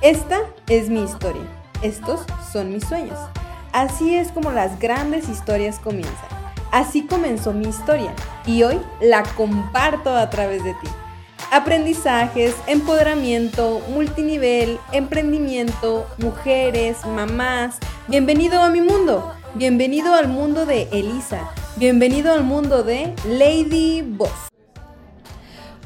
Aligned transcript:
Esta 0.00 0.42
es 0.68 0.88
mi 0.88 1.02
historia. 1.02 1.42
Estos 1.82 2.20
son 2.52 2.72
mis 2.72 2.84
sueños. 2.84 3.18
Así 3.72 4.14
es 4.14 4.30
como 4.30 4.52
las 4.52 4.78
grandes 4.78 5.28
historias 5.28 5.80
comienzan. 5.80 6.28
Así 6.70 7.04
comenzó 7.06 7.52
mi 7.52 7.66
historia 7.66 8.14
y 8.46 8.62
hoy 8.62 8.78
la 9.00 9.24
comparto 9.24 10.14
a 10.14 10.30
través 10.30 10.62
de 10.62 10.74
ti. 10.74 10.88
Aprendizajes, 11.50 12.54
empoderamiento, 12.68 13.80
multinivel, 13.88 14.78
emprendimiento, 14.92 16.06
mujeres, 16.18 17.04
mamás. 17.04 17.78
Bienvenido 18.06 18.62
a 18.62 18.70
mi 18.70 18.80
mundo. 18.80 19.32
Bienvenido 19.54 20.14
al 20.14 20.28
mundo 20.28 20.64
de 20.64 20.82
Elisa. 20.92 21.50
Bienvenido 21.74 22.32
al 22.32 22.44
mundo 22.44 22.84
de 22.84 23.14
Lady 23.26 24.02
Boss. 24.02 24.48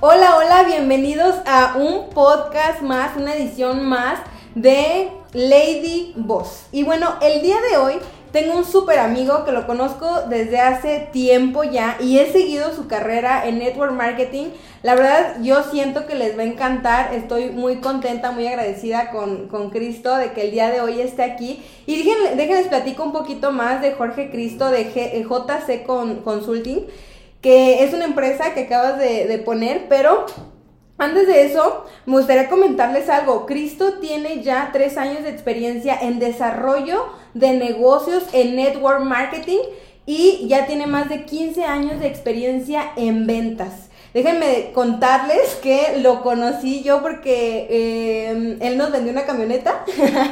Hola, 0.05 0.37
hola, 0.37 0.65
bienvenidos 0.65 1.37
a 1.47 1.77
un 1.77 2.11
podcast 2.11 2.83
más, 2.83 3.17
una 3.17 3.37
edición 3.37 3.85
más 3.85 4.19
de 4.57 5.13
Lady 5.33 6.13
Boss. 6.17 6.67
Y 6.73 6.83
bueno, 6.83 7.15
el 7.23 7.41
día 7.41 7.55
de 7.71 7.77
hoy 7.77 7.95
tengo 8.33 8.57
un 8.57 8.65
súper 8.65 8.99
amigo 8.99 9.45
que 9.45 9.53
lo 9.53 9.65
conozco 9.65 10.23
desde 10.29 10.59
hace 10.59 11.09
tiempo 11.13 11.63
ya 11.63 11.99
y 12.01 12.19
he 12.19 12.33
seguido 12.33 12.75
su 12.75 12.89
carrera 12.89 13.47
en 13.47 13.61
network 13.61 13.93
marketing. 13.93 14.47
La 14.83 14.97
verdad, 14.97 15.37
yo 15.41 15.63
siento 15.63 16.05
que 16.05 16.17
les 16.17 16.37
va 16.37 16.43
a 16.43 16.47
encantar. 16.47 17.15
Estoy 17.15 17.51
muy 17.51 17.77
contenta, 17.77 18.33
muy 18.33 18.49
agradecida 18.49 19.13
con, 19.13 19.71
Cristo 19.71 20.17
de 20.17 20.33
que 20.33 20.47
el 20.47 20.51
día 20.51 20.73
de 20.73 20.81
hoy 20.81 21.01
esté 21.01 21.23
aquí. 21.23 21.63
Y 21.87 21.99
déjenles, 21.99 22.37
déjenles 22.37 22.67
platico 22.67 23.05
un 23.05 23.13
poquito 23.13 23.53
más 23.53 23.81
de 23.81 23.93
Jorge 23.93 24.33
Cristo 24.33 24.69
de 24.69 24.83
JC 25.23 25.85
Consulting 25.85 26.87
que 27.43 27.83
es 27.83 27.93
una 27.93 28.05
empresa 28.05 28.55
que 28.55 28.63
acabas 28.63 28.99
de, 28.99 29.43
poner, 29.45 29.87
pero 29.89 30.25
antes 30.97 31.27
de 31.27 31.45
eso, 31.45 31.85
me 32.07 32.17
gustaría 32.17 32.49
comentarles 32.49 33.11
algo. 33.11 33.45
Cristo 33.47 33.95
tiene 33.95 34.43
ya 34.43 34.71
tres 34.73 34.97
años 34.97 35.25
de 35.25 35.31
experiencia 35.31 35.99
en 36.01 36.21
desarrollo 36.21 37.07
de 37.35 37.53
negocios 37.55 38.23
en 38.33 38.55
network 38.55 39.01
marketing 39.01 39.59
y 40.07 40.47
ya 40.47 40.67
tiene 40.67 40.87
más 40.87 41.09
de 41.09 41.25
15 41.25 41.65
años 41.65 41.99
de 42.01 42.07
experiencia 42.07 42.93
en 42.97 43.27
ventas. 43.27 43.89
Déjenme 44.15 44.71
contarles 44.73 45.55
que 45.63 45.99
lo 46.01 46.23
conocí 46.23 46.83
yo 46.83 47.03
porque 47.03 47.67
eh, 47.71 48.59
él 48.61 48.77
nos 48.77 48.93
vendió 48.93 49.11
una 49.11 49.25
camioneta. 49.25 49.85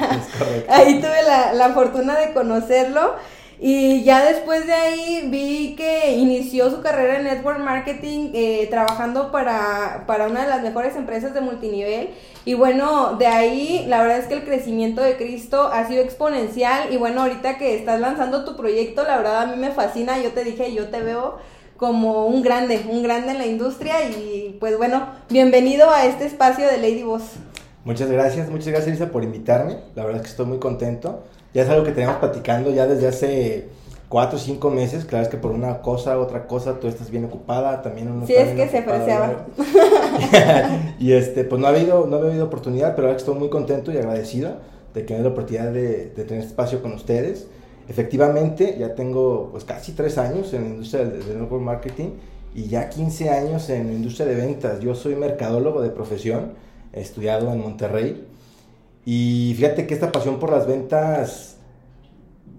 Ahí 0.69 1.01
tuve 1.01 1.23
la, 1.27 1.55
la 1.55 1.71
fortuna 1.71 2.17
de 2.19 2.33
conocerlo. 2.35 3.15
Y 3.63 4.05
ya 4.05 4.25
después 4.25 4.67
de 4.67 4.73
ahí 4.73 5.29
vi 5.31 5.75
que 5.77 6.17
inició 6.17 6.71
su 6.71 6.81
carrera 6.81 7.19
en 7.19 7.25
network 7.25 7.59
marketing 7.59 8.31
eh, 8.33 8.67
trabajando 8.71 9.31
para, 9.31 10.05
para 10.07 10.29
una 10.29 10.45
de 10.45 10.49
las 10.49 10.63
mejores 10.63 10.97
empresas 10.97 11.35
de 11.35 11.43
multinivel. 11.43 12.09
Y 12.47 12.55
bueno, 12.55 13.17
de 13.19 13.27
ahí 13.27 13.85
la 13.87 14.01
verdad 14.01 14.17
es 14.17 14.29
que 14.29 14.35
el 14.35 14.45
crecimiento 14.45 15.03
de 15.03 15.19
Cristo 15.19 15.69
ha 15.71 15.87
sido 15.87 16.03
exponencial. 16.03 16.91
Y 16.91 16.97
bueno, 16.97 17.21
ahorita 17.21 17.59
que 17.59 17.77
estás 17.77 18.01
lanzando 18.01 18.47
tu 18.47 18.57
proyecto, 18.57 19.05
la 19.05 19.19
verdad 19.19 19.43
a 19.43 19.47
mí 19.47 19.57
me 19.61 19.73
fascina. 19.73 20.19
Yo 20.19 20.33
te 20.33 20.43
dije, 20.43 20.73
yo 20.73 20.89
te 20.89 21.03
veo 21.03 21.37
como 21.77 22.29
un 22.29 22.41
grande, 22.41 22.87
un 22.89 23.03
grande 23.03 23.33
en 23.33 23.39
la 23.39 23.47
industria. 23.47 24.09
Y 24.09 24.57
pues 24.59 24.79
bueno, 24.79 25.07
bienvenido 25.29 25.91
a 25.91 26.07
este 26.07 26.25
espacio 26.25 26.67
de 26.67 26.79
Lady 26.79 27.03
Boss. 27.03 27.25
Muchas 27.85 28.11
gracias, 28.11 28.49
muchas 28.49 28.69
gracias 28.69 29.11
por 29.11 29.23
invitarme. 29.23 29.81
La 29.95 30.07
verdad 30.07 30.23
es 30.23 30.23
que 30.23 30.31
estoy 30.31 30.47
muy 30.47 30.59
contento. 30.59 31.25
Ya 31.53 31.63
es 31.63 31.69
algo 31.69 31.85
que 31.85 31.93
tenemos 31.93 32.17
platicando 32.17 32.71
ya 32.71 32.87
desde 32.87 33.09
hace 33.09 33.69
cuatro 34.11 34.37
o 34.37 34.41
cinco 34.41 34.71
meses. 34.71 35.05
Claro, 35.05 35.25
es 35.25 35.31
que 35.31 35.37
por 35.37 35.53
una 35.53 35.81
cosa, 35.81 36.19
otra 36.19 36.47
cosa, 36.47 36.79
tú 36.79 36.89
estás 36.89 37.11
bien 37.11 37.25
ocupada, 37.25 37.81
también 37.81 38.11
uno 38.11 38.27
Sí, 38.27 38.35
es 38.35 38.55
que 38.55 38.69
se 38.69 38.79
apreciaba. 38.79 39.47
y 40.99 41.13
este, 41.13 41.45
pues 41.45 41.61
no 41.61 41.67
ha 41.67 41.71
habido, 41.71 42.07
no 42.07 42.17
ha 42.17 42.21
habido 42.21 42.45
oportunidad, 42.45 42.95
pero 42.95 43.09
ahora 43.09 43.19
estoy 43.19 43.37
muy 43.37 43.49
contento 43.49 43.93
y 43.93 43.97
agradecido 43.97 44.59
de 44.93 45.07
que 45.07 45.15
me 45.15 45.21
la 45.21 45.29
oportunidad 45.29 45.73
de, 45.73 46.11
de, 46.11 46.25
tener 46.25 46.45
espacio 46.45 46.83
con 46.83 46.93
ustedes. 46.93 47.47
Efectivamente, 47.89 48.77
ya 48.79 48.95
tengo 48.95 49.49
pues 49.53 49.65
casi 49.65 49.93
tres 49.93 50.19
años 50.19 50.53
en 50.53 50.65
la 50.65 50.69
industria 50.71 51.05
del, 51.05 51.25
del 51.25 51.41
network 51.41 51.63
marketing 51.63 52.11
y 52.55 52.67
ya 52.67 52.89
15 52.89 53.31
años 53.31 53.71
en 53.71 53.89
la 53.89 53.93
industria 53.93 54.27
de 54.27 54.35
ventas. 54.35 54.81
Yo 54.81 54.95
soy 54.95 55.15
mercadólogo 55.15 55.83
de 55.83 55.91
profesión, 55.91 56.53
he 56.93 57.01
estudiado 57.01 57.53
en 57.53 57.61
Monterrey 57.61 58.27
y 59.13 59.55
fíjate 59.57 59.89
que 59.89 59.95
esta 59.95 60.13
pasión 60.13 60.39
por 60.39 60.53
las 60.53 60.69
ventas, 60.69 61.57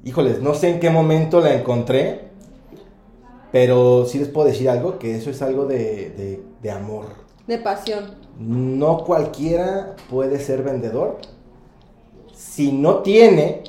híjoles, 0.03 0.41
no 0.41 0.53
sé 0.53 0.67
en 0.67 0.81
qué 0.81 0.89
momento 0.89 1.39
la 1.39 1.53
encontré, 1.53 2.25
pero 3.53 4.05
sí 4.05 4.19
les 4.19 4.27
puedo 4.27 4.49
decir 4.49 4.69
algo, 4.69 4.99
que 4.99 5.15
eso 5.15 5.29
es 5.29 5.41
algo 5.41 5.65
de, 5.65 6.43
amor. 6.69 7.05
De 7.47 7.57
pasión. 7.57 8.15
No 8.37 9.05
cualquiera 9.05 9.95
puede 10.09 10.41
ser 10.41 10.61
vendedor 10.61 11.19
si 12.35 12.73
no 12.73 12.97
tiene 12.97 13.63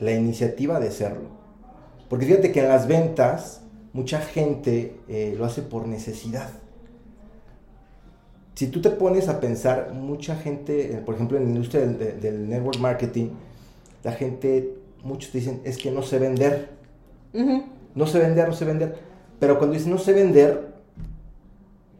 la 0.00 0.10
iniciativa 0.10 0.80
de 0.80 0.90
serlo. 0.90 1.28
Porque 2.08 2.26
fíjate 2.26 2.50
que 2.50 2.58
en 2.58 2.70
las 2.70 2.88
ventas 2.88 3.60
mucha 3.92 4.20
gente 4.20 4.98
eh, 5.06 5.32
lo 5.38 5.44
hace 5.44 5.62
por 5.62 5.86
necesidad 5.86 6.50
si 8.58 8.66
tú 8.66 8.82
te 8.82 8.90
pones 8.90 9.28
a 9.28 9.38
pensar, 9.38 9.92
mucha 9.94 10.34
gente, 10.34 10.92
eh, 10.92 10.96
por 10.96 11.14
ejemplo, 11.14 11.38
en 11.38 11.44
la 11.44 11.50
industria 11.50 11.86
del, 11.86 12.48
network 12.48 12.80
marketing, 12.80 13.28
la 14.02 14.10
gente, 14.10 14.74
muchos 15.04 15.30
te 15.30 15.38
dicen, 15.38 15.60
es 15.62 15.78
que 15.78 15.92
no 15.92 16.02
sé 16.02 16.18
vender. 16.18 16.70
No 17.94 18.06
sé 18.08 18.18
vender, 18.18 18.48
no 18.48 18.54
sé 18.54 18.64
vender. 18.64 18.98
Pero 19.38 19.58
cuando 19.58 19.74
dicen 19.74 19.92
no 19.92 19.98
sé 19.98 20.12
vender, 20.12 20.74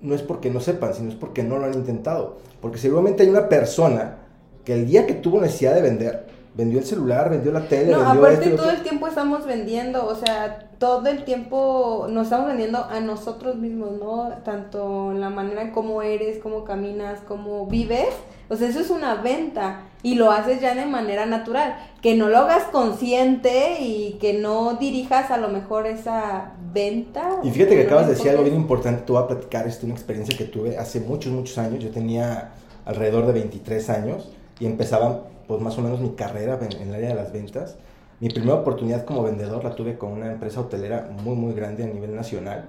no 0.01 0.17
es 0.17 0.23
porque 0.23 0.51
no 0.51 0.59
sepan, 0.59 0.95
sino 0.95 1.11
es 1.11 1.15
porque 1.15 1.45
no 1.45 1.59
lo 1.59 1.67
han 1.67 1.75
intentado. 1.75 2.39
Porque 2.61 2.79
seguramente 2.79 3.23
hay 3.23 3.29
una 3.29 3.49
persona 3.49 4.17
que 4.65 4.73
el 4.75 4.85
día 4.85 5.07
que 5.07 5.15
tuvo 5.15 5.41
necesidad 5.41 5.77
de 5.77 5.83
vender, 5.83 6.27
vendió 6.59 6.81
el 6.81 6.85
celular, 6.85 7.31
vendió 7.31 7.53
la 7.53 7.69
tele. 7.69 7.93
No, 7.93 8.05
aparte 8.05 8.51
todo 8.51 8.71
el 8.71 8.83
tiempo 8.83 9.07
estamos 9.07 9.47
vendiendo, 9.47 10.05
o 10.05 10.17
sea, 10.17 10.69
todo 10.79 11.07
el 11.07 11.25
tiempo 11.25 12.09
nos 12.11 12.25
estamos 12.25 12.49
vendiendo 12.49 12.85
a 12.85 12.99
nosotros 12.99 13.55
mismos, 13.55 13.93
¿no? 13.93 14.31
Tanto 14.45 15.13
la 15.13 15.31
manera 15.31 15.63
en 15.63 15.71
cómo 15.71 16.03
eres, 16.03 16.41
cómo 16.43 16.65
caminas, 16.65 17.21
cómo 17.29 17.67
vives. 17.67 18.09
O 18.49 18.57
sea, 18.57 18.69
eso 18.69 18.81
es 18.81 18.91
una 18.91 19.15
venta 19.15 19.83
y 20.03 20.17
lo 20.17 20.33
haces 20.33 20.61
ya 20.61 20.75
de 20.75 20.85
manera 20.85 21.27
natural. 21.27 21.77
Que 22.03 22.17
no 22.17 22.29
lo 22.29 22.39
hagas 22.39 22.65
consciente 22.65 23.77
y 23.81 24.19
que 24.21 24.33
no 24.33 24.75
dirijas 24.81 25.31
a 25.31 25.37
lo 25.37 25.51
mejor 25.51 25.87
esa 25.87 26.55
venta. 26.73 27.37
Y 27.45 27.53
fíjate 27.53 27.77
que 27.77 27.83
acabas 27.83 28.09
de 28.09 28.15
decir 28.15 28.31
algo 28.31 28.43
bien 28.43 28.57
importante. 28.57 29.03
Tú 29.07 29.13
vas 29.13 29.25
a 29.25 29.29
platicar 29.29 29.69
esto, 29.69 29.87
una 29.87 29.95
experiencia 29.95 30.37
que 30.37 30.45
tuve 30.45 30.77
hace 30.77 30.99
muchos, 30.99 31.33
muchos 31.33 31.57
años. 31.57 31.85
Yo 31.85 31.91
tenía 31.91 32.51
alrededor 32.85 33.27
de 33.27 33.33
23 33.35 33.91
años 33.91 34.33
y 34.59 34.67
empezaba 34.67 35.23
pues 35.49 35.61
más 35.61 35.77
o 35.79 35.83
menos 35.83 36.01
mi 36.01 36.11
carrera 36.11 36.59
en, 36.63 36.81
en 36.81 36.89
el 36.91 36.95
área 36.95 37.09
de 37.09 37.15
las 37.17 37.33
ventas 37.33 37.77
mi 38.21 38.29
primera 38.31 38.55
oportunidad 38.55 39.05
como 39.05 39.23
vendedor 39.23 39.63
la 39.63 39.75
tuve 39.75 39.97
con 39.97 40.13
una 40.13 40.33
empresa 40.33 40.61
hotelera 40.61 41.11
muy, 41.23 41.37
muy 41.37 41.55
grande 41.55 41.85
a 41.85 41.87
nivel 41.87 42.15
nacional 42.17 42.69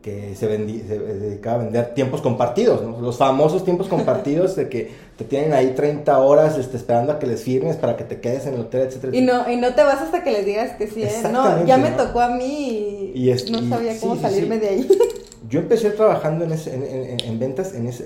que 0.00 0.36
se, 0.36 0.46
dedicaba 0.46 1.56
a 1.56 1.64
vender 1.64 1.92
tiempos 1.92 2.22
compartidos, 2.22 2.80
los 3.00 3.18
famosos 3.18 3.64
tiempos 3.64 3.88
compartidos 3.88 4.54
de 4.54 4.68
que 4.68 4.92
te 5.18 5.24
tienen 5.24 5.52
ahí 5.52 5.72
30 5.74 6.18
horas 6.20 6.56
este, 6.58 6.76
esperando 6.76 7.12
a 7.12 7.18
que 7.18 7.26
les 7.26 7.42
firmes 7.42 7.76
para 7.76 7.96
que 7.96 8.04
te 8.04 8.20
quedes 8.20 8.46
en 8.46 8.54
el 8.54 8.60
hotel, 8.60 8.82
etcétera. 8.82 9.16
Y 9.16 9.22
no, 9.22 9.50
y 9.50 9.56
no 9.56 9.74
te 9.74 9.82
vas 9.82 10.00
hasta 10.00 10.22
que 10.22 10.30
les 10.30 10.46
digas 10.46 10.76
que 10.76 10.86
sí, 10.86 11.02
¿eh? 11.02 11.10
no, 11.32 11.66
ya 11.66 11.76
me 11.76 11.90
tocó 11.90 12.20
a 12.20 12.28
mí 12.28 13.10
y, 13.14 13.34
no 13.50 13.68
sabía 13.68 13.98
cómo 13.98 14.16
salirme 14.16 14.58
de 14.58 14.68
ahí. 14.68 14.88
Yo 15.48 15.60
empecé 15.60 15.90
trabajando 15.90 16.44
en, 16.44 16.52
en, 16.52 17.38
ventas 17.38 17.74
en 17.74 17.88
ese, 17.88 18.04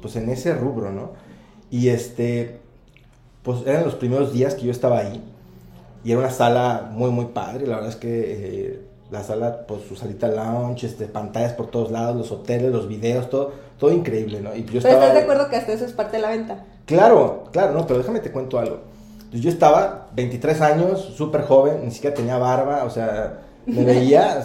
pues 0.00 0.16
en 0.16 0.30
ese 0.30 0.54
rubro, 0.54 0.90
¿no? 0.90 1.12
Y 1.70 1.88
este, 1.88 2.60
pues 3.44 3.58
eran 3.66 3.84
los 3.84 3.94
primeros 3.94 4.32
días 4.32 4.54
que 4.54 4.62
yo 4.64 4.72
estaba 4.72 4.98
ahí 4.98 5.22
y 6.02 6.10
era 6.10 6.20
una 6.20 6.30
sala 6.30 6.90
muy, 6.90 7.10
muy 7.10 7.26
padre. 7.26 7.66
La 7.66 7.76
verdad 7.76 7.90
es 7.90 7.96
que 7.96 8.08
eh, 8.10 8.80
la 9.10 9.22
sala, 9.22 9.66
pues 9.66 9.82
su 9.88 9.96
salita 9.96 10.28
lounge, 10.28 10.86
este, 10.86 11.06
pantallas 11.06 11.52
por 11.52 11.68
todos 11.68 11.90
lados, 11.90 12.16
los 12.16 12.30
hoteles, 12.32 12.72
los 12.72 12.88
videos, 12.88 13.30
todo, 13.30 13.52
todo 13.78 13.92
increíble, 13.92 14.40
¿no? 14.40 14.54
Y 14.54 14.64
yo 14.64 14.80
pero 14.82 14.94
estás 14.94 15.14
de 15.14 15.20
acuerdo 15.20 15.48
que 15.48 15.56
hasta 15.56 15.72
eso 15.72 15.84
es 15.84 15.92
parte 15.92 16.16
de 16.16 16.22
la 16.22 16.30
venta. 16.30 16.64
Claro, 16.86 17.44
claro, 17.52 17.72
no, 17.72 17.86
pero 17.86 17.98
déjame 17.98 18.20
te 18.20 18.32
cuento 18.32 18.58
algo. 18.58 18.80
Entonces 19.16 19.40
yo 19.40 19.50
estaba 19.50 20.08
23 20.14 20.60
años, 20.60 21.00
súper 21.16 21.42
joven, 21.42 21.84
ni 21.84 21.90
siquiera 21.90 22.14
tenía 22.14 22.38
barba, 22.38 22.84
o 22.84 22.90
sea, 22.90 23.40
me 23.66 23.84
veía 23.84 24.42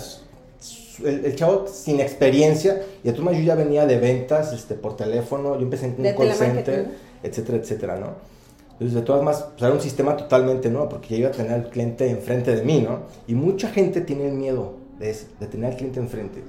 el, 1.06 1.35
chavo 1.35 1.68
sin 1.68 2.00
experiencia, 2.00 2.81
y 3.03 3.09
además 3.09 3.35
yo 3.38 3.44
ya 3.44 3.56
venía 3.56 3.85
de 3.85 3.97
ventas 3.97 4.53
este, 4.53 4.75
por 4.75 4.95
teléfono, 4.95 5.56
yo 5.56 5.62
empecé 5.62 5.88
en 5.88 5.95
un 5.97 6.13
call 6.13 6.33
center, 6.33 6.88
etcétera, 7.24 7.57
etcétera, 7.57 7.97
¿no? 7.97 8.38
Entonces, 8.79 8.95
de 8.95 9.01
todas 9.01 9.21
maneras, 9.23 9.47
pues 9.49 9.61
era 9.61 9.73
un 9.73 9.81
sistema 9.81 10.15
totalmente 10.15 10.69
nuevo, 10.69 10.87
porque 10.87 11.09
ya 11.09 11.17
iba 11.17 11.29
a 11.29 11.31
tener 11.33 11.51
al 11.51 11.69
cliente 11.69 12.09
enfrente 12.09 12.55
de 12.55 12.63
mí, 12.63 12.79
¿no? 12.79 12.99
Y 13.27 13.35
mucha 13.35 13.67
gente 13.69 13.99
tiene 13.99 14.27
el 14.27 14.35
miedo 14.35 14.75
de, 14.97 15.13
de 15.37 15.47
tener 15.47 15.71
al 15.71 15.77
cliente 15.77 15.99
enfrente. 15.99 16.43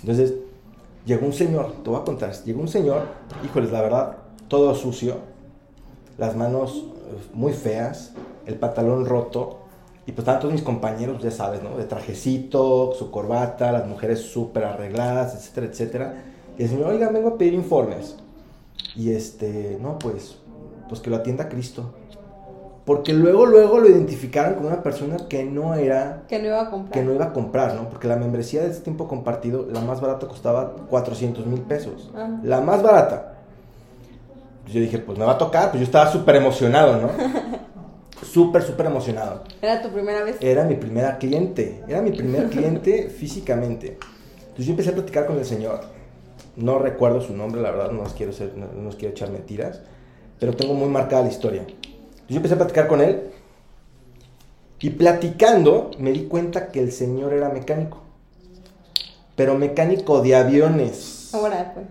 Entonces, 0.00 0.34
llegó 1.04 1.26
un 1.26 1.32
señor, 1.32 1.72
te 1.82 1.90
voy 1.90 2.00
a 2.00 2.04
contar, 2.04 2.32
llegó 2.44 2.60
un 2.60 2.68
señor, 2.68 3.08
híjoles, 3.44 3.72
la 3.72 3.82
verdad, 3.82 4.18
todo 4.46 4.72
sucio, 4.76 5.16
las 6.16 6.36
manos 6.36 6.84
eh, 6.84 7.16
muy 7.32 7.52
feas, 7.52 8.12
el 8.46 8.54
pantalón 8.54 9.04
roto, 9.04 9.58
y 10.06 10.12
pues 10.12 10.20
estaban 10.20 10.40
todos 10.40 10.52
mis 10.52 10.62
compañeros, 10.62 11.20
ya 11.22 11.32
sabes, 11.32 11.62
¿no? 11.62 11.76
De 11.76 11.84
trajecito, 11.84 12.92
su 12.92 13.10
corbata, 13.10 13.72
las 13.72 13.88
mujeres 13.88 14.20
súper 14.20 14.64
arregladas, 14.64 15.34
etcétera, 15.34 15.66
etcétera. 15.66 16.24
Y 16.58 16.62
el 16.62 16.68
señor, 16.68 16.90
oiga, 16.90 17.08
vengo 17.08 17.30
a 17.30 17.38
pedir 17.38 17.54
informes. 17.54 18.16
Y 18.94 19.10
este, 19.10 19.78
no, 19.80 19.98
pues 19.98 20.36
pues 20.88 21.00
que 21.00 21.10
lo 21.10 21.16
atienda 21.16 21.48
Cristo. 21.48 21.92
Porque 22.84 23.14
luego, 23.14 23.46
luego 23.46 23.78
lo 23.78 23.88
identificaron 23.88 24.54
como 24.54 24.68
una 24.68 24.82
persona 24.82 25.16
que 25.28 25.44
no 25.44 25.74
era... 25.74 26.24
Que 26.28 26.38
no 26.38 26.46
iba 26.48 26.60
a 26.60 26.70
comprar. 26.70 26.92
Que 26.92 27.02
no 27.02 27.14
iba 27.14 27.24
a 27.24 27.32
comprar, 27.32 27.74
¿no? 27.74 27.88
Porque 27.88 28.08
la 28.08 28.16
membresía 28.16 28.62
de 28.62 28.70
ese 28.70 28.80
tiempo 28.80 29.08
compartido, 29.08 29.66
la 29.72 29.80
más 29.80 30.02
barata 30.02 30.28
costaba 30.28 30.74
400 30.90 31.46
mil 31.46 31.62
pesos. 31.62 32.10
Ah. 32.14 32.28
La 32.42 32.60
más 32.60 32.82
barata. 32.82 33.36
Yo 34.66 34.80
dije, 34.80 34.98
pues 34.98 35.18
me 35.18 35.24
va 35.24 35.32
a 35.32 35.38
tocar, 35.38 35.70
pues 35.70 35.80
yo 35.80 35.84
estaba 35.84 36.10
súper 36.10 36.36
emocionado, 36.36 37.00
¿no? 37.00 37.10
súper, 38.22 38.62
súper 38.62 38.86
emocionado. 38.86 39.44
¿Era 39.62 39.80
tu 39.80 39.88
primera 39.88 40.22
vez? 40.22 40.36
Era 40.40 40.64
mi 40.64 40.74
primera 40.74 41.16
cliente, 41.18 41.82
era 41.88 42.02
mi 42.02 42.10
primer 42.10 42.48
cliente 42.48 43.08
físicamente. 43.18 43.98
Entonces 44.40 44.66
yo 44.66 44.72
empecé 44.72 44.90
a 44.90 44.94
platicar 44.94 45.26
con 45.26 45.38
el 45.38 45.44
señor. 45.44 45.80
No 46.56 46.78
recuerdo 46.78 47.20
su 47.20 47.34
nombre, 47.34 47.60
la 47.60 47.70
verdad, 47.70 47.92
no 47.92 48.02
os 48.02 48.12
quiero, 48.12 48.32
ser, 48.32 48.52
no, 48.56 48.66
no 48.66 48.88
os 48.88 48.96
quiero 48.96 49.12
echar 49.12 49.30
mentiras, 49.30 49.80
pero 50.38 50.54
tengo 50.54 50.74
muy 50.74 50.88
marcada 50.88 51.22
la 51.22 51.30
historia. 51.30 51.66
Yo 52.28 52.36
empecé 52.36 52.54
a 52.54 52.58
platicar 52.58 52.88
con 52.88 53.00
él 53.00 53.30
y 54.80 54.90
platicando 54.90 55.90
me 55.98 56.12
di 56.12 56.24
cuenta 56.24 56.68
que 56.68 56.80
el 56.80 56.92
señor 56.92 57.32
era 57.32 57.48
mecánico. 57.48 58.02
Pero 59.36 59.56
mecánico 59.56 60.20
de 60.20 60.36
aviones. 60.36 61.30
Ahora, 61.32 61.72
pues. 61.74 61.86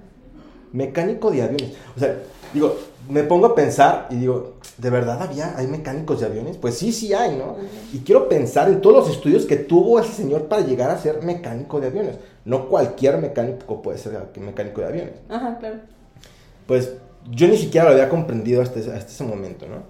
Mecánico 0.72 1.32
de 1.32 1.42
aviones. 1.42 1.74
O 1.96 2.00
sea, 2.00 2.18
digo, 2.54 2.76
me 3.10 3.24
pongo 3.24 3.48
a 3.48 3.56
pensar 3.56 4.08
y 4.10 4.16
digo, 4.16 4.54
¿de 4.78 4.90
verdad 4.90 5.22
había, 5.22 5.58
hay 5.58 5.68
mecánicos 5.68 6.20
de 6.20 6.26
aviones? 6.26 6.58
Pues 6.58 6.78
sí, 6.78 6.92
sí 6.92 7.14
hay, 7.14 7.36
¿no? 7.36 7.58
Y 7.92 8.00
quiero 8.00 8.30
pensar 8.30 8.70
en 8.70 8.82
todos 8.82 8.96
los 8.96 9.10
estudios 9.10 9.46
que 9.46 9.58
tuvo 9.58 10.00
ese 10.00 10.14
señor 10.14 10.44
para 10.44 10.62
llegar 10.62 10.90
a 10.90 10.98
ser 10.98 11.22
mecánico 11.22 11.80
de 11.80 11.88
aviones. 11.88 12.18
No 12.46 12.70
cualquier 12.70 13.18
mecánico 13.18 13.82
puede 13.82 13.98
ser 13.98 14.20
mecánico 14.38 14.82
de 14.82 14.88
aviones. 14.88 15.14
Ajá, 15.30 15.58
claro. 15.60 15.78
Pues 16.66 16.94
yo 17.32 17.48
ni 17.48 17.58
siquiera 17.58 17.88
lo 17.88 17.94
había 17.94 18.10
comprendido 18.10 18.62
hasta, 18.62 18.80
hasta 18.80 18.98
ese 18.98 19.24
momento, 19.24 19.68
¿no? 19.68 19.84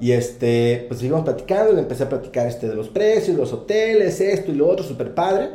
Y 0.00 0.12
este, 0.12 0.86
pues 0.88 1.00
seguimos 1.00 1.22
platicando, 1.22 1.72
le 1.72 1.80
empecé 1.80 2.02
a 2.02 2.08
platicar 2.08 2.46
este 2.46 2.68
de 2.68 2.74
los 2.74 2.88
precios, 2.88 3.36
los 3.36 3.52
hoteles, 3.52 4.20
esto 4.20 4.50
y 4.50 4.56
lo 4.56 4.68
otro, 4.68 4.84
súper 4.84 5.14
padre. 5.14 5.50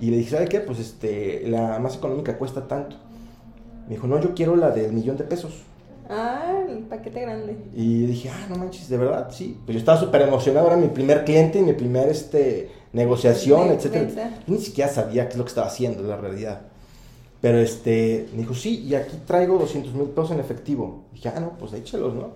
Y 0.00 0.10
le 0.10 0.18
dije, 0.18 0.30
¿sabe 0.30 0.46
qué? 0.46 0.60
Pues 0.60 0.78
este, 0.78 1.44
la 1.48 1.78
más 1.78 1.96
económica 1.96 2.36
cuesta 2.36 2.68
tanto. 2.68 2.96
Me 3.88 3.94
dijo, 3.94 4.06
no, 4.06 4.20
yo 4.20 4.34
quiero 4.34 4.54
la 4.56 4.70
del 4.70 4.92
millón 4.92 5.16
de 5.16 5.24
pesos. 5.24 5.62
Ah, 6.10 6.62
el 6.68 6.84
paquete 6.84 7.22
grande. 7.22 7.56
Y 7.74 8.06
dije, 8.06 8.30
ah, 8.30 8.46
no 8.48 8.56
manches, 8.56 8.88
de 8.88 8.98
verdad, 8.98 9.28
sí. 9.30 9.58
Pues 9.64 9.74
yo 9.74 9.78
estaba 9.80 9.98
súper 9.98 10.22
emocionado, 10.22 10.66
era 10.66 10.76
mi 10.76 10.88
primer 10.88 11.24
cliente 11.24 11.58
y 11.58 11.62
mi 11.62 11.72
primer 11.72 12.08
este, 12.08 12.70
negociación. 12.92 13.78
Yo 13.78 13.90
ni 14.46 14.58
siquiera 14.58 14.90
sabía 14.90 15.24
qué 15.26 15.32
es 15.32 15.38
lo 15.38 15.44
que 15.44 15.48
estaba 15.48 15.66
haciendo, 15.66 16.02
la 16.02 16.16
realidad. 16.16 16.60
Pero 17.40 17.58
este, 17.58 18.28
me 18.32 18.38
dijo, 18.38 18.54
sí, 18.54 18.84
y 18.84 18.94
aquí 18.94 19.16
traigo 19.26 19.58
200 19.58 19.94
mil 19.94 20.08
pesos 20.08 20.32
en 20.32 20.40
efectivo. 20.40 21.04
dije, 21.12 21.30
ah, 21.34 21.40
no, 21.40 21.52
pues 21.58 21.72
échelos, 21.72 22.14
¿no? 22.14 22.30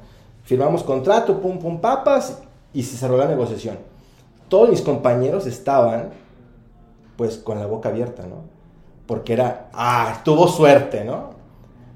Firmamos 0.44 0.82
contrato, 0.84 1.40
pum, 1.40 1.58
pum, 1.58 1.80
papas, 1.80 2.40
y 2.72 2.82
se 2.82 2.96
cerró 2.96 3.16
la 3.16 3.26
negociación. 3.26 3.78
Todos 4.48 4.70
mis 4.70 4.80
compañeros 4.80 5.46
estaban, 5.46 6.10
pues, 7.16 7.38
con 7.38 7.58
la 7.58 7.66
boca 7.66 7.88
abierta, 7.88 8.26
¿no? 8.26 8.42
Porque 9.06 9.32
era, 9.32 9.70
ah, 9.72 10.20
tuvo 10.24 10.46
suerte, 10.46 11.04
¿no? 11.04 11.30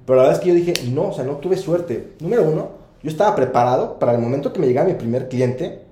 Pero 0.05 0.17
la 0.17 0.23
verdad 0.23 0.39
es 0.39 0.45
que 0.45 0.49
yo 0.49 0.55
dije, 0.55 0.75
no, 0.91 1.09
o 1.09 1.13
sea, 1.13 1.25
no 1.25 1.37
tuve 1.37 1.57
suerte. 1.57 2.15
Número 2.21 2.43
uno, 2.43 2.71
yo 3.03 3.11
estaba 3.11 3.37
preparado 3.37 3.99
para 3.99 4.13
el 4.13 4.19
momento 4.19 4.53
que 4.53 4.61
me 4.61 4.67
llegara 4.67 4.89
mi 4.89 4.95
primer 4.95 5.29
cliente, 5.29 5.83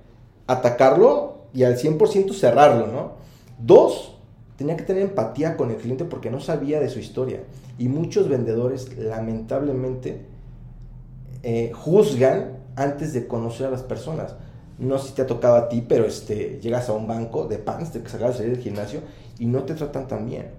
atacarlo 0.47 1.35
y 1.53 1.63
al 1.63 1.77
100% 1.77 2.33
cerrarlo, 2.33 2.87
¿no? 2.87 3.11
Dos, 3.57 4.14
tenía 4.57 4.77
que 4.77 4.83
tener 4.83 5.03
empatía 5.03 5.57
con 5.57 5.71
el 5.71 5.77
cliente 5.77 6.05
porque 6.05 6.29
no 6.29 6.39
sabía 6.39 6.79
de 6.79 6.89
su 6.89 6.99
historia. 6.99 7.43
Y 7.77 7.87
muchos 7.87 8.29
vendedores, 8.29 8.97
lamentablemente, 8.97 10.25
eh, 11.43 11.71
juzgan 11.73 12.57
antes 12.75 13.13
de 13.13 13.27
conocer 13.27 13.67
a 13.67 13.71
las 13.71 13.83
personas. 13.83 14.35
No 14.77 14.97
sé 14.97 15.09
si 15.09 15.13
te 15.13 15.21
ha 15.21 15.27
tocado 15.27 15.55
a 15.55 15.69
ti, 15.69 15.83
pero 15.87 16.05
este, 16.05 16.59
llegas 16.61 16.89
a 16.89 16.93
un 16.93 17.07
banco 17.07 17.47
de 17.47 17.57
pants, 17.57 17.91
te 17.91 17.99
acabas 17.99 18.33
de 18.33 18.43
salir 18.43 18.55
del 18.55 18.63
gimnasio 18.63 19.01
y 19.39 19.45
no 19.45 19.63
te 19.63 19.73
tratan 19.73 20.07
tan 20.07 20.25
bien. 20.25 20.49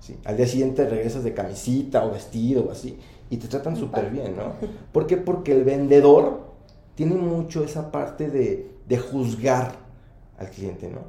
¿sí? 0.00 0.16
Al 0.24 0.36
día 0.36 0.46
siguiente 0.46 0.88
regresas 0.88 1.24
de 1.24 1.34
camisita 1.34 2.04
o 2.04 2.10
vestido 2.10 2.66
o 2.66 2.72
así 2.72 2.98
y 3.30 3.36
te 3.36 3.48
tratan 3.48 3.76
súper 3.76 4.10
bien, 4.10 4.36
¿no? 4.36 4.54
¿Por 4.92 5.06
qué? 5.06 5.16
Porque 5.16 5.52
el 5.52 5.64
vendedor 5.64 6.48
tiene 6.94 7.14
mucho 7.14 7.62
esa 7.62 7.90
parte 7.90 8.28
de, 8.28 8.70
de 8.86 8.98
juzgar 8.98 9.76
al 10.38 10.50
cliente, 10.50 10.88
¿no? 10.88 11.00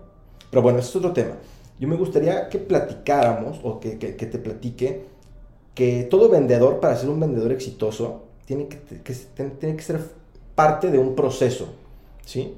Pero 0.50 0.62
bueno, 0.62 0.80
ese 0.80 0.90
es 0.90 0.96
otro 0.96 1.14
tema. 1.14 1.36
Yo 1.80 1.88
me 1.88 1.96
gustaría 1.96 2.50
que 2.50 2.60
platicáramos 2.60 3.60
o 3.64 3.80
que, 3.80 3.98
que- 3.98 4.14
te 4.14 4.38
platique 4.40 5.06
que 5.76 6.04
todo 6.10 6.30
vendedor, 6.30 6.80
para 6.80 6.96
ser 6.98 7.10
un 7.10 7.20
vendedor 7.20 7.52
exitoso, 7.52 8.24
tiene 8.46 8.68
que, 8.68 8.78
tiene 9.60 9.76
que 9.78 9.84
ser 9.84 10.02
parte 10.56 10.92
de 10.92 11.00
un 11.00 11.16
proceso, 11.16 11.70
¿sí? 12.26 12.56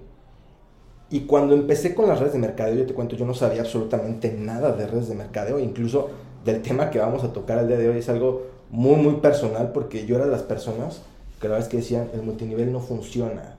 Y 1.09 1.21
cuando 1.21 1.53
empecé 1.53 1.93
con 1.93 2.07
las 2.07 2.19
redes 2.19 2.33
de 2.33 2.39
mercadeo, 2.39 2.75
yo 2.75 2.85
te 2.85 2.93
cuento, 2.93 3.15
yo 3.17 3.25
no 3.25 3.33
sabía 3.33 3.61
absolutamente 3.61 4.31
nada 4.33 4.71
de 4.71 4.87
redes 4.87 5.09
de 5.09 5.15
mercadeo, 5.15 5.59
incluso 5.59 6.09
del 6.45 6.61
tema 6.61 6.89
que 6.89 6.99
vamos 6.99 7.23
a 7.23 7.33
tocar 7.33 7.59
el 7.59 7.67
día 7.67 7.77
de 7.77 7.89
hoy 7.89 7.97
es 7.97 8.09
algo 8.09 8.43
muy, 8.69 8.95
muy 8.95 9.15
personal, 9.15 9.71
porque 9.73 10.05
yo 10.05 10.15
era 10.15 10.25
de 10.25 10.31
las 10.31 10.43
personas 10.43 11.01
que 11.41 11.47
la 11.49 11.55
verdad 11.55 11.69
que 11.69 11.77
decían, 11.77 12.09
el 12.13 12.21
multinivel 12.21 12.71
no 12.71 12.79
funciona, 12.79 13.57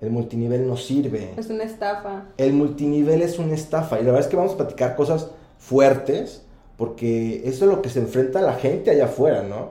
el 0.00 0.10
multinivel 0.10 0.66
no 0.68 0.76
sirve, 0.76 1.32
Es 1.36 1.48
una 1.48 1.64
estafa. 1.64 2.24
el 2.36 2.52
multinivel 2.52 3.22
es 3.22 3.38
una 3.38 3.54
estafa, 3.54 3.96
y 4.00 4.04
la 4.04 4.12
verdad 4.12 4.20
es 4.22 4.26
que 4.28 4.36
vamos 4.36 4.52
a 4.54 4.56
platicar 4.58 4.94
cosas 4.96 5.30
fuertes, 5.58 6.42
porque 6.76 7.42
eso 7.48 7.64
es 7.64 7.70
lo 7.70 7.80
que 7.82 7.88
se 7.88 8.00
enfrenta 8.00 8.40
la 8.42 8.54
gente 8.54 8.90
allá 8.90 9.06
afuera, 9.06 9.42
¿no? 9.42 9.70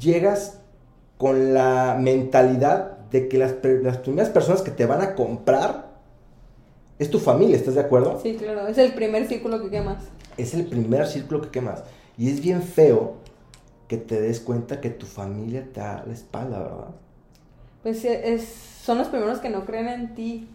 Llegas 0.00 0.58
con 1.18 1.52
la 1.52 1.96
mentalidad 2.00 2.98
de 3.10 3.28
que 3.28 3.36
las, 3.38 3.54
las 3.82 3.98
primeras 3.98 4.30
personas 4.30 4.62
que 4.62 4.70
te 4.70 4.86
van 4.86 5.02
a 5.02 5.14
comprar 5.14 5.90
es 6.98 7.10
tu 7.10 7.18
familia, 7.18 7.56
¿estás 7.56 7.74
de 7.74 7.80
acuerdo? 7.80 8.20
Sí, 8.22 8.36
claro. 8.36 8.66
Es 8.68 8.78
el 8.78 8.92
primer 8.94 9.26
círculo 9.26 9.60
que 9.62 9.70
quemas. 9.70 10.04
Es 10.36 10.54
el 10.54 10.66
primer 10.66 11.06
círculo 11.06 11.40
que 11.42 11.48
quemas. 11.50 11.82
Y 12.16 12.30
es 12.30 12.40
bien 12.40 12.62
feo 12.62 13.14
que 13.88 13.96
te 13.96 14.20
des 14.20 14.40
cuenta 14.40 14.80
que 14.80 14.90
tu 14.90 15.06
familia 15.06 15.66
te 15.72 15.80
da 15.80 16.04
la 16.06 16.12
espalda, 16.14 16.58
¿verdad? 16.60 16.94
Pues 17.82 18.04
es, 18.04 18.44
son 18.84 18.98
los 18.98 19.08
primeros 19.08 19.38
que 19.38 19.48
no 19.50 19.64
creen 19.64 19.88
en 19.88 20.14
ti. 20.14 20.48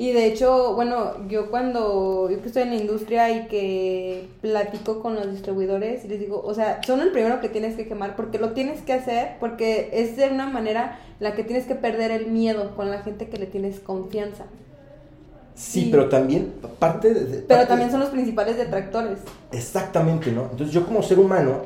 Y 0.00 0.12
de 0.12 0.26
hecho, 0.26 0.74
bueno, 0.76 1.26
yo 1.28 1.50
cuando, 1.50 2.30
yo 2.30 2.40
que 2.40 2.46
estoy 2.46 2.62
en 2.62 2.70
la 2.70 2.76
industria 2.76 3.30
y 3.30 3.48
que 3.48 4.28
platico 4.40 5.00
con 5.02 5.16
los 5.16 5.28
distribuidores 5.32 6.04
y 6.04 6.08
les 6.08 6.20
digo, 6.20 6.40
o 6.44 6.54
sea, 6.54 6.80
son 6.86 7.00
el 7.00 7.10
primero 7.10 7.40
que 7.40 7.48
tienes 7.48 7.74
que 7.74 7.88
quemar 7.88 8.14
porque 8.14 8.38
lo 8.38 8.52
tienes 8.52 8.80
que 8.82 8.92
hacer, 8.92 9.32
porque 9.40 9.90
es 9.92 10.16
de 10.16 10.28
una 10.28 10.46
manera 10.48 11.00
la 11.18 11.34
que 11.34 11.42
tienes 11.42 11.66
que 11.66 11.74
perder 11.74 12.12
el 12.12 12.28
miedo 12.28 12.76
con 12.76 12.92
la 12.92 13.02
gente 13.02 13.28
que 13.28 13.38
le 13.38 13.46
tienes 13.46 13.80
confianza. 13.80 14.44
Sí, 15.56 15.82
Sí. 15.82 15.88
pero 15.90 16.08
también 16.08 16.52
parte 16.78 17.12
de... 17.12 17.24
de- 17.24 17.38
Pero 17.38 17.46
parte- 17.48 17.66
también 17.66 17.90
son 17.90 17.98
los 17.98 18.10
principales 18.10 18.56
detractores. 18.56 19.18
Exactamente, 19.50 20.30
¿no? 20.30 20.42
Entonces 20.42 20.70
yo 20.72 20.86
como 20.86 21.02
ser 21.02 21.18
humano 21.18 21.62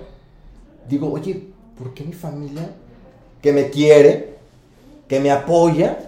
digo, 0.88 1.12
oye, 1.12 1.48
¿por 1.76 1.92
qué 1.92 2.02
mi 2.02 2.14
familia 2.14 2.70
que 3.42 3.52
me 3.52 3.68
quiere, 3.68 4.31
que 5.08 5.20
me 5.20 5.30
apoya, 5.30 5.98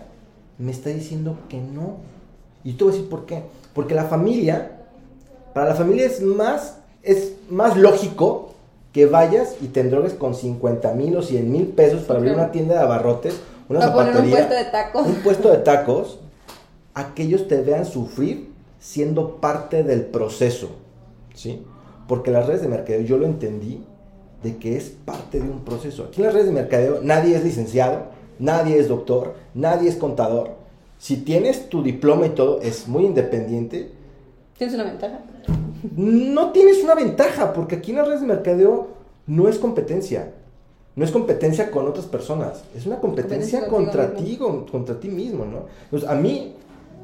me 0.58 0.70
está 0.70 0.90
diciendo 0.90 1.38
que 1.48 1.60
no? 1.60 1.96
Y 2.62 2.74
te 2.74 2.84
voy 2.84 2.92
a 2.92 2.96
decir 2.96 3.10
por 3.10 3.26
qué. 3.26 3.42
Porque 3.74 3.94
la 3.94 4.04
familia, 4.04 4.80
para 5.52 5.68
la 5.70 5.74
familia 5.74 6.06
es 6.06 6.22
más, 6.22 6.78
es 7.02 7.32
más 7.50 7.76
lógico 7.76 8.54
que 8.92 9.06
vayas 9.06 9.56
y 9.60 9.66
te 9.66 9.80
endrogues 9.80 10.14
con 10.14 10.34
50 10.34 10.92
mil 10.94 11.16
o 11.16 11.22
100 11.22 11.50
mil 11.50 11.66
pesos 11.68 12.02
para 12.04 12.20
abrir 12.20 12.34
una 12.34 12.52
tienda 12.52 12.74
de 12.74 12.80
abarrotes, 12.80 13.34
una 13.68 13.80
Para 13.80 13.92
poner 13.92 14.08
un 14.10 14.14
zapatería, 14.16 14.36
puesto 14.36 14.54
de 14.54 14.64
tacos. 14.70 15.06
un 15.06 15.14
puesto 15.16 15.50
de 15.50 15.56
tacos, 15.58 16.18
a 16.94 17.14
que 17.14 17.24
ellos 17.24 17.48
te 17.48 17.60
vean 17.60 17.84
sufrir 17.86 18.52
siendo 18.78 19.36
parte 19.36 19.82
del 19.82 20.02
proceso, 20.02 20.68
¿sí? 21.34 21.64
Porque 22.06 22.30
las 22.30 22.46
redes 22.46 22.62
de 22.62 22.68
mercadeo, 22.68 23.00
yo 23.00 23.16
lo 23.18 23.26
entendí, 23.26 23.82
de 24.44 24.58
que 24.58 24.76
es 24.76 24.90
parte 24.90 25.40
de 25.40 25.48
un 25.48 25.64
proceso. 25.64 26.04
Aquí 26.04 26.20
en 26.20 26.26
las 26.26 26.34
redes 26.34 26.46
de 26.46 26.52
mercadeo 26.52 27.00
nadie 27.02 27.34
es 27.34 27.42
licenciado, 27.42 28.02
nadie 28.38 28.78
es 28.78 28.88
doctor, 28.88 29.34
nadie 29.54 29.88
es 29.88 29.96
contador. 29.96 30.50
Si 30.98 31.18
tienes 31.18 31.68
tu 31.68 31.82
diploma 31.82 32.26
y 32.26 32.30
todo, 32.30 32.60
es 32.60 32.88
muy 32.88 33.04
independiente, 33.04 33.90
Tienes 34.56 34.74
una 34.76 34.84
ventaja. 34.84 35.18
no 35.96 36.52
tienes 36.52 36.82
una 36.84 36.94
ventaja, 36.94 37.52
porque 37.52 37.76
aquí 37.76 37.90
en 37.90 37.98
las 37.98 38.06
redes 38.06 38.20
de 38.20 38.26
mercadeo 38.28 38.88
no 39.26 39.48
es 39.48 39.58
competencia. 39.58 40.32
No 40.96 41.04
es 41.04 41.10
competencia 41.10 41.72
con 41.72 41.88
otras 41.88 42.06
personas, 42.06 42.62
es 42.76 42.86
una 42.86 43.00
competencia 43.00 43.66
contra 43.66 44.14
ti, 44.14 44.36
con- 44.36 44.64
contra 44.66 44.98
ti 45.00 45.08
mismo, 45.08 45.44
¿no? 45.44 45.64
Entonces, 45.86 46.08
a 46.08 46.14
mí 46.14 46.54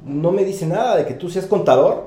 no 0.06 0.30
me 0.30 0.44
dice 0.44 0.64
nada 0.64 0.94
de 0.96 1.06
que 1.06 1.14
tú 1.14 1.28
seas 1.28 1.46
contador, 1.46 2.04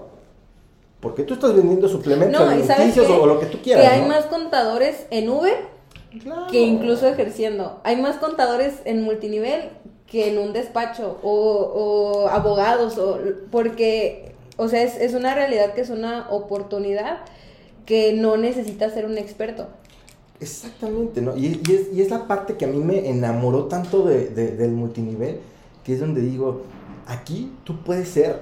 porque 1.02 1.24
tú 1.24 1.34
estás 1.34 1.54
vendiendo 1.54 1.90
suplementos 1.90 2.40
No, 2.40 2.48
alimenticios 2.50 3.10
o, 3.10 3.24
o 3.24 3.26
lo 3.26 3.38
que 3.38 3.48
tú 3.48 3.58
quieras, 3.62 3.84
que 3.84 3.90
hay 3.90 4.02
¿no? 4.04 4.08
más 4.08 4.26
contadores 4.28 5.06
en 5.12 5.30
Uber 5.30 5.54
Claro. 6.22 6.48
que 6.52 6.62
incluso 6.62 7.08
ejerciendo. 7.08 7.80
Hay 7.84 8.02
más 8.02 8.18
contadores 8.18 8.76
en 8.86 9.04
multinivel 9.04 9.70
que 10.08 10.30
en 10.30 10.38
un 10.38 10.54
despacho 10.54 11.18
o, 11.24 11.32
o 11.32 12.28
abogados, 12.28 12.98
o, 13.00 13.20
porque, 13.52 14.34
o 14.58 14.68
sea, 14.68 14.84
es, 14.84 14.96
es 14.98 15.14
una 15.16 15.34
realidad 15.34 15.74
que 15.74 15.82
es 15.82 15.90
una 15.90 16.30
oportunidad 16.30 17.20
que 17.86 18.14
no 18.14 18.38
necesita 18.38 18.90
ser 18.92 19.06
un 19.06 19.18
experto. 19.18 19.68
Exactamente, 20.40 21.22
¿no? 21.22 21.36
Y, 21.38 21.62
y 21.68 21.74
es, 21.74 21.94
y 21.94 22.02
es 22.02 22.10
la 22.10 22.28
parte 22.28 22.58
que 22.58 22.66
a 22.66 22.68
mí 22.68 22.78
me 22.80 23.10
enamoró 23.10 23.66
tanto 23.66 24.04
de, 24.06 24.28
de- 24.30 24.56
del 24.56 24.72
multinivel, 24.72 25.40
que 25.84 25.94
es 25.94 26.00
donde 26.00 26.22
digo, 26.22 26.62
aquí 27.08 27.52
tú 27.64 27.82
puedes 27.84 28.10
ser 28.10 28.42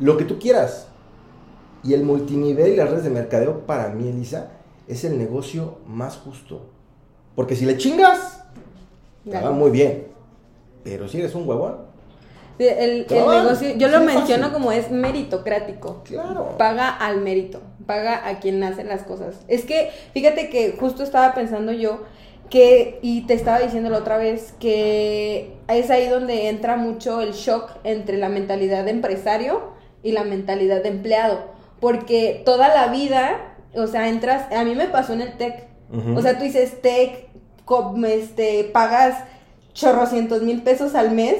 lo 0.00 0.16
que 0.16 0.24
tú 0.24 0.38
quieras. 0.38 0.88
Y 1.84 1.94
el 1.94 2.02
multinivel 2.04 2.72
y 2.72 2.76
las 2.76 2.90
redes 2.90 3.04
de 3.04 3.10
mercadeo, 3.10 3.60
para 3.66 3.88
mí, 3.90 4.08
Elisa, 4.08 4.50
es 4.88 5.04
el 5.04 5.18
negocio 5.18 5.78
más 5.86 6.16
justo. 6.16 6.62
Porque 7.36 7.54
si 7.54 7.66
le 7.66 7.76
chingas, 7.76 8.42
te 9.30 9.38
va 9.38 9.52
muy 9.52 9.70
bien. 9.70 10.08
Pero 10.82 11.06
si 11.06 11.18
eres 11.18 11.34
un 11.34 11.46
huevón, 11.46 11.76
El, 12.58 13.06
negocio, 13.08 13.76
yo 13.76 13.88
lo 13.88 14.00
menciono 14.00 14.44
fácil. 14.44 14.52
como 14.52 14.72
es 14.72 14.90
meritocrático. 14.90 16.02
claro. 16.04 16.56
Paga 16.56 16.88
al 16.88 17.20
mérito, 17.20 17.60
paga 17.86 18.26
a 18.26 18.40
quien 18.40 18.64
hace 18.64 18.82
las 18.82 19.02
cosas. 19.02 19.36
Es 19.46 19.64
que, 19.64 19.90
fíjate 20.14 20.48
que 20.48 20.72
justo 20.80 21.02
estaba 21.02 21.34
pensando 21.34 21.72
yo 21.72 22.00
que, 22.48 22.98
y 23.02 23.22
te 23.22 23.34
estaba 23.34 23.58
diciendo 23.58 23.90
la 23.90 23.98
otra 23.98 24.16
vez, 24.16 24.54
que 24.58 25.52
es 25.68 25.90
ahí 25.90 26.08
donde 26.08 26.48
entra 26.48 26.76
mucho 26.76 27.20
el 27.20 27.32
shock 27.32 27.70
entre 27.84 28.16
la 28.16 28.30
mentalidad 28.30 28.84
de 28.84 28.92
empresario 28.92 29.72
y 30.02 30.12
la 30.12 30.24
mentalidad 30.24 30.82
de 30.82 30.88
empleado. 30.88 31.40
Porque 31.80 32.42
toda 32.46 32.68
la 32.68 32.88
vida, 32.88 33.54
o 33.74 33.86
sea, 33.86 34.08
entras, 34.08 34.50
a 34.50 34.64
mí 34.64 34.74
me 34.74 34.86
pasó 34.86 35.12
en 35.12 35.20
el 35.20 35.36
O 36.16 36.20
sea, 36.22 36.36
tú 36.38 36.44
dices 36.44 36.80
TEC, 36.82 37.28
co- 37.64 37.94
este, 38.06 38.64
pagas 38.72 39.22
chorrocientos 39.72 40.42
mil 40.42 40.62
pesos 40.62 40.94
al 40.94 41.10
mes 41.12 41.36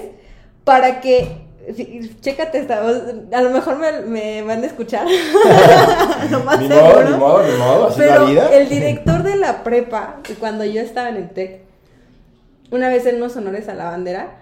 para 0.65 1.01
que, 1.01 1.43
chécate 2.21 2.59
esta, 2.59 2.79
a 2.79 3.41
lo 3.43 3.51
mejor 3.51 3.77
me, 3.79 4.01
me 4.03 4.43
van 4.43 4.63
a 4.63 4.67
escuchar, 4.67 5.07
lo 6.31 6.41
más 6.41 6.61
ni 6.61 6.69
seguro. 6.69 6.93
modo, 6.93 7.03
ni 7.11 7.17
modo, 7.17 7.43
ni 7.47 7.59
modo, 7.59 7.87
así 7.89 8.03
es 8.03 8.07
la 8.09 8.15
Pero 8.15 8.27
vida. 8.27 8.49
el 8.53 8.69
director 8.69 9.23
de 9.23 9.37
la 9.37 9.65
prepa, 9.65 10.21
cuando 10.39 10.65
yo 10.65 10.81
estaba 10.81 11.09
en 11.09 11.17
el 11.17 11.31
TEC, 11.31 11.61
una 12.71 12.89
vez 12.89 13.07
en 13.07 13.17
unos 13.17 13.37
honores 13.37 13.69
a 13.69 13.75
la 13.75 13.85
bandera, 13.91 14.39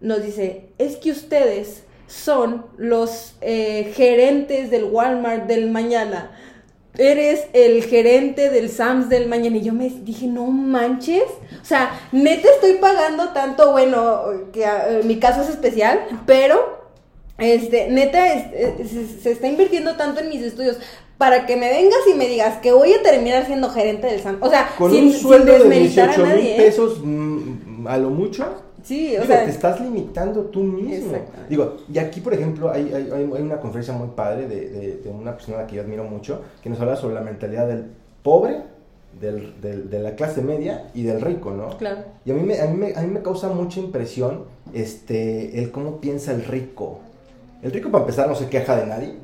nos 0.00 0.22
dice, 0.22 0.70
es 0.78 0.96
que 0.96 1.10
ustedes 1.10 1.84
son 2.06 2.66
los 2.76 3.36
eh, 3.40 3.92
gerentes 3.94 4.70
del 4.70 4.84
Walmart 4.84 5.46
del 5.46 5.70
mañana. 5.70 6.30
Eres 6.98 7.44
el 7.54 7.82
gerente 7.84 8.50
del 8.50 8.68
Sams 8.68 9.08
del 9.08 9.26
mañana. 9.28 9.56
Y 9.56 9.62
yo 9.62 9.72
me 9.72 9.88
dije, 9.88 10.26
no 10.26 10.46
manches. 10.46 11.22
O 11.60 11.64
sea, 11.64 11.90
neta 12.12 12.48
estoy 12.50 12.74
pagando 12.74 13.30
tanto, 13.30 13.72
bueno, 13.72 14.22
que 14.52 14.66
ah, 14.66 14.98
en 15.00 15.06
mi 15.06 15.18
caso 15.18 15.40
es 15.42 15.48
especial, 15.48 16.00
pero 16.26 16.82
este, 17.38 17.88
neta, 17.88 18.34
es- 18.34 18.78
es- 18.80 18.90
se, 18.90 19.06
se 19.20 19.30
está 19.32 19.48
invirtiendo 19.48 19.96
tanto 19.96 20.20
en 20.20 20.28
mis 20.28 20.42
estudios 20.42 20.76
para 21.18 21.46
que 21.46 21.56
me 21.56 21.70
vengas 21.70 22.00
y 22.12 22.14
me 22.14 22.28
digas 22.28 22.58
que 22.58 22.72
voy 22.72 22.92
a 22.92 23.02
terminar 23.02 23.46
siendo 23.46 23.70
gerente 23.70 24.08
del 24.08 24.20
SAM. 24.20 24.38
O 24.40 24.50
sea, 24.50 24.68
Con 24.76 24.90
sin, 24.92 25.04
un 25.04 25.12
sin 25.12 25.20
sueldo 25.22 25.52
de 25.52 25.58
desmeritar 25.60 26.10
a 26.10 26.14
18 26.16 26.36
mil. 26.36 26.46
¿eh? 26.46 26.54
pesos 26.58 27.00
mm, 27.02 27.86
a 27.86 27.96
lo 27.96 28.10
mucho, 28.10 28.44
Sí, 28.82 29.08
o 29.16 29.20
Digo, 29.22 29.24
sea, 29.26 29.44
te 29.44 29.50
estás 29.50 29.80
limitando 29.80 30.42
tú 30.46 30.60
mismo. 30.60 31.16
Digo, 31.48 31.76
y 31.92 31.98
aquí, 31.98 32.20
por 32.20 32.34
ejemplo, 32.34 32.70
hay, 32.70 32.92
hay, 32.92 33.10
hay- 33.12 33.42
una 33.42 33.60
conferencia 33.60 33.94
muy 33.94 34.08
padre 34.08 34.48
de, 34.48 34.68
de- 34.70 34.96
de 34.98 35.08
una 35.10 35.32
persona 35.36 35.66
que 35.66 35.76
yo 35.76 35.82
admiro 35.82 36.04
mucho, 36.04 36.40
que 36.62 36.68
nos 36.70 36.80
habla 36.80 36.96
sobre 36.96 37.14
la 37.14 37.20
mentalidad 37.20 37.68
del 37.68 37.86
pobre, 38.22 38.62
del, 39.20 39.60
del- 39.60 39.88
de 39.90 39.98
la 40.00 40.14
clase 40.16 40.42
media 40.42 40.88
y 40.94 41.02
del 41.04 41.20
rico, 41.20 41.50
¿no? 41.52 41.76
claro. 41.78 42.00
Y 42.24 42.30
a 42.30 42.34
mí, 42.34 42.42
me, 42.42 42.58
a, 42.60 42.66
mí 42.66 42.76
me, 42.76 42.94
a 42.94 43.02
mí 43.02 43.08
me 43.08 43.22
causa 43.22 43.48
mucha 43.50 43.78
impresión 43.78 44.44
este, 44.72 45.58
el 45.60 45.70
cómo 45.70 45.98
piensa 46.00 46.32
el 46.32 46.44
rico. 46.44 46.98
El 47.62 47.70
rico, 47.72 47.90
para 47.90 48.02
empezar, 48.02 48.26
no 48.28 48.34
se 48.34 48.48
queja 48.48 48.74
de 48.76 48.86
nadie. 48.86 49.14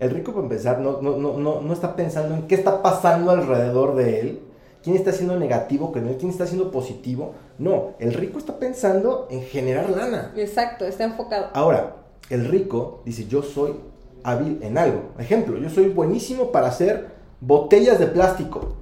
El 0.00 0.10
rico, 0.10 0.32
para 0.32 0.42
empezar, 0.42 0.80
no, 0.80 1.00
no, 1.00 1.16
no, 1.16 1.38
no, 1.38 1.60
no 1.60 1.72
está 1.72 1.94
pensando 1.96 2.34
en 2.34 2.42
qué 2.48 2.56
está 2.56 2.82
pasando 2.82 3.30
alrededor 3.30 3.94
de 3.94 4.20
él. 4.20 4.40
¿Quién 4.84 4.96
está 4.96 5.12
siendo 5.12 5.38
negativo 5.38 5.90
con 5.92 6.06
él? 6.06 6.16
¿Quién 6.18 6.30
está 6.30 6.46
siendo 6.46 6.70
positivo? 6.70 7.32
No, 7.58 7.94
el 7.98 8.12
rico 8.12 8.38
está 8.38 8.58
pensando 8.58 9.26
en 9.30 9.40
generar 9.40 9.88
lana. 9.88 10.34
Exacto, 10.36 10.84
está 10.84 11.04
enfocado. 11.04 11.46
Ahora, 11.54 11.96
el 12.28 12.44
rico 12.46 13.00
dice, 13.06 13.26
yo 13.26 13.42
soy 13.42 13.76
hábil 14.22 14.58
en 14.60 14.76
algo. 14.76 15.12
Ejemplo, 15.18 15.56
yo 15.56 15.70
soy 15.70 15.88
buenísimo 15.88 16.52
para 16.52 16.68
hacer 16.68 17.08
botellas 17.40 17.98
de 17.98 18.08
plástico. 18.08 18.74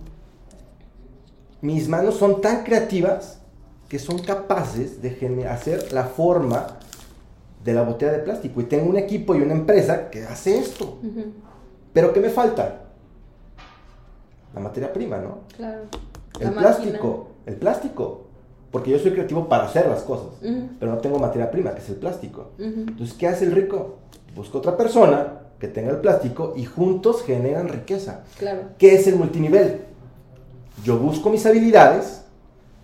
Mis 1.60 1.88
manos 1.88 2.16
son 2.16 2.40
tan 2.40 2.64
creativas 2.64 3.38
que 3.88 4.00
son 4.00 4.18
capaces 4.18 5.00
de 5.00 5.46
hacer 5.48 5.92
la 5.92 6.02
forma 6.06 6.78
de 7.62 7.74
la 7.74 7.84
botella 7.84 8.10
de 8.10 8.18
plástico. 8.18 8.60
Y 8.60 8.64
tengo 8.64 8.90
un 8.90 8.96
equipo 8.96 9.36
y 9.36 9.42
una 9.42 9.52
empresa 9.52 10.10
que 10.10 10.24
hace 10.24 10.58
esto. 10.58 10.98
Ujú, 11.00 11.26
Pero 11.92 12.12
¿qué 12.12 12.18
me 12.18 12.30
falta? 12.30 12.81
La 14.54 14.60
materia 14.60 14.92
prima, 14.92 15.18
¿no? 15.18 15.40
Claro. 15.56 15.82
El 16.38 16.46
La 16.46 16.52
plástico. 16.52 17.28
El 17.46 17.56
plástico. 17.56 18.22
Porque 18.70 18.90
yo 18.90 18.98
soy 18.98 19.12
creativo 19.12 19.48
para 19.48 19.64
hacer 19.64 19.86
las 19.86 20.02
cosas. 20.02 20.28
Pero 20.40 20.92
no 20.92 20.98
tengo 20.98 21.18
materia 21.18 21.50
prima, 21.50 21.74
que 21.74 21.80
es 21.80 21.88
el 21.90 21.96
plástico. 21.96 22.50
Entonces, 22.58 23.14
¿qué 23.14 23.28
hace 23.28 23.44
el 23.44 23.52
rico? 23.52 23.96
Busca 24.34 24.58
otra 24.58 24.76
persona 24.76 25.40
que 25.58 25.68
tenga 25.68 25.90
el 25.90 25.98
plástico 25.98 26.54
y 26.56 26.64
juntos 26.64 27.22
generan 27.22 27.68
riqueza. 27.68 28.24
Claro. 28.38 28.62
¿Qué 28.78 28.94
es 28.94 29.06
el 29.06 29.16
multinivel? 29.16 29.82
Yo 30.82 30.98
busco 30.98 31.30
mis 31.30 31.44
habilidades, 31.46 32.24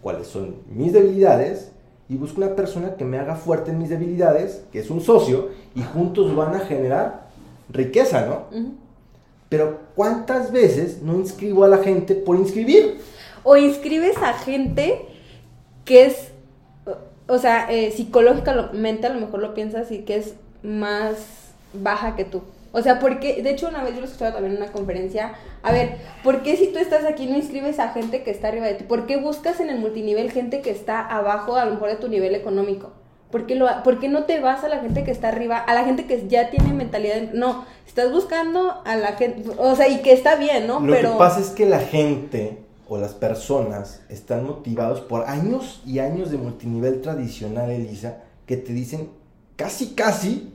cuáles 0.02 0.28
son 0.28 0.56
mis 0.68 0.92
debilidades, 0.92 1.72
y 2.08 2.16
busco 2.16 2.40
una 2.40 2.54
persona 2.54 2.94
que 2.94 3.04
me 3.04 3.18
haga 3.18 3.34
fuerte 3.34 3.70
en 3.70 3.78
mis 3.78 3.88
debilidades, 3.88 4.62
que 4.70 4.78
es 4.78 4.90
un 4.90 5.00
socio, 5.00 5.48
y 5.74 5.82
juntos 5.82 6.34
van 6.36 6.54
a 6.54 6.60
generar 6.60 7.28
riqueza, 7.70 8.26
¿no? 8.26 8.44
Pero 9.48 9.80
¿cuántas 9.94 10.52
veces 10.52 11.02
no 11.02 11.14
inscribo 11.14 11.64
a 11.64 11.68
la 11.68 11.78
gente 11.78 12.14
por 12.14 12.36
inscribir? 12.36 13.00
O 13.44 13.56
inscribes 13.56 14.16
a 14.18 14.34
gente 14.34 15.06
que 15.84 16.06
es, 16.06 16.28
o 17.26 17.38
sea, 17.38 17.70
eh, 17.70 17.90
psicológicamente 17.92 19.06
a 19.06 19.10
lo 19.10 19.20
mejor 19.20 19.40
lo 19.40 19.54
piensas 19.54 19.90
y 19.90 20.00
que 20.00 20.16
es 20.16 20.34
más 20.62 21.16
baja 21.72 22.14
que 22.14 22.24
tú. 22.24 22.42
O 22.72 22.82
sea, 22.82 22.98
porque, 22.98 23.42
de 23.42 23.50
hecho 23.50 23.68
una 23.68 23.82
vez 23.82 23.94
yo 23.94 24.00
lo 24.00 24.06
escuchaba 24.06 24.32
también 24.32 24.56
en 24.56 24.62
una 24.62 24.72
conferencia, 24.72 25.32
a 25.62 25.72
ver, 25.72 25.96
¿por 26.22 26.42
qué 26.42 26.56
si 26.56 26.66
tú 26.66 26.78
estás 26.78 27.04
aquí 27.06 27.26
no 27.26 27.36
inscribes 27.36 27.78
a 27.78 27.88
gente 27.88 28.22
que 28.22 28.30
está 28.30 28.48
arriba 28.48 28.66
de 28.66 28.74
ti? 28.74 28.84
¿Por 28.84 29.06
qué 29.06 29.16
buscas 29.16 29.60
en 29.60 29.70
el 29.70 29.78
multinivel 29.78 30.30
gente 30.30 30.60
que 30.60 30.70
está 30.70 31.00
abajo 31.00 31.56
a 31.56 31.64
lo 31.64 31.72
mejor 31.72 31.88
de 31.88 31.96
tu 31.96 32.08
nivel 32.08 32.34
económico? 32.34 32.92
¿Por 33.30 33.46
qué, 33.46 33.54
lo, 33.56 33.66
por 33.82 34.00
qué 34.00 34.08
no 34.08 34.24
te 34.24 34.40
vas 34.40 34.64
a 34.64 34.68
la 34.68 34.78
gente 34.80 35.04
que 35.04 35.10
está 35.10 35.28
arriba, 35.28 35.58
a 35.58 35.74
la 35.74 35.84
gente 35.84 36.06
que 36.06 36.28
ya 36.28 36.50
tiene 36.50 36.72
mentalidad? 36.72 37.16
de- 37.16 37.30
no, 37.34 37.64
estás 37.86 38.10
buscando 38.10 38.80
a 38.84 38.96
la 38.96 39.12
gente, 39.12 39.50
o 39.58 39.76
sea, 39.76 39.88
y 39.88 40.00
que 40.00 40.12
está 40.12 40.36
bien, 40.36 40.66
¿no? 40.66 40.80
Lo 40.80 40.92
Pero... 40.92 41.12
que 41.12 41.18
pasa 41.18 41.40
es 41.40 41.48
que 41.50 41.66
la 41.66 41.80
gente 41.80 42.58
o 42.88 42.96
las 42.96 43.12
personas 43.12 44.00
están 44.08 44.46
motivados 44.46 45.02
por 45.02 45.26
años 45.28 45.82
y 45.84 45.98
años 45.98 46.30
de 46.30 46.38
multinivel 46.38 47.02
tradicional, 47.02 47.70
Elisa, 47.70 48.18
que 48.46 48.56
te 48.56 48.72
dicen 48.72 49.10
casi, 49.56 49.88
casi 49.88 50.54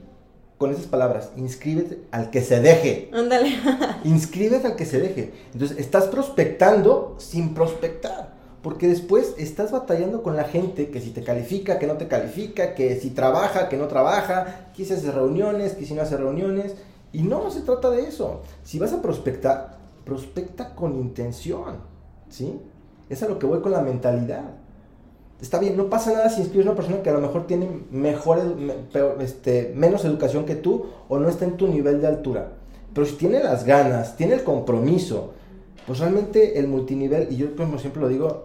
con 0.58 0.72
esas 0.72 0.86
palabras, 0.86 1.30
inscríbete 1.36 2.00
al 2.10 2.30
que 2.30 2.40
se 2.42 2.60
deje. 2.60 3.10
Ándale. 3.12 3.52
Inscríbete 4.04 4.66
al 4.66 4.76
que 4.76 4.86
se 4.86 5.00
deje. 5.00 5.32
Entonces, 5.52 5.78
estás 5.78 6.04
prospectando 6.06 7.16
sin 7.18 7.54
prospectar. 7.54 8.34
Porque 8.64 8.88
después 8.88 9.34
estás 9.36 9.72
batallando 9.72 10.22
con 10.22 10.36
la 10.36 10.44
gente 10.44 10.88
que 10.88 10.98
si 10.98 11.10
te 11.10 11.22
califica, 11.22 11.78
que 11.78 11.86
no 11.86 11.98
te 11.98 12.08
califica, 12.08 12.74
que 12.74 12.98
si 12.98 13.10
trabaja, 13.10 13.68
que 13.68 13.76
no 13.76 13.88
trabaja, 13.88 14.70
que 14.74 14.86
si 14.86 14.94
hace 14.94 15.12
reuniones, 15.12 15.74
que 15.74 15.94
no 15.94 16.00
hace 16.00 16.16
reuniones. 16.16 16.74
Y 17.12 17.24
no 17.24 17.50
se 17.50 17.60
trata 17.60 17.90
de 17.90 18.08
eso. 18.08 18.40
Si 18.62 18.78
vas 18.78 18.94
a 18.94 19.02
prospectar, 19.02 19.76
prospecta 20.06 20.74
con 20.74 20.94
intención. 20.94 21.76
¿Sí? 22.30 22.58
Es 23.10 23.22
a 23.22 23.28
lo 23.28 23.38
que 23.38 23.44
voy 23.44 23.60
con 23.60 23.70
la 23.70 23.82
mentalidad. 23.82 24.44
Está 25.42 25.58
bien, 25.58 25.76
no 25.76 25.90
pasa 25.90 26.14
nada 26.14 26.30
si 26.30 26.40
inscribes 26.40 26.66
a 26.66 26.70
una 26.70 26.76
persona 26.76 27.02
que 27.02 27.10
a 27.10 27.12
lo 27.12 27.20
mejor 27.20 27.46
tiene 27.46 27.68
mejor, 27.90 28.40
este, 29.20 29.74
menos 29.76 30.06
educación 30.06 30.46
que 30.46 30.54
tú 30.54 30.86
o 31.10 31.18
no 31.18 31.28
está 31.28 31.44
en 31.44 31.58
tu 31.58 31.68
nivel 31.68 32.00
de 32.00 32.06
altura. 32.06 32.52
Pero 32.94 33.06
si 33.06 33.16
tiene 33.16 33.44
las 33.44 33.66
ganas, 33.66 34.16
tiene 34.16 34.32
el 34.32 34.42
compromiso, 34.42 35.34
pues 35.86 35.98
realmente 35.98 36.58
el 36.58 36.66
multinivel, 36.68 37.28
y 37.30 37.36
yo 37.36 37.54
como 37.56 37.78
siempre 37.78 38.00
lo 38.02 38.08
digo, 38.08 38.42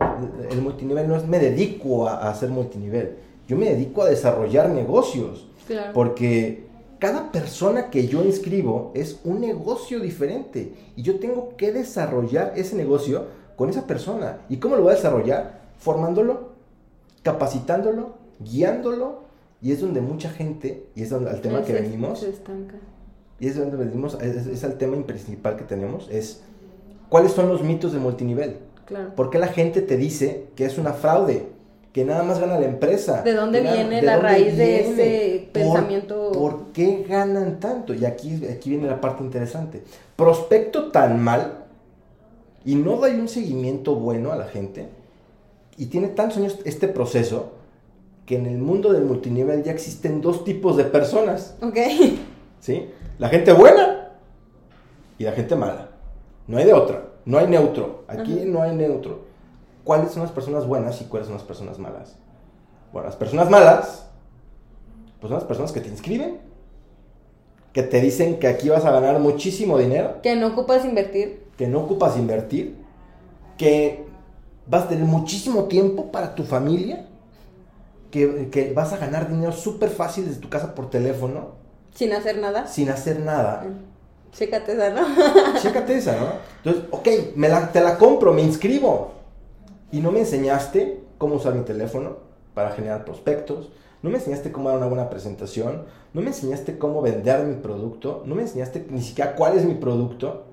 el 0.52 0.62
multinivel 0.62 1.08
no 1.08 1.16
es 1.16 1.26
me 1.28 1.40
dedico 1.40 2.08
a, 2.08 2.18
a 2.18 2.30
hacer 2.32 2.50
multinivel, 2.50 3.16
yo 3.48 3.56
me 3.58 3.70
dedico 3.70 4.04
a 4.04 4.10
desarrollar 4.10 4.70
negocios, 4.70 5.48
Claro. 5.68 5.94
porque 5.94 6.66
cada 7.00 7.32
persona 7.32 7.90
que 7.90 8.08
yo 8.08 8.24
inscribo 8.26 8.92
es 8.96 9.20
un 9.24 9.40
negocio 9.40 10.00
diferente 10.00 10.74
y 10.96 11.02
yo 11.04 11.20
tengo 11.20 11.56
que 11.56 11.72
desarrollar 11.72 12.54
ese 12.58 12.76
negocio 12.76 13.26
con 13.56 13.70
esa 13.70 13.86
persona. 13.88 14.40
¿Y 14.50 14.58
cómo 14.58 14.76
lo 14.76 14.82
voy 14.84 14.92
a 14.94 14.96
desarrollar? 14.96 15.62
Formándolo, 15.80 16.50
capacitándolo, 17.24 18.16
guiándolo, 18.40 19.24
y 19.62 19.72
es 19.72 19.82
donde 19.82 20.02
mucha 20.02 20.30
gente, 20.30 20.86
y 20.96 21.04
es 21.04 21.10
donde 21.10 21.30
al 21.30 21.42
tema 21.42 21.64
que 21.64 21.74
venimos, 21.74 22.20
Se 22.20 22.30
estanca. 22.30 22.76
y 23.40 23.48
es 23.48 23.58
donde 23.58 23.78
venimos, 23.78 24.16
es, 24.22 24.36
es- 24.36 24.48
es 24.48 24.64
el 24.64 24.78
tema 24.78 24.98
principal 25.06 25.56
que 25.58 25.64
tenemos, 25.66 26.08
es 26.10 26.44
cuáles 27.10 27.32
son 27.34 27.50
los 27.50 27.62
mitos 27.64 27.92
de 27.94 28.00
multinivel. 28.00 28.58
Claro. 28.86 29.14
¿Por 29.16 29.30
qué 29.30 29.38
la 29.40 29.48
gente 29.48 29.82
te 29.82 29.98
dice 29.98 30.48
que 30.56 30.66
es 30.66 30.78
una 30.78 30.94
fraude? 30.94 31.48
Que 31.94 32.06
nada 32.06 32.22
más 32.24 32.40
gana 32.40 32.60
la 32.60 32.66
empresa. 32.68 33.24
¿De 33.24 33.34
dónde 33.34 33.62
viene 33.62 33.98
¿de 33.98 34.02
la 34.04 34.14
dónde 34.18 34.30
raíz 34.30 34.56
de 34.58 34.80
ese 34.82 35.40
¿Por- 35.46 35.52
pensamiento? 35.54 36.32
¿Por 36.32 36.66
qué 36.72 37.04
ganan 37.08 37.60
tanto? 37.60 37.94
Y 37.96 38.06
aquí, 38.06 38.46
aquí 38.46 38.70
viene 38.70 38.88
la 38.88 39.02
parte 39.02 39.24
interesante. 39.24 39.84
Prospecto 40.16 40.92
tan 40.92 41.20
mal 41.20 41.66
y 42.64 42.76
no 42.76 42.98
doy 42.98 43.12
un 43.14 43.28
seguimiento 43.28 43.96
bueno 43.96 44.32
a 44.32 44.36
la 44.36 44.46
gente, 44.46 44.88
y 45.78 45.86
tiene 45.88 46.10
tantos 46.10 46.38
años 46.38 46.60
este 46.66 46.88
proceso, 46.90 47.54
que 48.26 48.36
en 48.36 48.46
el 48.46 48.58
mundo 48.58 48.92
del 48.94 49.04
multinivel 49.06 49.64
ya 49.64 49.72
existen 49.72 50.22
dos 50.22 50.44
tipos 50.44 50.76
de 50.78 50.84
personas. 50.84 51.56
Ok. 51.62 51.78
¿Sí? 52.60 52.90
La 53.18 53.30
gente 53.30 53.54
buena 53.54 54.10
y 55.18 55.24
la 55.24 55.32
gente 55.32 55.56
mala. 55.56 55.89
No 56.50 56.58
hay 56.58 56.66
de 56.66 56.74
otra. 56.74 57.04
No 57.26 57.38
hay 57.38 57.48
neutro. 57.48 58.04
Aquí 58.08 58.42
no 58.46 58.62
hay 58.64 58.76
neutro. 58.76 59.22
¿Cuáles 59.84 60.12
son 60.12 60.24
las 60.24 60.32
personas 60.32 60.66
buenas 60.68 61.00
y 61.02 61.06
cuáles 61.06 61.28
son 61.28 61.36
las 61.38 61.46
personas 61.46 61.78
malas? 61.80 62.16
Bueno, 62.92 63.08
las 63.08 63.16
personas 63.16 63.50
malas, 63.50 64.08
pues 65.22 65.30
son 65.30 65.38
las 65.38 65.44
personas 65.44 65.72
que 65.72 65.80
te 65.80 65.90
inscriben, 65.90 66.40
que 67.72 67.84
te 67.84 68.02
dicen 68.02 68.40
que 68.40 68.48
aquí 68.48 68.68
vas 68.70 68.84
a 68.84 68.92
ganar 68.92 69.20
muchísimo 69.20 69.78
dinero, 69.78 70.22
Que 70.24 70.36
no 70.36 70.48
ocupas 70.48 70.86
invertir. 70.86 71.46
que 71.56 71.68
no 71.68 71.82
ocupas 71.82 72.18
invertir, 72.18 72.78
que 73.58 74.06
vas 74.68 74.86
a 74.86 74.88
tener 74.90 75.06
muchísimo 75.06 75.66
tiempo 75.66 76.12
para 76.12 76.34
tu 76.34 76.44
familia, 76.44 77.06
que, 78.10 78.50
que 78.50 78.74
vas 78.74 78.92
a 78.94 78.98
ganar 78.98 79.30
dinero 79.30 79.52
súper 79.52 79.90
fácil 79.90 80.26
desde 80.26 80.40
tu 80.42 80.50
casa 80.50 80.74
por 80.74 80.90
teléfono, 80.90 81.50
Sin 81.94 82.12
hacer 82.14 82.40
nada. 82.40 82.66
sin 82.68 82.90
hacer 82.90 83.20
nada. 83.20 83.66
Chécate 84.32 84.74
esa, 84.74 84.90
¿no? 84.92 85.02
Chécate 85.62 85.98
esa, 85.98 86.20
¿no? 86.20 86.28
Entonces, 86.58 86.84
ok, 86.92 87.08
me 87.36 87.50
la, 87.50 87.72
te 87.72 87.82
la 87.82 87.98
compro, 87.98 88.34
me 88.34 88.42
inscribo. 88.42 89.12
Y 89.92 90.00
no 90.02 90.12
me 90.12 90.20
enseñaste 90.20 91.02
cómo 91.18 91.36
usar 91.36 91.56
mi 91.56 91.64
teléfono 91.64 92.18
para 92.54 92.72
generar 92.72 93.06
prospectos. 93.06 93.72
No 94.02 94.10
me 94.10 94.18
enseñaste 94.18 94.52
cómo 94.52 94.70
dar 94.70 94.78
una 94.78 94.88
buena 94.88 95.10
presentación. 95.10 95.84
No 96.14 96.22
me 96.22 96.28
enseñaste 96.28 96.78
cómo 96.78 97.02
vender 97.02 97.46
mi 97.46 97.56
producto. 97.56 98.24
No 98.26 98.36
me 98.36 98.44
enseñaste 98.44 98.86
ni 98.90 99.02
siquiera 99.02 99.36
cuál 99.36 99.58
es 99.58 99.66
mi 99.66 99.76
producto. 99.76 100.46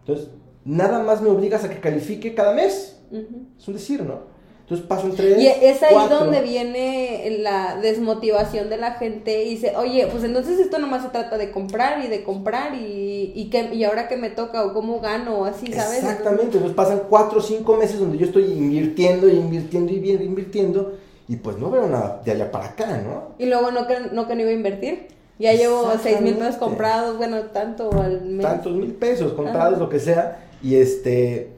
Entonces, 0.00 0.28
nada 0.64 1.02
más 1.02 1.22
me 1.22 1.30
obligas 1.30 1.64
a 1.64 1.70
que 1.70 1.80
califique 1.80 2.34
cada 2.34 2.54
mes. 2.54 3.00
Ujú. 3.10 3.46
Es 3.58 3.68
un 3.68 3.74
decir, 3.74 4.02
¿no? 4.02 4.33
Entonces 4.64 4.86
paso 4.86 5.08
en 5.08 5.14
tres. 5.14 5.38
Y 5.38 5.46
es 5.46 5.82
ahí 5.82 5.92
cuatro. 5.92 6.20
donde 6.20 6.40
viene 6.40 7.36
la 7.40 7.76
desmotivación 7.82 8.70
de 8.70 8.78
la 8.78 8.92
gente 8.92 9.44
y 9.44 9.50
dice, 9.50 9.74
oye, 9.76 10.08
pues 10.10 10.24
entonces 10.24 10.58
esto 10.58 10.78
nomás 10.78 11.02
se 11.02 11.10
trata 11.10 11.36
de 11.36 11.50
comprar 11.50 12.02
y 12.02 12.08
de 12.08 12.24
comprar 12.24 12.74
y, 12.74 13.32
y, 13.34 13.50
que, 13.50 13.74
y 13.74 13.84
ahora 13.84 14.08
que 14.08 14.16
me 14.16 14.30
toca 14.30 14.64
o 14.64 14.72
cómo 14.72 15.00
gano 15.00 15.40
o 15.40 15.44
así, 15.44 15.70
¿sabes? 15.70 15.98
Exactamente, 15.98 16.56
entonces 16.56 16.72
pasan 16.72 17.02
cuatro 17.10 17.40
o 17.40 17.42
cinco 17.42 17.76
meses 17.76 17.98
donde 17.98 18.16
yo 18.16 18.24
estoy 18.24 18.44
invirtiendo 18.44 19.28
y 19.28 19.32
invirtiendo 19.32 19.92
y 19.92 19.98
bien 19.98 20.22
invirtiendo 20.22 20.94
y 21.28 21.36
pues 21.36 21.58
no 21.58 21.70
veo 21.70 21.86
nada 21.86 22.22
de 22.24 22.32
allá 22.32 22.50
para 22.50 22.66
acá, 22.66 23.02
¿no? 23.04 23.34
Y 23.38 23.44
luego 23.44 23.70
no 23.70 23.86
que 23.86 23.96
no, 24.12 24.26
que 24.26 24.34
no 24.34 24.40
iba 24.40 24.50
a 24.50 24.54
invertir. 24.54 25.08
Ya 25.38 25.52
llevo 25.52 25.92
seis 26.02 26.20
mil 26.20 26.36
pesos 26.36 26.56
comprados, 26.56 27.18
bueno, 27.18 27.38
tanto 27.52 27.90
al 28.00 28.22
mes. 28.22 28.46
Tantos 28.46 28.72
mil 28.72 28.94
pesos 28.94 29.32
comprados, 29.32 29.74
Ajá. 29.74 29.82
lo 29.82 29.88
que 29.90 29.98
sea, 29.98 30.46
y 30.62 30.76
este, 30.76 31.50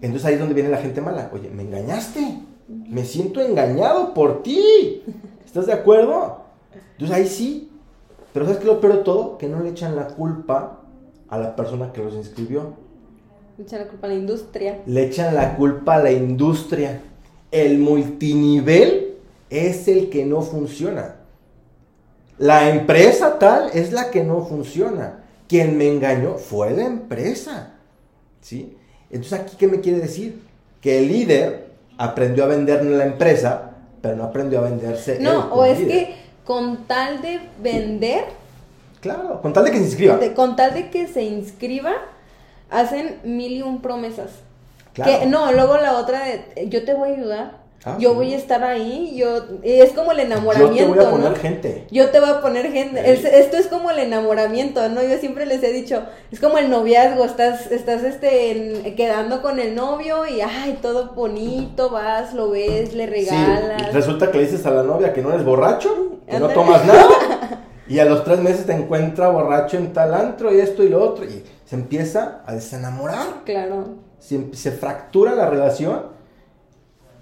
entonces 0.00 0.26
ahí 0.26 0.34
es 0.34 0.40
donde 0.40 0.54
viene 0.54 0.68
la 0.68 0.78
gente 0.78 1.00
mala. 1.00 1.30
Oye, 1.32 1.50
me 1.50 1.62
engañaste, 1.62 2.40
me 2.68 3.04
siento 3.04 3.40
engañado 3.40 4.14
por 4.14 4.42
ti, 4.42 5.02
¿estás 5.44 5.66
de 5.66 5.72
acuerdo? 5.72 6.42
Entonces 6.92 7.16
ahí 7.16 7.26
sí, 7.26 7.70
pero 8.32 8.46
¿sabes 8.46 8.58
qué 8.58 8.68
es 8.68 8.74
lo 8.74 8.80
peor 8.80 8.98
de 8.98 9.02
todo? 9.02 9.38
Que 9.38 9.48
no 9.48 9.60
le 9.60 9.70
echan 9.70 9.96
la 9.96 10.08
culpa 10.08 10.80
a 11.28 11.38
la 11.38 11.56
persona 11.56 11.92
que 11.92 12.02
los 12.02 12.14
inscribió. 12.14 12.74
Echan 13.58 13.80
la 13.80 13.88
culpa 13.88 14.06
a 14.06 14.10
la 14.10 14.16
industria. 14.16 14.82
le 14.86 15.06
echan 15.06 15.34
la 15.34 15.56
culpa 15.56 15.94
a 15.94 16.02
la 16.02 16.12
industria. 16.12 17.00
El 17.50 17.78
multinivel 17.78 19.14
es 19.48 19.88
el 19.88 20.10
que 20.10 20.26
no 20.26 20.42
funciona. 20.42 21.16
La 22.38 22.68
empresa 22.68 23.38
tal 23.38 23.70
es 23.72 23.92
la 23.92 24.10
que 24.10 24.22
no 24.22 24.44
funciona. 24.44 25.24
Quien 25.48 25.78
me 25.78 25.88
engañó 25.88 26.34
fue 26.34 26.72
la 26.72 26.84
empresa. 26.84 27.72
¿Sí? 28.42 28.75
Entonces, 29.10 29.40
¿aquí 29.40 29.56
qué 29.58 29.68
me 29.68 29.80
quiere 29.80 30.00
decir? 30.00 30.40
Que 30.80 30.98
el 30.98 31.08
líder 31.08 31.66
aprendió 31.98 32.44
a 32.44 32.48
vender 32.48 32.80
en 32.80 32.98
la 32.98 33.04
empresa, 33.04 33.70
pero 34.02 34.16
no 34.16 34.24
aprendió 34.24 34.58
a 34.60 34.62
venderse. 34.62 35.16
él 35.16 35.22
No, 35.22 35.48
como 35.50 35.62
o 35.62 35.64
es 35.64 35.78
líder. 35.78 35.90
que 36.06 36.14
con 36.44 36.84
tal 36.86 37.22
de 37.22 37.40
vender, 37.62 38.24
Claro, 39.00 39.40
con 39.42 39.52
tal 39.52 39.64
de 39.64 39.70
que 39.70 39.78
se 39.78 39.84
inscriba. 39.84 40.16
de- 40.16 40.34
con 40.34 40.56
tal 40.56 40.74
de 40.74 40.90
que 40.90 41.06
se 41.06 41.22
inscriba, 41.22 41.92
hacen 42.70 43.20
mil 43.24 43.52
y 43.52 43.62
un 43.62 43.80
promesas. 43.80 44.30
Claro. 44.92 45.20
Que, 45.20 45.26
no, 45.26 45.52
luego 45.52 45.76
la 45.76 45.96
otra 45.98 46.24
de 46.24 46.68
yo 46.68 46.84
te 46.84 46.94
voy 46.94 47.10
a 47.10 47.14
ayudar. 47.14 47.65
Ah, 47.88 47.96
yo 48.00 48.10
sí. 48.10 48.14
voy 48.16 48.34
a 48.34 48.36
estar 48.36 48.64
ahí, 48.64 49.14
yo 49.16 49.44
es 49.62 49.92
como 49.92 50.10
el 50.10 50.18
Yo 50.18 50.24
enamoramiento, 50.24 50.92
te 50.92 50.98
voy 50.98 51.04
a 51.06 51.10
poner 51.10 51.30
¿no? 51.30 51.36
gente. 51.36 51.86
Yo 51.92 52.10
te 52.10 52.18
voy 52.18 52.30
a 52.30 52.40
poner 52.40 52.72
gente. 52.72 53.00
Sí. 53.00 53.10
Es- 53.10 53.24
esto 53.24 53.56
es 53.56 53.68
como 53.68 53.92
el 53.92 54.00
enamoramiento, 54.00 54.88
¿no? 54.88 55.02
Yo 55.04 55.16
siempre 55.18 55.46
les 55.46 55.62
he 55.62 55.72
dicho, 55.72 56.02
es 56.32 56.40
como 56.40 56.58
el 56.58 56.68
noviazgo, 56.68 57.24
estás, 57.24 57.70
estás 57.70 58.02
este, 58.02 58.50
en- 58.88 58.96
quedando 58.96 59.40
con 59.40 59.60
el 59.60 59.76
novio 59.76 60.26
y 60.26 60.40
ay, 60.40 60.80
todo 60.82 61.12
bonito, 61.14 61.90
vas, 61.90 62.34
lo 62.34 62.50
ves, 62.50 62.92
le 62.92 63.06
regalas. 63.06 63.82
Sí, 63.82 63.92
resulta 63.92 64.32
que 64.32 64.38
le 64.38 64.44
dices 64.46 64.66
a 64.66 64.72
la 64.72 64.82
novia 64.82 65.12
que 65.12 65.22
no 65.22 65.30
eres 65.30 65.44
borracho, 65.44 66.18
que 66.28 66.40
no 66.40 66.48
tomas 66.48 66.84
nada, 66.84 67.06
y 67.88 68.00
a 68.00 68.04
los 68.04 68.24
tres 68.24 68.40
meses 68.40 68.66
te 68.66 68.72
encuentra 68.72 69.28
borracho 69.28 69.76
en 69.76 69.92
tal 69.92 70.12
antro 70.12 70.52
y 70.52 70.58
esto 70.58 70.82
y 70.82 70.88
lo 70.88 71.04
otro, 71.04 71.24
y 71.24 71.44
se 71.64 71.76
empieza 71.76 72.40
a 72.46 72.52
desenamorar, 72.54 73.26
Claro. 73.44 73.84
se, 74.18 74.52
se 74.54 74.72
fractura 74.72 75.36
la 75.36 75.46
relación 75.48 76.15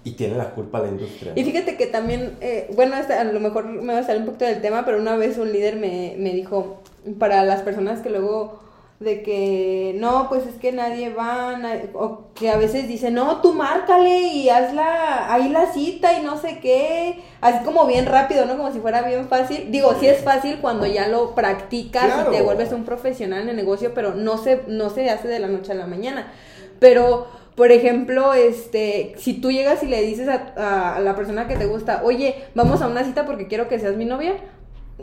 y 0.05 0.11
tiene 0.11 0.37
la 0.37 0.51
culpa 0.51 0.79
la 0.79 0.87
industria. 0.87 1.33
Y 1.35 1.43
fíjate 1.43 1.75
que 1.75 1.87
también, 1.87 2.37
eh, 2.39 2.69
bueno, 2.75 2.95
a 2.95 3.23
lo 3.25 3.39
mejor 3.41 3.65
me 3.65 3.91
va 3.91 3.99
a 3.99 4.03
salir 4.03 4.21
un 4.21 4.27
poquito 4.27 4.45
del 4.45 4.61
tema, 4.61 4.85
pero 4.85 4.99
una 4.99 5.17
vez 5.17 5.37
un 5.37 5.51
líder 5.51 5.75
me, 5.75 6.15
me 6.17 6.31
dijo, 6.31 6.79
para 7.19 7.43
las 7.43 7.63
personas 7.63 8.01
que 8.01 8.11
luego, 8.11 8.59
de 8.99 9.23
que 9.23 9.95
no, 9.97 10.29
pues 10.29 10.45
es 10.45 10.55
que 10.55 10.71
nadie 10.71 11.09
va, 11.09 11.59
o 11.95 12.27
que 12.35 12.49
a 12.51 12.57
veces 12.57 12.87
dicen, 12.87 13.15
no, 13.15 13.41
tú 13.41 13.53
márcale 13.53 14.19
y 14.27 14.47
hazla 14.49 15.33
ahí 15.33 15.49
la 15.49 15.73
cita 15.73 16.17
y 16.17 16.23
no 16.23 16.37
sé 16.37 16.59
qué, 16.59 17.19
así 17.41 17.65
como 17.65 17.87
bien 17.87 18.05
rápido, 18.05 18.45
¿no? 18.45 18.57
Como 18.57 18.71
si 18.71 18.79
fuera 18.79 19.01
bien 19.01 19.27
fácil. 19.27 19.71
Digo, 19.71 19.95
sí 19.99 20.07
es 20.07 20.23
fácil 20.23 20.59
cuando 20.61 20.85
ya 20.85 21.07
lo 21.07 21.33
practicas 21.33 22.05
Claro. 22.05 22.31
y 22.31 22.37
te 22.37 22.43
vuelves 22.43 22.71
un 22.71 22.85
profesional 22.85 23.41
en 23.41 23.49
el 23.49 23.55
negocio, 23.55 23.93
pero 23.95 24.13
no 24.13 24.37
se, 24.37 24.61
no 24.67 24.91
se 24.91 25.09
hace 25.09 25.27
de 25.27 25.39
la 25.39 25.47
noche 25.47 25.71
a 25.71 25.75
la 25.75 25.87
mañana. 25.87 26.31
Pero, 26.79 27.27
por 27.55 27.71
ejemplo, 27.71 28.33
este, 28.33 29.13
si 29.17 29.35
tú 29.35 29.51
llegas 29.51 29.81
y 29.83 29.87
le 29.87 30.01
dices 30.01 30.27
a, 30.27 30.99
la 31.01 31.15
persona 31.15 31.47
que 31.47 31.55
te 31.55 31.65
gusta, 31.65 32.01
oye, 32.03 32.35
vamos 32.53 32.81
a 32.81 32.87
una 32.87 33.03
cita 33.03 33.25
porque 33.25 33.47
quiero 33.47 33.67
que 33.67 33.79
seas 33.79 33.95
mi 33.95 34.05
novia, 34.05 34.33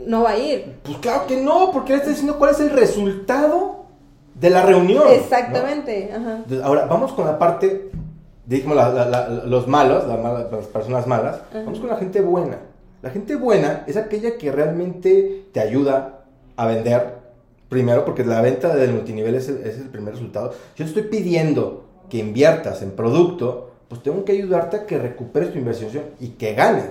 no 0.05 0.23
va 0.23 0.31
a 0.31 0.37
ir. 0.37 0.75
Pues 0.83 0.97
claro 0.99 1.25
que 1.27 1.37
no, 1.41 1.71
porque 1.71 1.93
le 1.93 1.97
estás 1.97 2.11
diciendo 2.13 2.37
cuál 2.37 2.51
es 2.51 2.59
el 2.59 2.69
resultado 2.71 3.85
de 4.35 4.49
la 4.49 4.63
reunión. 4.63 5.03
¿no? 5.05 5.09
Exactamente, 5.11 6.09
ajá. 6.11 6.35
Entonces, 6.37 6.63
ahora 6.63 6.85
vamos 6.85 7.13
con 7.13 7.25
la 7.25 7.37
parte, 7.39 7.89
dijimos 8.45 8.75
la- 8.75 8.89
la- 8.89 9.05
la- 9.05 9.27
los 9.29 9.67
malos, 9.67 10.05
mala- 10.07 10.47
las 10.51 10.67
personas 10.67 11.07
malas, 11.07 11.35
Ajá. 11.49 11.63
vamos 11.63 11.79
con 11.79 11.89
la 11.89 11.97
gente 11.97 12.21
buena. 12.21 12.57
La 13.01 13.09
gente 13.09 13.35
buena 13.35 13.83
es 13.87 13.97
aquella 13.97 14.37
que 14.37 14.51
realmente 14.51 15.45
te 15.51 15.59
ayuda 15.59 16.21
a 16.55 16.67
vender, 16.67 17.15
primero, 17.69 18.05
porque 18.05 18.23
la 18.23 18.41
venta 18.41 18.73
del 18.75 18.93
multinivel 18.93 19.35
es 19.35 19.49
el, 19.49 19.57
es 19.57 19.77
el 19.77 19.89
primer 19.89 20.13
resultado. 20.13 20.53
Yo 20.75 20.85
estoy 20.85 21.03
pidiendo 21.03 21.85
que 22.13 22.19
inviertas 22.19 22.83
en 22.83 22.91
producto, 22.91 23.71
pues 23.89 24.03
tengo 24.03 24.23
que 24.23 24.33
ayudarte 24.33 24.77
a 24.77 24.85
que 24.85 24.99
recuperes 24.99 25.51
tu 25.51 25.57
inversión 25.57 26.03
y 26.19 26.27
que 26.29 26.53
ganes, 26.53 26.85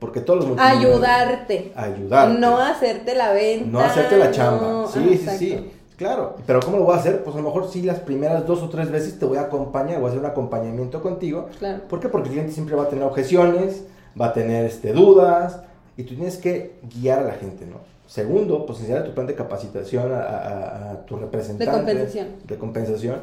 porque 0.00 0.20
todos 0.20 0.44
los. 0.44 0.58
Ayudarte. 0.58 1.72
Ayudarte. 1.76 2.40
No 2.40 2.58
hacerte 2.58 3.14
la 3.14 3.30
venta. 3.32 3.66
No 3.70 3.78
hacerte 3.78 4.16
la 4.16 4.32
chamba. 4.32 4.60
no- 4.66 4.88
sí, 4.88 4.98
ah, 4.98 5.06
sí, 5.06 5.14
exacto. 5.14 5.38
sí. 5.38 5.70
Claro. 5.96 6.34
Pero 6.44 6.58
¿cómo 6.60 6.78
lo 6.78 6.84
voy 6.84 6.96
a 6.96 6.98
hacer? 6.98 7.22
Pues 7.22 7.36
a 7.36 7.38
lo 7.38 7.44
mejor 7.44 7.70
sí 7.70 7.82
las 7.82 8.00
primeras 8.00 8.44
dos 8.44 8.60
o 8.60 8.68
tres 8.68 8.90
veces 8.90 9.20
te 9.20 9.24
voy 9.24 9.38
a 9.38 9.42
acompañar, 9.42 9.98
voy 10.00 10.06
a 10.06 10.08
hacer 10.08 10.18
un 10.18 10.26
acompañamiento 10.26 11.00
contigo. 11.00 11.46
Claro. 11.60 11.82
¿Por 11.88 12.00
qué? 12.00 12.08
Porque 12.08 12.26
el 12.28 12.32
cliente 12.34 12.52
siempre 12.52 12.74
va 12.74 12.82
a 12.82 12.88
tener 12.88 13.04
objeciones, 13.04 13.84
va 14.20 14.26
a 14.26 14.32
tener 14.32 14.64
este, 14.66 14.92
dudas 14.92 15.60
y 15.96 16.02
tú 16.02 16.16
tienes 16.16 16.38
que 16.38 16.72
guiar 16.92 17.20
a 17.20 17.22
la 17.22 17.34
gente, 17.34 17.66
¿no? 17.66 17.76
Segundo, 18.08 18.66
pues 18.66 18.80
enseñar 18.80 19.04
tu 19.04 19.14
plan 19.14 19.28
de 19.28 19.34
capacitación 19.36 20.12
a, 20.12 20.18
a- 20.22 20.90
a 20.90 21.06
tu 21.06 21.16
representante. 21.16 21.64
De 21.64 21.70
compensación. 21.78 22.26
De 22.44 22.56
compensación. 22.58 23.16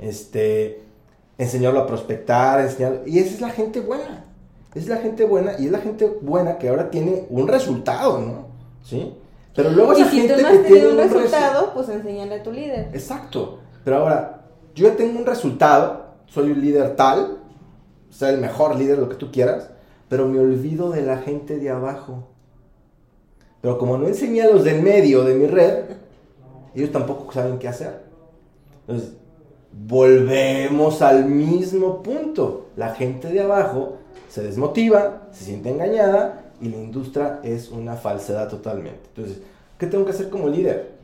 Este, 0.00 0.80
enseñarlo 1.38 1.80
a 1.80 1.86
prospectar, 1.86 2.60
enseñarlo. 2.60 3.00
Y 3.06 3.18
esa 3.18 3.34
es 3.34 3.40
la 3.40 3.50
gente 3.50 3.80
buena. 3.80 4.24
Es 4.74 4.88
la 4.88 4.96
gente 4.98 5.24
buena 5.24 5.52
y 5.58 5.66
es 5.66 5.72
la 5.72 5.78
gente 5.78 6.06
buena 6.20 6.58
que 6.58 6.68
ahora 6.68 6.90
tiene 6.90 7.26
un 7.30 7.48
resultado, 7.48 8.18
¿no? 8.20 8.46
¿Sí? 8.82 9.14
Pero 9.54 9.70
luego 9.70 9.92
esa 9.92 10.10
si 10.10 10.18
gente 10.20 10.34
tú 10.34 10.42
no 10.42 10.48
que 10.48 10.54
has 10.54 10.62
tiene 10.66 10.80
tenido 10.80 10.90
un 10.90 10.98
resu- 10.98 11.12
resultado, 11.14 11.72
pues 11.74 11.88
enséñale 11.88 12.34
a 12.34 12.42
tu 12.42 12.52
líder. 12.52 12.90
Exacto. 12.92 13.60
Pero 13.84 13.96
ahora, 13.98 14.42
yo 14.74 14.88
ya 14.88 14.96
tengo 14.96 15.18
un 15.18 15.24
resultado, 15.24 16.06
soy 16.26 16.50
un 16.50 16.60
líder 16.60 16.94
tal, 16.94 17.38
soy 18.10 18.34
el 18.34 18.40
mejor 18.40 18.76
líder, 18.76 18.98
lo 18.98 19.08
que 19.08 19.14
tú 19.16 19.30
quieras, 19.32 19.70
pero 20.08 20.28
me 20.28 20.38
olvido 20.38 20.90
de 20.90 21.02
la 21.02 21.18
gente 21.18 21.58
de 21.58 21.70
abajo. 21.70 22.28
Pero 23.62 23.78
como 23.78 23.96
no 23.96 24.06
enseñé 24.06 24.42
a 24.42 24.50
los 24.50 24.62
del 24.62 24.82
medio 24.82 25.24
de 25.24 25.34
mi 25.34 25.46
red, 25.46 25.84
ellos 26.74 26.92
tampoco 26.92 27.32
saben 27.32 27.58
qué 27.58 27.68
hacer. 27.68 28.02
Entonces, 28.86 29.14
volvemos 29.84 31.02
al 31.02 31.26
mismo 31.26 32.02
punto. 32.02 32.68
La 32.76 32.94
gente 32.94 33.28
de 33.28 33.40
abajo 33.40 33.98
se 34.28 34.42
desmotiva, 34.42 35.28
se 35.32 35.44
siente 35.44 35.70
engañada 35.70 36.52
y 36.60 36.68
la 36.68 36.76
industria 36.76 37.40
es 37.42 37.70
una 37.70 37.94
falsedad 37.96 38.48
totalmente. 38.48 39.08
Entonces, 39.14 39.42
¿qué 39.78 39.86
tengo 39.86 40.04
que 40.04 40.12
hacer 40.12 40.30
como 40.30 40.48
líder? 40.48 40.96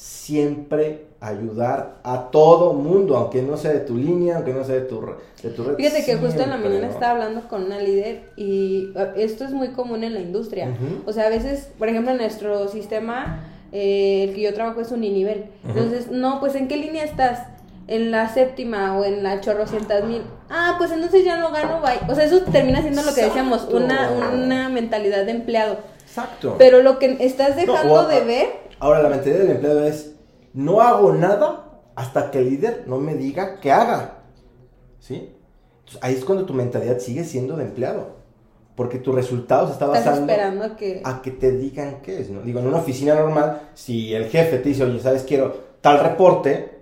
siempre 0.00 1.08
ayudar 1.20 1.98
a 2.04 2.30
todo 2.30 2.72
mundo, 2.72 3.18
aunque 3.18 3.42
no 3.42 3.58
sea 3.58 3.72
de 3.72 3.80
tu 3.80 3.98
línea, 3.98 4.36
aunque 4.36 4.54
no 4.54 4.64
sea 4.64 4.76
de 4.76 4.80
tu, 4.80 4.98
de 5.42 5.50
tu 5.50 5.62
red. 5.62 5.76
Fíjate 5.76 6.06
que 6.06 6.16
justo 6.16 6.42
en 6.42 6.48
la 6.48 6.56
mañana 6.56 6.86
¿no? 6.86 6.92
estaba 6.92 7.12
hablando 7.12 7.46
con 7.48 7.64
una 7.64 7.78
líder 7.78 8.30
y 8.34 8.92
uh, 8.94 9.18
esto 9.18 9.44
es 9.44 9.50
muy 9.50 9.72
común 9.72 10.02
en 10.02 10.14
la 10.14 10.20
industria. 10.20 10.68
Ujú. 10.70 11.02
O 11.06 11.12
sea, 11.12 11.26
a 11.26 11.28
veces, 11.28 11.68
por 11.78 11.90
ejemplo, 11.90 12.12
en 12.12 12.16
nuestro 12.16 12.68
sistema, 12.68 13.44
eh, 13.72 14.24
el 14.26 14.34
que 14.34 14.40
yo 14.40 14.54
trabajo 14.54 14.80
es 14.80 14.90
uninivel. 14.90 15.50
Ujú. 15.64 15.78
Entonces, 15.78 16.10
no, 16.10 16.40
pues 16.40 16.54
¿en 16.54 16.66
qué 16.66 16.78
línea 16.78 17.04
estás? 17.04 17.46
En 17.90 18.10
la 18.12 18.28
séptima 18.32 18.96
o 18.98 19.04
en 19.04 19.22
la 19.22 19.40
chorrocientas 19.40 20.04
mil. 20.04 20.22
Ah, 20.48 20.76
pues 20.78 20.90
entonces 20.92 21.24
ya 21.24 21.36
no 21.38 21.50
gano, 21.50 21.80
bye. 21.82 21.98
O 22.10 22.14
sea, 22.14 22.24
eso 22.24 22.40
termina 22.44 22.80
siendo 22.80 23.02
lo 23.02 23.12
que 23.14 23.24
decíamos, 23.24 23.68
una, 23.72 24.10
una 24.32 24.68
mentalidad 24.68 25.24
de 25.26 25.32
empleado. 25.32 25.78
Exacto. 26.06 26.54
Pero 26.56 26.82
lo 26.82 26.98
que 26.98 27.16
estás 27.20 27.50
No, 27.50 27.56
dejando 27.72 27.94
o- 27.94 28.06
de 28.06 28.20
ver, 28.24 28.48
Ahora, 28.78 29.02
la 29.02 29.08
mentalidad 29.10 29.40
del 29.40 29.50
empleado 29.50 29.84
es, 29.84 30.14
no 30.54 30.80
hago 30.80 31.12
nada 31.12 31.66
hasta 31.96 32.30
que 32.30 32.38
el 32.38 32.48
líder 32.50 32.84
no 32.86 32.96
me 32.98 33.14
diga 33.14 33.60
que 33.60 33.70
haga. 33.72 34.18
¿Sí? 35.00 35.34
Entonces, 35.80 35.98
ahí 36.02 36.14
es 36.14 36.24
cuando 36.24 36.46
tu 36.46 36.54
mentalidad 36.54 36.98
sigue 36.98 37.24
siendo 37.24 37.56
de 37.56 37.64
empleado. 37.64 38.20
Porque 38.76 38.98
tu 38.98 39.12
resultado 39.12 39.66
se 39.66 39.72
está 39.74 39.86
basando 39.86 40.20
esperando 40.20 40.64
a 40.64 40.76
que... 40.76 41.02
a 41.04 41.20
que 41.20 41.32
te 41.32 41.50
digan 41.52 42.00
qué 42.02 42.20
es, 42.20 42.30
¿no? 42.30 42.40
Digo, 42.40 42.60
en 42.60 42.68
una 42.68 42.78
oficina 42.78 43.14
normal, 43.14 43.68
si 43.74 44.14
el 44.14 44.26
jefe 44.30 44.58
te 44.58 44.68
dice, 44.70 44.84
oye, 44.84 45.00
¿sabes? 45.00 45.24
Quiero 45.24 45.54
tal 45.82 45.98
reporte 46.00 46.79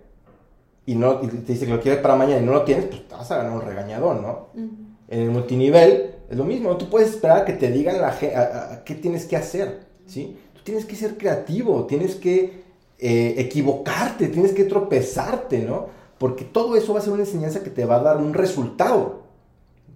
y, 0.92 0.94
no, 0.94 1.20
y 1.22 1.26
te 1.28 1.52
dice 1.52 1.66
que 1.66 1.72
lo 1.72 1.80
quiere 1.80 2.00
para 2.00 2.16
mañana 2.16 2.40
y 2.40 2.44
no 2.44 2.52
lo 2.52 2.62
tienes, 2.64 2.86
pues 2.86 3.06
te 3.06 3.14
vas 3.14 3.30
a 3.30 3.36
ganar 3.38 3.52
un 3.52 3.62
regañadón, 3.62 4.22
¿no? 4.22 4.48
Ujú. 4.54 4.68
En 5.08 5.20
el 5.20 5.30
multinivel 5.30 6.14
es 6.30 6.36
lo 6.36 6.44
mismo, 6.44 6.70
no 6.70 6.76
tú 6.76 6.88
puedes 6.90 7.10
esperar 7.10 7.38
a 7.38 7.44
que 7.44 7.52
te 7.54 7.70
digan 7.70 8.00
la, 8.00 8.08
a- 8.08 8.72
a- 8.74 8.84
qué 8.84 8.94
tienes 8.94 9.26
que 9.26 9.36
hacer, 9.36 9.80
¿sí? 10.06 10.36
Tú 10.54 10.60
tienes 10.64 10.84
que 10.84 10.96
ser 10.96 11.16
creativo, 11.16 11.84
tienes 11.86 12.14
que 12.16 12.62
eh, 12.98 13.34
equivocarte, 13.38 14.28
tienes 14.28 14.52
que 14.52 14.64
tropezarte, 14.64 15.60
¿no? 15.60 15.86
Porque 16.18 16.44
todo 16.44 16.74
eso 16.76 16.92
va 16.94 16.98
a 16.98 17.02
ser 17.02 17.12
una 17.12 17.22
enseñanza 17.22 17.62
que 17.62 17.70
te 17.70 17.84
va 17.84 17.96
a 17.96 18.02
dar 18.02 18.16
un 18.16 18.34
resultado, 18.34 19.22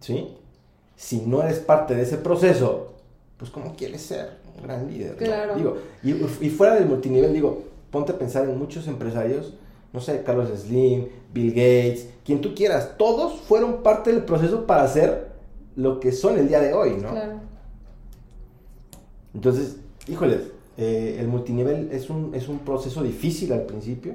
¿sí? 0.00 0.28
Si 0.96 1.22
no 1.26 1.42
eres 1.42 1.58
parte 1.58 1.94
de 1.94 2.02
ese 2.02 2.16
proceso, 2.18 2.92
pues 3.38 3.50
¿cómo 3.50 3.74
quieres 3.76 4.02
ser 4.02 4.38
un 4.56 4.62
gran 4.62 4.86
líder? 4.88 5.12
no? 5.12 5.16
Claro. 5.18 5.54
Digo, 5.56 5.76
y, 6.02 6.10
y 6.46 6.50
fuera 6.50 6.74
del 6.76 6.86
multinivel, 6.86 7.32
digo, 7.32 7.62
ponte 7.90 8.12
a 8.12 8.18
pensar 8.18 8.44
en 8.48 8.56
muchos 8.58 8.86
empresarios, 8.86 9.54
no 9.92 10.00
sé, 10.00 10.22
Carlos 10.24 10.48
Slim, 10.58 11.06
Bill 11.32 11.50
Gates, 11.50 12.08
quien 12.24 12.40
tú 12.40 12.54
quieras, 12.54 12.96
todos 12.98 13.40
fueron 13.40 13.82
parte 13.82 14.12
del 14.12 14.24
proceso 14.24 14.66
para 14.66 14.86
ser 14.88 15.28
lo 15.76 16.00
que 16.00 16.12
son 16.12 16.38
el 16.38 16.48
día 16.48 16.60
de 16.60 16.72
hoy, 16.74 16.92
¿no? 17.00 17.10
Claro. 17.10 17.34
Entonces, 19.34 19.76
híjoles, 20.08 20.40
eh, 20.76 21.16
el 21.20 21.28
multinivel 21.28 21.88
es 21.92 22.10
un, 22.10 22.34
es 22.34 22.48
un 22.48 22.58
proceso 22.60 23.02
difícil 23.02 23.52
al 23.52 23.62
principio, 23.62 24.14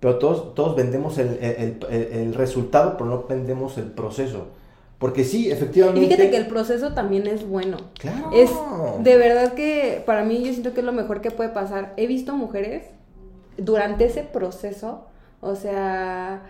pero 0.00 0.18
todos, 0.18 0.54
todos 0.54 0.76
vendemos 0.76 1.18
el, 1.18 1.38
el- 1.40 1.78
el- 1.90 2.12
el 2.12 2.34
resultado, 2.34 2.96
pero 2.96 3.06
no 3.10 3.24
vendemos 3.28 3.78
el 3.78 3.86
proceso. 3.86 4.48
Porque 4.98 5.24
sí, 5.24 5.48
Y 5.48 5.50
efectivamente... 5.50 6.00
fíjate 6.00 6.30
que 6.30 6.36
el 6.38 6.46
proceso 6.46 6.94
también 6.94 7.26
es 7.26 7.46
bueno. 7.46 7.76
Claro. 7.98 8.30
Es 8.32 8.50
de 9.02 9.16
verdad 9.18 9.52
que 9.52 10.02
para 10.06 10.24
mí 10.24 10.42
yo 10.42 10.52
siento 10.52 10.72
que 10.72 10.80
es 10.80 10.86
lo 10.86 10.92
mejor 10.92 11.20
que 11.20 11.30
puede 11.30 11.50
pasar. 11.50 11.92
He 11.98 12.06
visto 12.06 12.34
mujeres 12.34 12.84
durante 13.56 14.06
ese 14.06 14.22
proceso, 14.22 15.06
o 15.40 15.54
sea, 15.56 16.42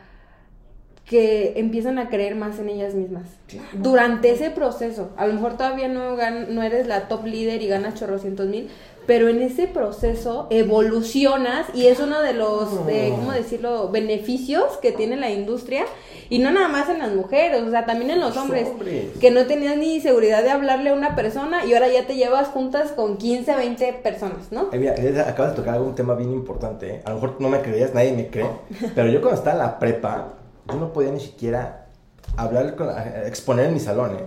que 1.05 1.53
empiezan 1.57 1.99
a 1.99 2.09
creer 2.09 2.35
más 2.35 2.59
en 2.59 2.69
ellas 2.69 2.95
mismas. 2.95 3.27
Claro. 3.47 3.69
Durante 3.75 4.33
ese 4.33 4.51
proceso, 4.51 5.11
a 5.17 5.27
lo 5.27 5.35
mejor 5.35 5.57
todavía 5.57 5.87
no, 5.87 6.17
gan- 6.17 6.49
no 6.49 6.63
eres 6.63 6.89
la 6.89 7.07
top 7.07 7.27
líder 7.27 7.63
y 7.63 7.69
ganas 7.69 7.95
chorrocientos 7.95 8.47
mil, 8.49 8.69
pero 9.07 9.29
en 9.29 9.41
ese 9.41 9.67
proceso 9.67 10.47
evolucionas 10.51 11.67
y 11.75 11.87
es 11.87 12.01
uno 12.01 12.21
de 12.23 12.35
los, 12.35 12.69
eh, 12.89 13.13
¿cómo 13.15 13.33
decirlo?, 13.33 13.89
beneficios 13.91 14.77
que 14.83 14.93
tiene 14.93 15.17
la 15.17 15.31
industria. 15.31 15.85
Y 16.29 16.41
no 16.41 16.51
nada 16.51 16.67
más 16.67 16.89
en 16.89 16.99
las 16.99 17.13
mujeres, 17.15 17.63
o 17.63 17.71
sea, 17.71 17.87
también 17.87 18.11
en 18.11 18.19
los 18.19 18.35
Los 18.35 18.43
hombres. 18.45 18.67
hombres. 18.69 19.05
Que 19.21 19.31
no 19.31 19.47
tenías 19.47 19.77
ni 19.77 20.01
seguridad 20.01 20.43
de 20.43 20.51
hablarle 20.51 20.91
a 20.91 20.95
una 20.95 21.15
persona 21.15 21.65
y 21.65 21.73
ahora 21.73 21.87
ya 21.89 22.05
te 22.05 22.17
llevas 22.17 22.49
juntas 22.49 22.91
con 22.91 23.17
15, 23.17 23.55
20 23.55 23.93
personas, 24.03 24.51
¿no? 24.51 24.71
Eh, 24.73 24.79
mira, 24.79 24.95
acabas 25.29 25.53
de 25.53 25.57
tocar 25.59 25.75
algún 25.75 25.95
tema 25.95 26.15
bien 26.17 26.33
importante. 26.33 26.97
¿eh? 26.97 27.03
A 27.05 27.11
lo 27.11 27.15
mejor 27.17 27.37
no 27.41 27.49
me 27.49 27.61
creías, 27.61 27.95
nadie 27.95 28.13
me 28.13 28.27
cree. 28.27 28.47
Pero 28.97 29.09
yo 29.09 29.21
cuando 29.21 29.39
estaba 29.39 29.53
en 29.53 29.59
la 29.67 29.79
prepa, 29.79 30.35
yo 30.69 30.75
no 30.75 30.93
podía 30.93 31.13
ni 31.13 31.21
siquiera 31.21 31.87
hablar, 32.37 32.75
con 32.75 32.89
la- 32.89 33.25
exponer 33.27 33.67
en 33.67 33.75
mi 33.75 33.81
salón. 33.81 34.17
¿eh? 34.17 34.27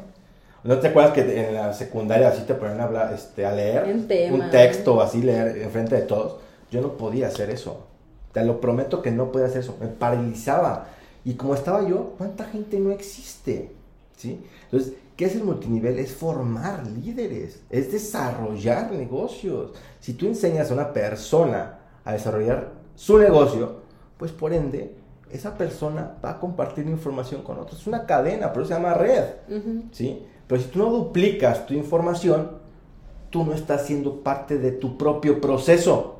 ¿No 0.63 0.79
te 0.79 0.87
acuerdas 0.87 1.13
que 1.13 1.47
en 1.47 1.53
la 1.53 1.73
secundaria 1.73 2.29
así 2.29 2.43
te 2.43 2.53
ponían 2.53 2.81
a, 2.81 2.83
hablar, 2.83 3.13
este, 3.13 3.45
a 3.45 3.51
leer 3.51 3.85
Un 4.33 4.49
texto 4.49 5.01
así, 5.01 5.21
leer 5.21 5.57
enfrente 5.61 5.95
de 5.95 6.01
todos? 6.01 6.37
Yo 6.69 6.81
no 6.81 6.97
podía 6.97 7.27
hacer 7.27 7.49
eso. 7.49 7.85
Te 8.33 8.43
lo 8.43 8.59
prometo 8.61 9.01
que 9.01 9.11
no 9.11 9.31
podía 9.31 9.47
hacer 9.47 9.61
eso. 9.61 9.77
Me 9.79 9.87
paralizaba. 9.87 10.87
Y 11.23 11.33
como 11.33 11.55
estaba 11.55 11.87
yo, 11.87 12.13
¿cuánta 12.17 12.45
gente 12.45 12.79
no 12.79 12.91
existe? 12.91 13.71
¿Sí? 14.17 14.43
Entonces, 14.65 14.93
¿qué 15.15 15.25
es 15.25 15.35
el 15.35 15.43
multinivel? 15.43 15.97
Es 15.97 16.11
formar 16.11 16.85
líderes, 16.87 17.61
es 17.69 17.91
desarrollar 17.91 18.91
negocios. 18.91 19.71
Si 19.99 20.13
tú 20.13 20.27
enseñas 20.27 20.71
a 20.71 20.73
una 20.73 20.93
persona 20.93 21.79
a 22.03 22.13
desarrollar 22.13 22.71
su 22.95 23.17
negocio, 23.17 23.77
pues 24.17 24.31
por 24.31 24.53
ende, 24.53 24.95
esa 25.31 25.57
persona 25.57 26.15
va 26.23 26.31
a 26.31 26.39
compartir 26.39 26.87
información 26.87 27.43
con 27.43 27.59
otros. 27.59 27.81
Es 27.81 27.87
una 27.87 28.05
cadena, 28.05 28.51
pero 28.51 28.65
se 28.65 28.73
llama 28.73 28.93
red. 28.93 29.23
¿sí? 29.91 30.25
Pero 30.49 30.63
si 30.63 30.69
tú 30.69 30.79
no 30.79 30.89
duplicas 30.89 31.67
tu 31.67 31.75
información, 31.75 32.49
tú 33.29 33.45
no 33.45 33.53
estás 33.53 33.85
siendo 33.85 34.23
parte 34.23 34.57
de 34.57 34.71
tu 34.71 34.97
propio 34.97 35.39
proceso. 35.39 36.15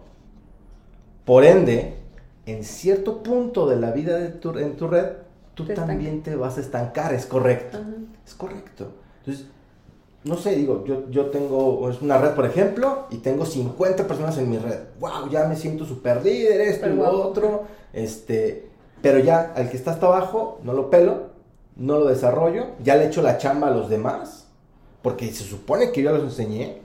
Por 1.25 1.43
ende, 1.43 1.95
en 2.45 2.63
cierto 2.63 3.23
punto 3.23 3.67
de 3.67 3.77
la 3.77 3.89
vida 3.89 4.19
de 4.19 4.29
tu, 4.29 4.55
en 4.59 4.75
tu 4.75 4.87
red, 4.87 5.13
tú 5.55 5.65
Te 5.65 5.73
también 5.73 6.21
te 6.21 6.35
vas 6.35 6.59
a 6.59 6.61
estancar, 6.61 7.11
es 7.11 7.25
correcto. 7.25 7.79
Ajá. 7.79 7.87
Es 8.23 8.35
correcto. 8.35 8.91
Entonces, 9.21 9.47
no 10.23 10.37
sé, 10.37 10.55
digo, 10.55 10.85
yo, 10.85 11.09
yo 11.09 11.31
tengo 11.31 11.89
es 11.89 11.99
una 11.99 12.19
red, 12.19 12.35
por 12.35 12.45
ejemplo, 12.45 13.07
y 13.09 13.17
tengo 13.17 13.47
50 13.47 14.05
personas 14.05 14.37
en 14.37 14.47
mi 14.47 14.59
red. 14.59 14.77
¡Wow! 14.99 15.27
Ya 15.31 15.47
me 15.47 15.55
siento 15.55 15.85
súper 15.85 16.23
líder, 16.23 16.61
esto 16.61 16.87
y 16.87 16.95
guapo. 16.95 17.17
otro. 17.17 17.63
Este, 17.93 18.69
pero 19.01 19.17
ya, 19.17 19.53
al 19.55 19.71
que 19.71 19.77
está 19.77 19.89
hasta 19.89 20.05
abajo, 20.05 20.59
no 20.63 20.73
lo 20.73 20.91
pelo, 20.91 21.28
no 21.79 21.97
lo 21.99 22.05
desarrollo, 22.05 22.67
ya 22.83 22.95
le 22.95 23.07
echo 23.07 23.21
la 23.21 23.37
chamba 23.37 23.67
a 23.67 23.71
los 23.71 23.89
demás, 23.89 24.47
porque 25.01 25.31
se 25.31 25.43
supone 25.43 25.91
que 25.91 26.01
yo 26.03 26.11
ya 26.11 26.17
los 26.17 26.25
enseñé, 26.25 26.81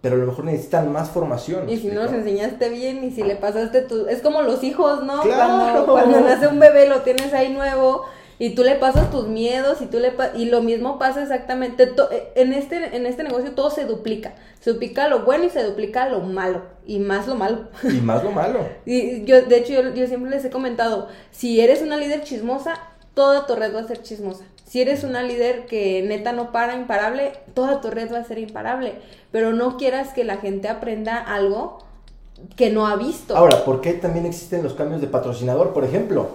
pero 0.00 0.14
a 0.14 0.18
lo 0.18 0.26
mejor 0.26 0.44
necesitan 0.44 0.92
más 0.92 1.10
formación. 1.10 1.66
¿me 1.66 1.72
Y 1.72 1.78
si 1.78 1.88
no 1.88 2.04
los 2.04 2.12
enseñaste 2.12 2.68
bien 2.68 3.02
y 3.02 3.10
si 3.10 3.22
le 3.24 3.36
pasaste 3.36 3.82
tu... 3.82 4.06
Es 4.06 4.22
como 4.22 4.42
los 4.42 4.62
hijos, 4.62 5.02
¿no? 5.04 5.20
Claro. 5.22 5.84
Cuando, 5.86 5.92
cuando 5.92 6.20
nace 6.20 6.46
un 6.46 6.60
bebé 6.60 6.88
lo 6.88 7.00
tienes 7.00 7.32
ahí 7.34 7.52
nuevo 7.52 8.04
y 8.38 8.54
tú 8.54 8.62
le 8.62 8.76
pasas 8.76 9.10
tus 9.10 9.26
miedos 9.26 9.80
y 9.80 9.86
tú 9.86 9.98
le 9.98 10.12
pa- 10.12 10.30
y 10.36 10.44
lo 10.44 10.60
mismo 10.62 10.98
pasa 10.98 11.22
exactamente 11.22 11.84
eh, 12.12 12.32
en 12.36 12.52
este 12.52 12.94
en 12.94 13.06
este 13.06 13.22
negocio 13.24 13.52
todo 13.52 13.70
se 13.70 13.86
duplica 13.86 14.34
se 14.60 14.74
duplica 14.74 15.08
lo 15.08 15.24
bueno 15.24 15.44
y 15.44 15.50
se 15.50 15.62
duplica 15.64 16.06
lo 16.10 16.20
malo 16.20 16.60
y 16.86 16.98
más 16.98 17.26
lo 17.26 17.34
malo 17.34 17.68
Y 17.82 18.00
más 18.02 18.22
lo 18.22 18.30
malo. 18.32 18.60
y 18.84 19.24
yo 19.24 19.40
de 19.40 19.56
hecho 19.56 19.72
yo, 19.72 19.94
yo 19.94 20.06
siempre 20.06 20.30
les 20.30 20.44
he 20.44 20.50
comentado 20.50 21.08
si 21.30 21.60
eres 21.62 21.80
una 21.80 21.96
líder 21.96 22.24
chismosa 22.24 22.74
toda 23.16 23.46
tu 23.46 23.54
red 23.56 23.74
va 23.74 23.80
a 23.80 23.86
ser 23.88 24.02
chismosa 24.02 24.44
si 24.66 24.82
eres 24.82 25.02
una 25.02 25.22
líder 25.22 25.64
que 25.64 26.04
neta 26.06 26.32
no 26.32 26.52
para 26.52 26.76
imparable 26.76 27.32
toda 27.54 27.80
tu 27.80 27.90
red 27.90 28.12
va 28.12 28.18
a 28.18 28.24
ser 28.24 28.38
imparable 28.38 28.94
pero 29.32 29.52
no 29.54 29.78
quieras 29.78 30.12
que 30.12 30.22
la 30.22 30.36
gente 30.36 30.68
aprenda 30.68 31.16
algo 31.16 31.78
que 32.56 32.68
no 32.68 32.86
ha 32.86 32.96
visto 32.96 33.34
Ahora, 33.34 33.64
¿por 33.64 33.80
qué 33.80 33.94
también 33.94 34.26
existen 34.26 34.62
los 34.62 34.74
cambios 34.74 35.00
de 35.00 35.06
patrocinador, 35.06 35.72
por 35.72 35.84
ejemplo? 35.84 36.28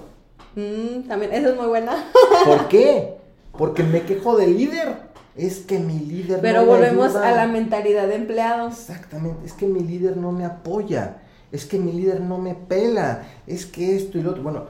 Mm, 0.55 1.07
también 1.07 1.31
esa 1.33 1.49
es 1.49 1.55
muy 1.55 1.67
buena 1.67 1.91
¿Por 2.45 2.67
qué? 2.67 3.13
Porque 3.57 3.83
me 3.83 4.01
quejo 4.01 4.35
del 4.35 4.57
líder. 4.57 4.95
Es 5.35 5.59
que 5.59 5.77
mi 5.77 5.99
líder 5.99 6.39
pero 6.41 6.61
no 6.61 6.65
me 6.65 6.71
volvemos 6.71 7.15
ayuda. 7.15 7.29
a 7.29 7.35
la 7.35 7.47
mentalidad 7.47 8.07
de 8.07 8.15
empleados 8.15 8.79
Exactamente, 8.79 9.45
es 9.45 9.53
que 9.53 9.67
mi 9.67 9.81
líder 9.81 10.17
no 10.17 10.31
me 10.31 10.43
apoya, 10.43 11.17
es 11.51 11.65
que 11.65 11.77
mi 11.77 11.93
líder 11.93 12.19
no 12.19 12.37
me 12.37 12.55
pela, 12.55 13.23
es 13.45 13.65
que 13.65 13.95
esto 13.95 14.17
y 14.17 14.23
lo 14.23 14.31
otro. 14.31 14.43
Bueno, 14.43 14.65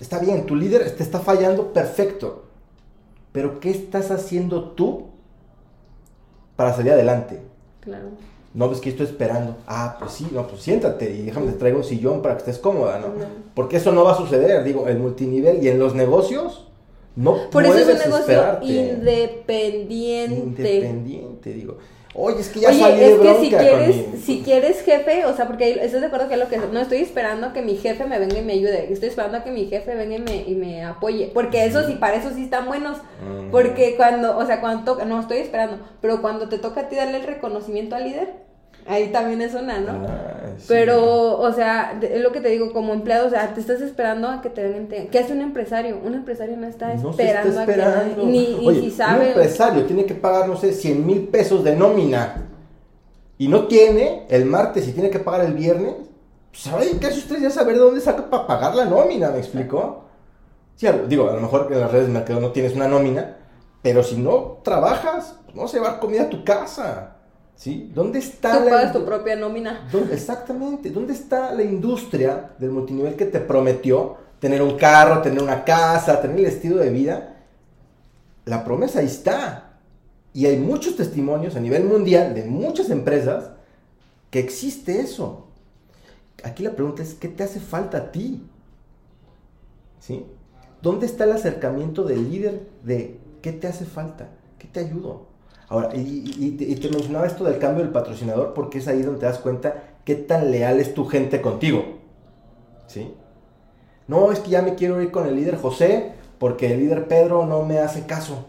está 0.00 0.18
bien, 0.18 0.46
tu 0.46 0.56
líder 0.56 0.90
te 0.96 1.02
está 1.02 1.20
fallando, 1.20 1.72
perfecto. 1.72 2.44
Pero 3.32 3.60
¿qué 3.60 3.70
estás 3.70 4.10
haciendo 4.10 4.70
tú 4.70 5.06
para 6.56 6.74
salir 6.74 6.92
adelante? 6.92 7.40
claro 7.80 8.08
No 8.52 8.68
ves 8.68 8.80
que 8.80 8.90
estoy 8.90 9.06
esperando. 9.06 9.56
Ah, 9.66 9.96
pues 9.98 10.12
sí, 10.12 10.26
no, 10.32 10.46
pues 10.46 10.62
siéntate 10.62 11.10
y 11.10 11.22
déjame 11.22 11.52
te 11.52 11.58
traigo 11.58 11.78
un 11.78 11.84
sillón 11.84 12.22
para 12.22 12.34
que 12.34 12.40
estés 12.40 12.58
cómoda, 12.58 12.98
¿no? 12.98 13.08
No. 13.08 13.26
Porque 13.54 13.76
eso 13.76 13.92
no 13.92 14.04
va 14.04 14.12
a 14.12 14.16
suceder, 14.16 14.64
digo, 14.64 14.88
el 14.88 14.98
multinivel 14.98 15.62
y 15.62 15.68
en 15.68 15.78
los 15.78 15.94
negocios 15.94 16.66
no 17.16 17.50
por 17.50 17.64
eso 17.64 17.78
es 17.78 17.88
un 17.88 17.98
negocio 17.98 18.18
esperarte. 18.18 18.66
independiente 18.66 20.34
Independiente, 20.34 21.52
digo. 21.52 21.78
Oye, 22.12 22.40
es 22.40 22.48
que 22.48 22.60
ya 22.60 22.70
Oye, 22.70 22.80
salí 22.80 23.00
es 23.04 23.16
de 23.20 23.22
que 23.22 23.34
si 23.40 23.50
quieres, 23.50 23.96
mi- 24.12 24.18
si 24.18 24.42
quieres 24.42 24.82
jefe, 24.82 25.24
o 25.26 25.34
sea, 25.36 25.46
porque 25.46 25.70
estás 25.82 26.00
de 26.00 26.06
acuerdo 26.08 26.26
que 26.28 26.34
es 26.34 26.40
lo 26.40 26.48
que 26.48 26.56
no 26.58 26.80
estoy 26.80 26.98
esperando 26.98 27.52
que 27.52 27.62
mi 27.62 27.76
jefe 27.76 28.04
me 28.04 28.18
venga 28.18 28.36
y 28.38 28.42
me 28.42 28.54
ayude, 28.54 28.92
estoy 28.92 29.08
esperando 29.10 29.38
a 29.38 29.44
que 29.44 29.52
mi 29.52 29.66
jefe 29.66 29.94
venga 29.94 30.16
y 30.16 30.20
me, 30.20 30.36
y 30.48 30.54
me 30.56 30.84
apoye, 30.84 31.30
porque 31.32 31.64
eso 31.64 31.86
sí, 31.86 31.94
para 31.94 32.16
eso 32.16 32.30
sí 32.34 32.44
están 32.44 32.66
buenos, 32.66 32.98
porque 33.52 33.94
cuando, 33.96 34.36
o 34.36 34.44
sea, 34.44 34.60
cuando 34.60 34.84
toca, 34.84 35.04
no 35.04 35.20
estoy 35.20 35.38
esperando, 35.38 35.78
pero 36.00 36.20
cuando 36.20 36.48
te 36.48 36.58
toca 36.58 36.80
a 36.82 36.88
ti 36.88 36.96
darle 36.96 37.18
el 37.18 37.22
reconocimiento 37.26 37.94
al 37.94 38.04
líder, 38.04 38.49
Ahí 38.86 39.08
también 39.12 39.40
es 39.42 39.54
una, 39.54 39.78
¿no? 39.80 40.06
Ah, 40.08 40.46
Pero, 40.66 41.38
o 41.38 41.52
sea, 41.52 41.98
es 42.00 42.20
lo 42.20 42.32
que 42.32 42.40
te 42.40 42.48
digo, 42.48 42.72
como 42.72 42.92
empleado, 42.92 43.26
o 43.26 43.30
sea, 43.30 43.54
te 43.54 43.60
estás 43.60 43.80
esperando 43.80 44.28
a 44.28 44.40
que 44.40 44.50
te 44.50 44.62
vengan. 44.62 45.08
¿Qué 45.08 45.18
hace 45.18 45.32
un 45.32 45.42
empresario? 45.42 45.98
Un 46.04 46.14
empresario 46.14 46.56
no 46.56 46.66
está 46.66 46.94
esperando, 46.94 47.60
a 47.60 47.66
que. 47.66 48.24
Ni, 48.24 48.80
si 48.80 48.90
sabe. 48.90 49.20
Un 49.20 49.26
empresario 49.28 49.84
tiene 49.84 50.04
que 50.06 50.14
pagar, 50.14 50.48
no 50.48 50.56
sé, 50.56 50.72
100 50.72 51.06
mil 51.06 51.28
pesos 51.28 51.62
de 51.62 51.76
nómina. 51.76 52.46
Y 53.38 53.48
no 53.48 53.66
tiene 53.68 54.26
el 54.28 54.44
martes 54.44 54.86
y 54.88 54.92
tiene 54.92 55.10
que 55.10 55.18
pagar 55.18 55.46
el 55.46 55.54
viernes. 55.54 55.94
¿Sabe 56.52 56.90
qué 57.00 57.06
hace 57.06 57.18
usted 57.18 57.40
ya 57.40 57.50
saber 57.50 57.74
de 57.74 57.80
dónde 57.80 58.00
saca 58.00 58.28
para 58.28 58.46
pagar 58.46 58.74
la 58.74 58.84
nómina? 58.84 59.30
¿Me 59.30 59.38
explicó? 59.38 60.04
Sí, 60.76 60.86
digo, 61.08 61.28
a 61.28 61.34
lo 61.34 61.40
mejor 61.40 61.68
en 61.70 61.80
las 61.80 61.92
redes 61.92 62.06
de 62.08 62.12
mercado 62.12 62.40
no 62.40 62.52
tienes 62.52 62.74
una 62.74 62.88
nómina, 62.88 63.36
pero 63.82 64.02
si 64.02 64.16
no 64.16 64.58
trabajas, 64.64 65.36
pues 65.44 65.54
no 65.54 65.68
se 65.68 65.78
va 65.78 65.88
a 65.88 66.22
a 66.22 66.28
tu 66.28 66.44
casa. 66.44 67.16
¿Sí? 67.60 67.90
¿Dónde 67.94 68.20
está 68.20 68.58
Tú 68.58 68.70
pagas 68.70 68.90
tu 68.90 69.04
propia 69.04 69.36
nómina. 69.36 69.86
exactamente. 70.10 70.88
¿Dónde 70.88 71.12
está 71.12 71.52
la 71.52 71.62
industria 71.62 72.52
del 72.58 72.70
multinivel 72.70 73.16
que 73.16 73.26
te 73.26 73.38
prometió 73.38 74.16
tener 74.38 74.62
un 74.62 74.78
carro, 74.78 75.20
tener 75.20 75.42
una 75.42 75.62
casa, 75.62 76.22
tener 76.22 76.38
el 76.38 76.46
estilo 76.46 76.78
de 76.78 76.88
vida? 76.88 77.36
La 78.46 78.64
promesa 78.64 79.00
ahí 79.00 79.04
está. 79.04 79.74
Y 80.32 80.46
hay 80.46 80.56
muchos 80.56 80.96
testimonios 80.96 81.54
a 81.54 81.60
nivel 81.60 81.84
mundial 81.84 82.34
de 82.34 82.46
muchas 82.46 82.88
empresas 82.88 83.50
que 84.30 84.38
existe 84.38 84.98
eso. 84.98 85.48
Aquí 86.42 86.62
la 86.62 86.70
pregunta 86.70 87.02
es, 87.02 87.12
¿qué 87.12 87.28
te 87.28 87.42
hace 87.42 87.60
falta 87.60 87.98
a 87.98 88.10
ti? 88.10 88.42
¿Sí? 89.98 90.24
¿Dónde 90.80 91.04
está 91.04 91.24
el 91.24 91.32
acercamiento 91.32 92.04
del 92.04 92.30
líder 92.30 92.62
de 92.84 93.20
qué 93.42 93.52
te 93.52 93.66
hace 93.66 93.84
falta? 93.84 94.28
¿Qué 94.58 94.66
te 94.66 94.80
ayudo? 94.80 95.29
Ahora, 95.70 95.90
y, 95.94 96.50
te, 96.58 96.90
mencionaba 96.90 97.26
esto 97.28 97.44
del 97.44 97.60
cambio 97.60 97.84
del 97.84 97.92
patrocinador 97.92 98.54
porque 98.54 98.78
es 98.78 98.88
ahí 98.88 99.02
donde 99.02 99.20
te 99.20 99.26
das 99.26 99.38
cuenta 99.38 99.94
qué 100.04 100.16
tan 100.16 100.50
leal 100.50 100.80
es 100.80 100.94
tu 100.94 101.06
gente 101.06 101.40
contigo. 101.40 101.84
¿Sí? 102.88 103.14
No, 104.08 104.32
es 104.32 104.40
que 104.40 104.50
ya 104.50 104.62
me 104.62 104.74
quiero 104.74 105.00
ir 105.00 105.12
con 105.12 105.28
el 105.28 105.36
líder 105.36 105.56
José 105.56 106.12
porque 106.40 106.72
el 106.72 106.80
líder 106.80 107.06
Pedro 107.06 107.46
no 107.46 107.64
me 107.64 107.78
hace 107.78 108.04
caso. 108.04 108.46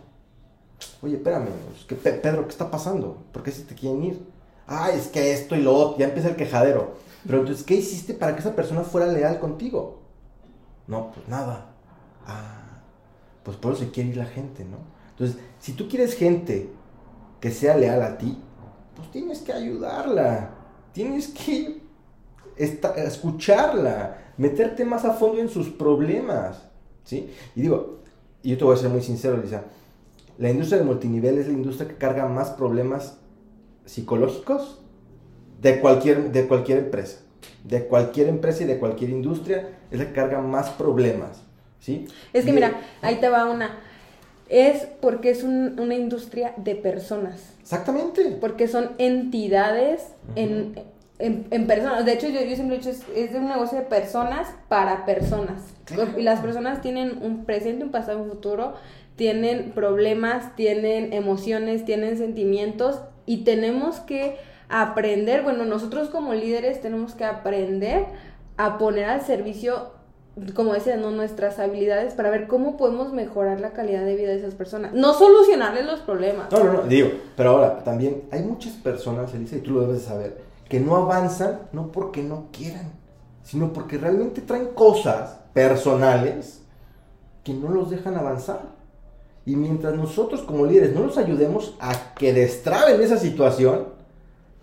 Oye, 1.04 1.18
espérame, 1.18 1.50
¿qué, 1.88 1.94
Pedro, 1.94 2.46
¿qué 2.46 2.50
está 2.50 2.72
pasando? 2.72 3.18
¿Por 3.32 3.44
qué 3.44 3.52
se 3.52 3.66
te 3.66 3.76
quieren 3.76 4.04
ir? 4.04 4.26
Ay, 4.66 4.98
es 4.98 5.08
que 5.08 5.32
esto 5.32 5.56
y 5.56 5.62
lo 5.62 5.76
otro, 5.76 6.00
ya 6.00 6.06
empieza 6.06 6.30
el 6.30 6.36
quejadero. 6.36 6.96
Pero 7.28 7.42
entonces, 7.42 7.64
¿qué 7.64 7.76
hiciste 7.76 8.16
para 8.16 8.34
que 8.34 8.40
esa 8.40 8.56
persona 8.56 8.82
fuera 8.82 9.06
leal 9.06 9.40
contigo? 9.40 10.00
No, 10.88 11.12
pues 11.12 11.28
nada. 11.28 11.68
Ah, 12.26 12.82
pues 13.44 13.58
por 13.58 13.74
eso 13.74 13.84
se 13.84 13.92
quiere 13.92 14.10
ir 14.10 14.18
la 14.18 14.26
gente, 14.26 14.66
¿no? 14.66 14.78
Entonces, 15.12 15.38
si 15.60 15.74
tú 15.74 15.88
quieres 15.88 16.16
gente 16.16 16.81
que 17.42 17.52
sea 17.52 17.76
leal 17.76 18.02
a 18.02 18.18
ti, 18.18 18.38
pues 18.96 19.12
tienes 19.12 19.40
que 19.40 19.52
ayudarla, 19.52 20.52
tienes 20.94 21.28
que 21.28 21.82
escucharla, 22.56 24.34
meterte 24.38 24.86
más 24.86 25.04
a 25.04 25.14
fondo 25.14 25.42
en 25.42 25.50
sus 25.50 25.70
problemas, 25.70 26.62
¿sí? 27.04 27.34
Y 27.56 27.62
digo, 27.62 28.00
yo 28.44 28.58
te 28.58 28.64
voy 28.64 28.76
a 28.76 28.80
ser 28.80 28.90
muy 28.90 29.02
sincero, 29.02 29.38
Lisa, 29.38 29.64
la 30.38 30.50
industria 30.50 30.78
del 30.78 30.88
multinivel 30.88 31.40
es 31.40 31.48
la 31.48 31.54
industria 31.54 31.90
que 31.90 31.96
carga 31.96 32.28
más 32.28 32.52
problemas 32.52 33.18
psicológicos 33.86 34.80
de 35.62 35.80
cualquier, 35.80 36.32
de 36.32 36.48
cualquier 36.48 36.78
empresa. 36.78 37.20
De 37.64 37.88
cualquier 37.88 38.28
empresa 38.28 38.64
y 38.64 38.68
de 38.68 38.78
cualquier 38.78 39.10
industria 39.10 39.80
es 39.90 40.00
la 40.00 40.06
que 40.06 40.14
carga 40.14 40.42
más 40.42 40.70
problemas, 40.70 41.42
¿sí? 41.80 42.08
Es 42.34 42.46
que 42.46 42.54
mira, 42.54 42.82
ahí 43.02 43.20
te 43.20 43.30
va 43.30 43.46
una 43.46 43.80
es 44.52 44.86
porque 45.00 45.30
es 45.30 45.44
una 45.44 45.96
industria 45.96 46.54
de 46.58 46.76
personas. 46.76 47.54
Exactamente. 47.62 48.38
Porque 48.40 48.68
son 48.68 48.92
entidades 48.98 50.10
en, 50.36 50.76
personas. 51.68 52.06
De 52.06 52.12
hecho, 52.14 52.28
yo, 52.28 52.40
siempre 52.56 52.76
he 52.76 52.80
dicho, 52.80 52.90
es, 52.90 53.32
de 53.32 53.40
un 53.40 53.48
negocio 53.48 53.78
de 53.80 53.86
personas 53.86 54.50
para 54.68 55.06
personas. 55.06 55.62
Y 56.18 56.22
las 56.22 56.42
personas 56.42 56.82
tienen 56.82 57.20
un 57.22 57.46
presente, 57.46 57.86
un 57.86 57.92
pasado, 57.92 58.22
un 58.22 58.30
futuro, 58.30 58.74
tienen 59.16 59.72
problemas, 59.72 60.56
tienen 60.58 61.14
emociones, 61.14 61.86
tienen 61.86 62.18
sentimientos 62.18 63.02
y 63.26 63.46
tenemos 63.46 64.02
que 64.02 64.36
aprender, 64.68 65.44
bueno, 65.44 65.64
nosotros 65.64 66.10
como 66.10 66.34
líderes 66.34 66.82
tenemos 66.82 67.14
que 67.14 67.24
aprender 67.24 68.06
a 68.58 68.78
poner 68.78 69.06
al 69.06 69.22
servicio 69.22 70.01
como 70.56 70.74
decía, 70.74 70.96
¿no? 70.96 71.12
nuestras 71.12 71.60
habilidades 71.60 72.14
para 72.14 72.30
ver 72.30 72.48
cómo 72.48 72.78
podemos 72.78 73.12
mejorar 73.12 73.60
la 73.60 73.72
calidad 73.72 74.06
de 74.06 74.16
vida 74.16 74.30
de 74.30 74.38
esas 74.38 74.56
personas. 74.56 74.94
No 74.94 75.14
solucionarles 75.14 75.86
los 75.86 76.00
problemas. 76.00 76.52
No, 76.52 76.64
no, 76.64 76.74
no, 76.74 76.82
digo, 76.84 77.10
pero 77.36 77.52
ahora 77.52 77.84
también 77.84 78.24
hay 78.32 78.42
muchas 78.42 78.74
personas, 78.74 79.34
Elisa, 79.34 79.58
y 79.58 79.60
tú 79.60 79.72
lo 79.72 79.82
debes 79.82 80.00
de 80.00 80.08
saber, 80.08 80.42
que 80.70 80.80
no 80.80 80.96
avanzan 80.96 81.60
no 81.74 81.92
porque 81.92 82.24
no 82.24 82.46
quieran, 82.52 82.92
sino 83.44 83.74
porque 83.74 83.98
realmente 83.98 84.42
traen 84.42 84.68
cosas 84.68 85.40
personales 85.54 86.62
que 87.44 87.54
no 87.54 87.70
los 87.70 87.90
dejan 87.90 88.16
avanzar. 88.16 88.62
Y 89.46 89.56
mientras 89.56 89.96
nosotros 89.96 90.42
como 90.42 90.66
líderes 90.66 90.94
no 90.94 91.02
los 91.02 91.18
ayudemos 91.18 91.76
a 91.80 92.14
que 92.14 92.32
destraben 92.32 93.02
esa 93.02 93.18
situación, 93.18 93.88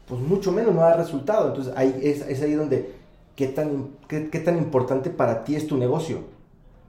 pues 0.07 0.21
mucho 0.21 0.51
menos 0.51 0.75
no 0.75 0.81
da 0.81 0.95
resultado. 0.95 1.49
Entonces 1.49 1.75
ahí 1.77 1.99
es, 2.03 2.27
es 2.27 2.41
ahí 2.41 2.55
donde 2.55 2.98
qué 3.39 3.47
tan, 3.47 3.91
qué, 4.09 4.41
tan 4.41 4.59
importante 4.59 5.11
para 5.11 5.45
ti 5.45 5.55
es 5.55 5.69
tu 5.69 5.77
negocio. 5.77 6.25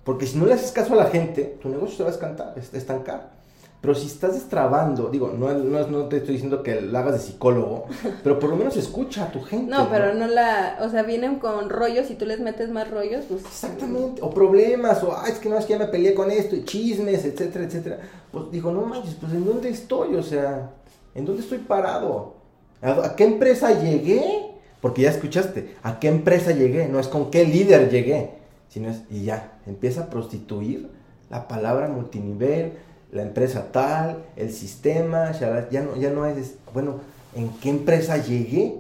Porque 0.04 0.26
si 0.26 0.36
no 0.36 0.48
le 0.48 0.56
haces 0.56 0.72
caso 0.72 0.94
a 0.94 0.96
la 0.96 1.06
gente, 1.06 1.60
tu 1.62 1.70
negocio 1.70 1.98
se 1.98 2.02
va 2.02 2.10
a 2.10 2.12
escantar, 2.12 2.56
estancar. 2.74 3.34
Pero 3.82 3.94
si 3.94 4.08
estás 4.08 4.34
destrabando, 4.34 5.10
digo, 5.10 5.32
no, 5.38 5.54
no, 5.54 6.06
te 6.06 6.18
estoy 6.18 6.34
diciendo 6.34 6.64
que 6.64 6.82
lo 6.82 6.98
hagas 6.98 7.14
de 7.14 7.20
psicólogo, 7.20 7.86
pero 8.24 8.40
por 8.40 8.50
lo 8.50 8.56
menos 8.56 8.76
escucha 8.78 9.26
a 9.26 9.32
tu 9.32 9.44
gente. 9.44 9.70
No, 9.70 9.92
pero 9.92 10.16
no 10.16 10.26
la, 10.26 10.80
o 10.82 10.90
sea, 10.90 11.04
vienen 11.04 11.38
con 11.38 11.70
rollos 11.70 12.10
y 12.10 12.16
tú 12.16 12.26
les 12.26 12.40
metes 12.40 12.72
más 12.72 12.90
rollos, 12.90 13.26
pues. 13.30 13.46
Exactamente, 13.46 14.20
o 14.24 14.32
problemas, 14.32 15.04
o, 15.04 15.16
ay, 15.16 15.34
es 15.34 15.38
que 15.38 15.50
no, 15.50 15.56
es 15.56 15.66
que 15.66 15.74
ya 15.74 15.80
me 15.80 15.86
peleé 15.86 16.16
con 16.16 16.32
esto, 16.32 16.56
y 16.56 16.66
chismes, 16.66 17.26
etcétera, 17.26 17.66
etcétera. 17.66 18.00
Pues 18.32 18.50
digo, 18.50 18.72
no 18.72 18.82
manches, 18.82 19.14
pues 19.22 19.34
¿en 19.34 19.46
dónde 19.46 19.70
estoy? 19.70 20.16
O 20.16 20.24
sea, 20.24 20.72
¿en 21.14 21.26
dónde 21.26 21.44
estoy 21.44 21.60
parado? 21.60 22.34
¿A 22.82 23.16
qué 23.16 23.26
empresa 23.26 23.80
llegué? 23.80 24.50
Porque 24.82 25.02
ya 25.02 25.10
escuchaste, 25.10 25.76
¿a 25.84 26.00
qué 26.00 26.08
empresa 26.08 26.52
llegué? 26.52 26.88
No 26.88 27.00
es 27.00 27.08
con 27.08 27.32
qué 27.32 27.46
líder 27.46 27.89
llegué, 27.89 28.32
sino 28.70 28.89
es, 28.89 29.04
y 29.10 29.24
ya, 29.24 29.60
empieza 29.68 30.04
a 30.04 30.10
prostituir 30.10 30.89
la 31.30 31.48
palabra 31.48 31.89
multinivel, 31.89 32.74
la 33.12 33.24
empresa 33.24 33.72
tal, 33.72 34.24
el 34.36 34.52
sistema, 34.52 35.32
ya 35.32 35.82
no, 35.82 35.98
ya 35.98 36.12
no 36.12 36.26
es, 36.26 36.56
bueno, 36.74 37.02
¿en 37.36 37.50
qué 37.60 37.70
empresa 37.70 38.18
llegué? 38.18 38.80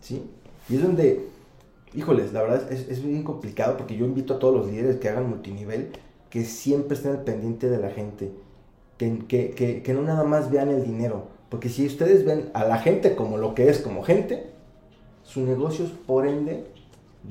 ¿Sí? 0.00 0.22
Y 0.68 0.76
es 0.76 0.82
donde, 0.82 1.26
híjoles, 1.94 2.32
la 2.32 2.42
verdad 2.42 2.72
es, 2.72 2.88
es 2.88 3.02
bien 3.02 3.22
complicado 3.22 3.76
porque 3.76 3.96
yo 3.96 4.06
invito 4.06 4.34
a 4.34 4.38
todos 4.38 4.54
los 4.54 4.66
líderes 4.70 4.96
que 4.96 5.08
hagan 5.08 5.28
multinivel 5.28 5.90
que 6.30 6.44
siempre 6.44 6.96
estén 6.96 7.12
al 7.12 7.24
pendiente 7.24 7.68
de 7.68 7.78
la 7.78 7.90
gente, 7.90 8.30
que, 8.98 9.26
que, 9.28 9.82
que 9.82 9.94
no 9.94 10.02
nada 10.02 10.24
más 10.24 10.50
vean 10.50 10.68
el 10.68 10.84
dinero, 10.84 11.28
porque 11.48 11.68
si 11.68 11.86
ustedes 11.86 12.24
ven 12.24 12.50
a 12.52 12.64
la 12.64 12.78
gente 12.78 13.14
como 13.14 13.38
lo 13.38 13.54
que 13.54 13.70
es 13.70 13.78
como 13.78 14.02
gente, 14.02 14.50
su 15.28 15.42
negocio, 15.42 15.84
por 16.06 16.26
ende, 16.26 16.64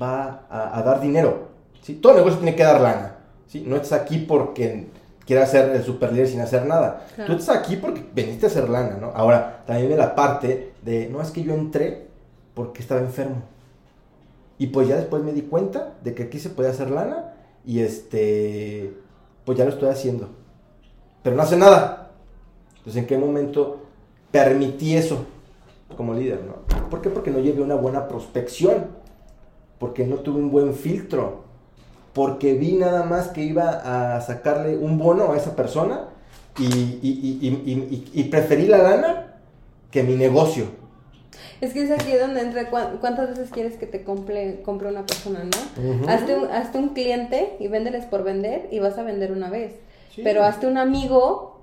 va 0.00 0.46
a, 0.48 0.80
dar 0.82 1.00
dinero. 1.00 1.48
¿sí? 1.82 1.94
Todo 1.94 2.14
negocio 2.14 2.38
tiene 2.38 2.54
que 2.54 2.62
dar 2.62 2.80
lana. 2.80 3.16
¿sí? 3.48 3.64
No 3.66 3.74
estás 3.74 4.00
aquí 4.00 4.18
porque 4.18 4.86
quieras 5.26 5.50
ser 5.50 5.74
el 5.74 5.82
super 5.82 6.12
líder 6.12 6.28
sin 6.28 6.40
hacer 6.40 6.64
nada. 6.64 7.08
Tú 7.26 7.32
estás 7.32 7.56
aquí 7.56 7.74
porque 7.74 8.06
veniste 8.14 8.46
a 8.46 8.50
hacer 8.50 8.68
lana, 8.68 8.98
¿no? 9.00 9.10
Ahora, 9.14 9.64
también 9.66 9.88
viene 9.88 10.00
la 10.00 10.14
parte 10.14 10.74
de, 10.82 11.08
no 11.08 11.20
es 11.20 11.32
que 11.32 11.42
yo 11.42 11.54
entré 11.54 12.06
porque 12.54 12.82
estaba 12.82 13.00
enfermo. 13.00 13.42
Y 14.58 14.68
pues 14.68 14.86
ya 14.86 14.96
después 14.96 15.24
me 15.24 15.32
di 15.32 15.42
cuenta 15.42 15.94
de 16.04 16.14
que 16.14 16.24
aquí 16.24 16.38
se 16.38 16.50
puede 16.50 16.68
hacer 16.68 16.90
lana 16.90 17.34
y 17.64 17.80
este, 17.80 18.94
pues 19.44 19.58
ya 19.58 19.64
lo 19.64 19.70
estoy 19.70 19.88
haciendo. 19.88 20.28
Pero 21.24 21.34
no 21.34 21.42
hace 21.42 21.56
nada. 21.56 22.12
Entonces, 22.76 23.02
¿en 23.02 23.08
qué 23.08 23.18
momento 23.18 23.86
permití 24.30 24.96
eso? 24.96 25.26
Como 25.96 26.14
líder, 26.14 26.40
¿no? 26.44 26.88
¿Por 26.88 27.02
qué? 27.02 27.10
Porque 27.10 27.30
no 27.30 27.40
llevé 27.40 27.62
una 27.62 27.74
buena 27.74 28.08
prospección, 28.08 28.86
porque 29.78 30.06
no 30.06 30.16
tuve 30.16 30.38
un 30.38 30.50
buen 30.50 30.74
filtro, 30.74 31.44
porque 32.12 32.54
vi 32.54 32.72
nada 32.72 33.04
más 33.04 33.28
que 33.28 33.42
iba 33.42 34.16
a 34.16 34.20
sacarle 34.20 34.76
un 34.76 34.98
bono 34.98 35.32
a 35.32 35.36
esa 35.36 35.54
persona 35.54 36.08
y, 36.58 38.24
preferí 38.30 38.66
la 38.66 38.78
lana 38.78 39.34
que 39.90 40.02
mi 40.02 40.14
negocio. 40.14 40.66
Es 41.60 41.72
que 41.72 41.82
es 41.82 41.90
aquí 41.90 42.12
donde 42.14 42.40
entra, 42.40 42.70
¿cuántas 42.70 43.30
veces 43.30 43.50
quieres 43.50 43.76
que 43.76 43.86
te 43.86 44.04
compre, 44.04 44.62
compre 44.64 44.88
una 44.88 45.04
persona, 45.06 45.44
no? 45.44 46.08
hazte, 46.08 46.78
un, 46.78 46.90
cliente 46.90 47.56
y 47.58 47.68
véndeles 47.68 48.04
por 48.04 48.22
vender 48.22 48.68
y 48.70 48.78
vas 48.78 48.98
a 48.98 49.02
vender 49.02 49.32
una 49.32 49.50
vez. 49.50 49.74
Pero 50.16 50.42
hazte 50.42 50.66
un 50.66 50.78
amigo 50.78 51.57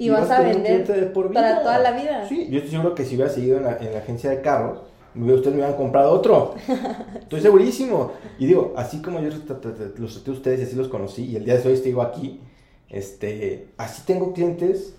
y, 0.00 0.08
vas, 0.08 0.30
a 0.30 0.40
vender 0.40 1.12
para 1.34 1.60
toda 1.60 1.78
la 1.78 1.92
vida. 1.92 2.26
Sí, 2.26 2.48
yo 2.50 2.56
estoy 2.56 2.70
seguro 2.70 2.94
que 2.94 3.04
si 3.04 3.16
hubiera 3.16 3.30
seguido 3.30 3.58
en 3.58 3.64
la, 3.64 3.76
en 3.76 3.92
la 3.92 3.98
agencia 3.98 4.30
de 4.30 4.40
carros, 4.40 4.78
ustedes 5.14 5.48
me 5.48 5.56
hubieran 5.56 5.76
comprado 5.76 6.10
otro. 6.12 6.54
Estoy 7.20 7.42
segurísimo. 7.42 8.12
Y 8.38 8.46
digo, 8.46 8.72
así 8.78 9.02
como 9.02 9.20
yo 9.20 9.28
los 9.28 9.44
traté 9.44 9.68
a 9.68 10.30
ustedes 10.30 10.60
y 10.60 10.62
así 10.62 10.74
los 10.74 10.88
conocí, 10.88 11.26
y 11.26 11.36
el 11.36 11.44
día 11.44 11.58
de 11.58 11.68
hoy 11.68 11.74
estoy 11.74 11.94
aquí, 12.00 12.40
este, 12.88 13.68
así 13.76 14.02
tengo 14.06 14.32
clientes 14.32 14.94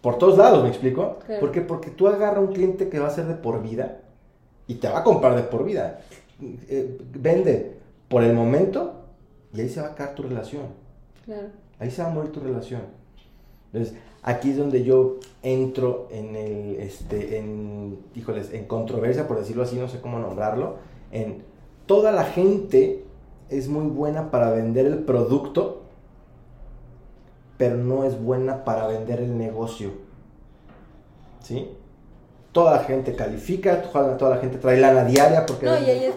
por 0.00 0.18
todos 0.18 0.38
lados, 0.38 0.62
¿me 0.62 0.68
explico? 0.68 1.18
Claro. 1.26 1.40
¿Por 1.40 1.50
qué? 1.50 1.62
Porque 1.62 1.90
tú 1.90 2.06
agarras 2.06 2.44
un 2.44 2.52
cliente 2.52 2.88
que 2.88 3.00
va 3.00 3.08
a 3.08 3.10
ser 3.10 3.26
de 3.26 3.34
por 3.34 3.60
vida 3.60 4.02
y 4.68 4.76
te 4.76 4.88
va 4.88 5.00
a 5.00 5.02
comprar 5.02 5.34
de 5.34 5.42
por 5.42 5.64
vida. 5.64 5.98
Eh, 6.40 6.96
vende 7.12 7.76
por 8.06 8.22
el 8.22 8.34
momento 8.34 9.02
y 9.52 9.62
ahí 9.62 9.68
se 9.68 9.80
va 9.80 9.88
a 9.88 9.90
acabar 9.90 10.14
tu 10.14 10.22
relación. 10.22 10.66
Claro. 11.24 11.48
Ahí 11.80 11.90
se 11.90 12.02
va 12.02 12.08
a 12.08 12.12
morir 12.12 12.30
tu 12.30 12.38
relación. 12.38 13.01
Entonces, 13.72 13.96
aquí 14.22 14.50
es 14.50 14.58
donde 14.58 14.84
yo 14.84 15.16
entro 15.42 16.08
en 16.10 16.36
el, 16.36 16.76
este, 16.80 17.38
en, 17.38 17.98
híjoles, 18.14 18.52
en 18.52 18.66
controversia, 18.66 19.26
por 19.26 19.38
decirlo 19.38 19.62
así, 19.62 19.76
no 19.76 19.88
sé 19.88 20.00
cómo 20.00 20.18
nombrarlo, 20.18 20.76
en 21.10 21.42
toda 21.86 22.12
la 22.12 22.24
gente 22.24 23.04
es 23.48 23.68
muy 23.68 23.86
buena 23.86 24.30
para 24.30 24.50
vender 24.50 24.86
el 24.86 24.98
producto, 25.00 25.82
pero 27.56 27.76
no 27.76 28.04
es 28.04 28.20
buena 28.22 28.64
para 28.64 28.86
vender 28.86 29.20
el 29.20 29.36
negocio. 29.38 29.90
¿Sí? 31.42 31.70
Toda 32.52 32.72
la 32.76 32.84
gente 32.84 33.14
califica, 33.14 33.82
toda 33.82 34.16
toda 34.16 34.36
la 34.36 34.40
gente 34.40 34.58
trae 34.58 34.78
lana 34.78 35.04
diaria 35.04 35.46
porque... 35.46 35.66
No, 35.66 35.78
y 35.78 35.84
ahí 35.90 36.04
es- 36.04 36.14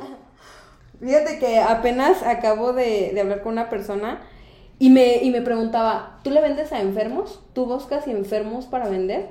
Fíjate 0.99 1.39
que 1.39 1.59
apenas 1.59 2.23
acabo 2.23 2.71
de, 2.73 3.11
de 3.13 3.21
hablar 3.21 3.41
con 3.41 3.51
una 3.51 3.69
persona 3.69 4.21
y 4.77 4.89
me, 4.89 5.23
y 5.23 5.31
me 5.31 5.41
preguntaba, 5.41 6.19
¿tú 6.23 6.31
le 6.31 6.41
vendes 6.41 6.71
a 6.71 6.81
enfermos? 6.81 7.39
¿Tú 7.53 7.65
buscas 7.65 8.07
enfermos 8.07 8.65
para 8.65 8.89
vender? 8.89 9.29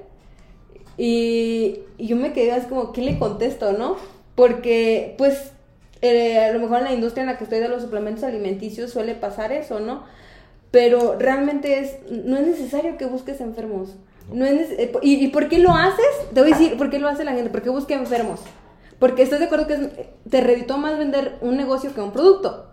Y, 0.96 1.80
y 1.98 2.06
yo 2.06 2.16
me 2.16 2.32
quedé 2.32 2.52
así 2.52 2.66
como, 2.66 2.92
¿qué 2.92 3.02
le 3.02 3.18
contesto, 3.18 3.72
no? 3.72 3.96
Porque, 4.34 5.14
pues, 5.18 5.52
eh, 6.00 6.38
a 6.38 6.52
lo 6.52 6.60
mejor 6.60 6.78
en 6.78 6.84
la 6.84 6.92
industria 6.94 7.22
en 7.22 7.28
la 7.28 7.38
que 7.38 7.44
estoy 7.44 7.60
de 7.60 7.68
los 7.68 7.82
suplementos 7.82 8.24
alimenticios 8.24 8.90
suele 8.90 9.14
pasar 9.14 9.52
eso, 9.52 9.80
¿no? 9.80 10.04
Pero 10.70 11.16
realmente 11.18 11.78
es, 11.78 11.98
no 12.10 12.36
es 12.36 12.46
necesario 12.46 12.96
que 12.96 13.06
busques 13.06 13.40
enfermos. 13.40 13.94
No 14.32 14.46
es 14.46 14.70
eh, 14.70 14.92
¿y, 15.02 15.24
¿Y 15.24 15.28
por 15.28 15.48
qué 15.48 15.58
lo 15.58 15.72
haces? 15.72 16.06
Te 16.32 16.40
voy 16.40 16.52
a 16.52 16.58
decir, 16.58 16.78
¿por 16.78 16.90
qué 16.90 16.98
lo 16.98 17.08
hace 17.08 17.24
la 17.24 17.32
gente? 17.32 17.50
¿Por 17.50 17.62
qué 17.62 17.70
busca 17.70 17.94
enfermos? 17.94 18.40
Porque 18.98 19.22
estás 19.22 19.40
de 19.40 19.46
acuerdo 19.46 19.66
que 19.66 19.74
es- 19.74 19.88
te 20.30 20.40
reditó 20.40 20.78
más 20.78 20.98
vender 20.98 21.36
un 21.40 21.56
negocio 21.56 21.92
que 21.94 22.00
un 22.00 22.12
producto. 22.12 22.66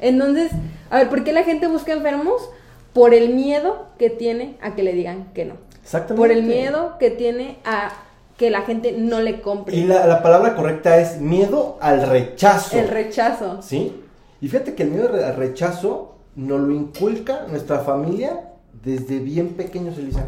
Entonces, 0.00 0.50
a 0.90 0.98
ver, 0.98 1.08
¿por 1.08 1.24
qué 1.24 1.32
la 1.32 1.42
gente 1.44 1.66
busca 1.68 1.92
enfermos? 1.92 2.48
Por 2.92 3.12
el 3.14 3.34
miedo 3.34 3.86
que 3.98 4.08
tiene 4.10 4.56
a 4.62 4.74
que 4.74 4.82
le 4.82 4.92
digan 4.92 5.32
que 5.34 5.44
no. 5.44 5.54
Exactamente. 5.82 6.16
Por 6.20 6.30
el 6.30 6.44
miedo 6.44 6.96
que 6.98 7.10
tiene 7.10 7.58
a 7.64 7.92
que 8.38 8.50
la 8.50 8.62
gente 8.62 8.92
no 8.98 9.20
le 9.20 9.40
compre. 9.40 9.76
Y 9.76 9.84
la, 9.84 10.06
la 10.06 10.22
palabra 10.22 10.54
correcta 10.56 10.98
es 10.98 11.20
miedo 11.20 11.76
al 11.80 12.06
rechazo. 12.08 12.78
El 12.78 12.88
rechazo. 12.88 13.60
¿Sí? 13.62 14.00
Y 14.40 14.48
fíjate 14.48 14.74
que 14.74 14.82
el 14.84 14.90
miedo 14.90 15.08
al 15.12 15.36
rechazo 15.36 16.16
nos 16.36 16.60
lo 16.60 16.72
inculca 16.72 17.46
nuestra 17.48 17.80
familia 17.80 18.40
desde 18.82 19.18
bien 19.20 19.50
pequeños, 19.50 19.96
Elisa. 19.98 20.24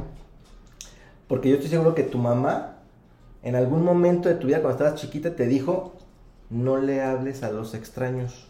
Porque 1.28 1.48
yo 1.48 1.56
estoy 1.56 1.70
seguro 1.70 1.94
que 1.94 2.04
tu 2.04 2.18
mamá, 2.18 2.75
en 3.46 3.54
algún 3.54 3.84
momento 3.84 4.28
de 4.28 4.34
tu 4.34 4.48
vida, 4.48 4.60
cuando 4.60 4.76
estabas 4.76 5.00
chiquita, 5.00 5.36
te 5.36 5.46
dijo, 5.46 5.92
no 6.50 6.78
le 6.78 7.00
hables 7.00 7.44
a 7.44 7.52
los 7.52 7.74
extraños. 7.74 8.48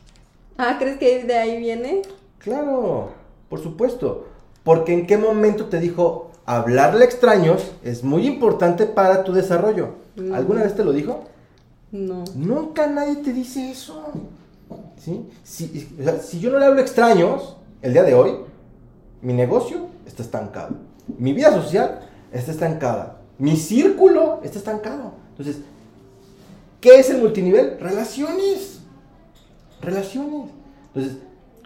Ah, 0.56 0.76
¿crees 0.78 0.96
que 0.96 1.22
de 1.24 1.36
ahí 1.36 1.58
viene? 1.58 2.00
Claro, 2.38 3.10
por 3.50 3.62
supuesto. 3.62 4.26
Porque 4.64 4.94
en 4.94 5.06
qué 5.06 5.18
momento 5.18 5.66
te 5.66 5.80
dijo, 5.80 6.30
hablarle 6.46 7.02
a 7.02 7.04
extraños 7.04 7.72
es 7.84 8.04
muy 8.04 8.26
importante 8.26 8.86
para 8.86 9.22
tu 9.22 9.34
desarrollo. 9.34 9.96
Mm. 10.16 10.32
¿Alguna 10.32 10.62
vez 10.62 10.74
te 10.74 10.82
lo 10.82 10.94
dijo? 10.94 11.24
No. 11.92 12.24
Nunca 12.34 12.86
nadie 12.86 13.16
te 13.16 13.34
dice 13.34 13.70
eso. 13.70 14.02
¿Sí? 14.96 15.28
Si, 15.44 15.94
o 16.00 16.04
sea, 16.04 16.20
si 16.20 16.40
yo 16.40 16.50
no 16.50 16.58
le 16.58 16.64
hablo 16.64 16.80
a 16.80 16.82
extraños, 16.82 17.58
el 17.82 17.92
día 17.92 18.02
de 18.02 18.14
hoy, 18.14 18.32
mi 19.20 19.34
negocio 19.34 19.88
está 20.06 20.22
estancado. 20.22 20.70
Mi 21.18 21.34
vida 21.34 21.52
social 21.52 22.00
está 22.32 22.50
estancada. 22.50 23.15
Mi 23.38 23.56
círculo 23.56 24.40
está 24.42 24.58
estancado. 24.58 25.12
Entonces, 25.30 25.62
¿qué 26.80 26.98
es 26.98 27.10
el 27.10 27.18
multinivel? 27.18 27.78
Relaciones. 27.80 28.80
Relaciones. 29.80 30.50
Entonces, 30.94 31.18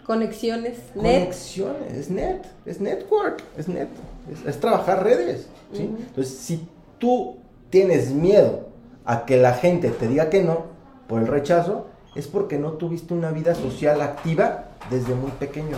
Conexiones. 0.05 0.79
Net. 0.97 1.21
conexiones, 1.21 1.93
es 1.97 2.11
net, 2.11 2.43
es 2.67 2.81
network, 2.81 3.45
es 3.57 3.69
net, 3.69 3.87
es, 4.29 4.45
es 4.45 4.59
trabajar 4.59 5.05
redes. 5.05 5.47
¿sí? 5.73 5.83
Entonces, 5.83 6.35
si 6.37 6.67
tú 6.99 7.37
tienes 7.71 8.11
miedo 8.11 8.71
a 9.05 9.25
que 9.25 9.37
la 9.37 9.55
gente 9.55 9.91
te 9.91 10.09
diga 10.09 10.29
que 10.29 10.43
no 10.43 10.65
por 11.07 11.21
el 11.21 11.29
rechazo, 11.29 11.87
es 12.17 12.27
porque 12.27 12.59
no 12.59 12.73
tuviste 12.73 13.15
una 13.15 13.31
vida 13.31 13.55
social 13.55 14.01
activa 14.01 14.71
desde 14.91 15.15
muy 15.15 15.31
pequeño. 15.33 15.77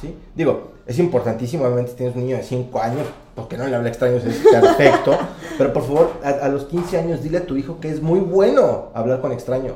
¿Sí? 0.00 0.16
Digo, 0.34 0.72
es 0.86 0.98
importantísimo, 0.98 1.64
obviamente, 1.64 1.90
si 1.92 1.96
tienes 1.98 2.16
un 2.16 2.22
niño 2.24 2.36
de 2.36 2.42
5 2.42 2.80
años, 2.80 3.06
porque 3.34 3.56
no 3.56 3.66
le 3.66 3.76
habla 3.76 3.88
extraños, 3.88 4.24
es 4.24 4.38
perfecto. 4.50 5.12
pero 5.58 5.72
por 5.72 5.82
favor, 5.84 6.10
a, 6.24 6.28
a 6.30 6.48
los 6.48 6.64
15 6.64 6.98
años, 6.98 7.22
dile 7.22 7.38
a 7.38 7.46
tu 7.46 7.56
hijo 7.56 7.78
que 7.80 7.90
es 7.90 8.00
muy 8.02 8.20
bueno 8.20 8.88
hablar 8.94 9.20
con 9.20 9.32
extraños. 9.32 9.74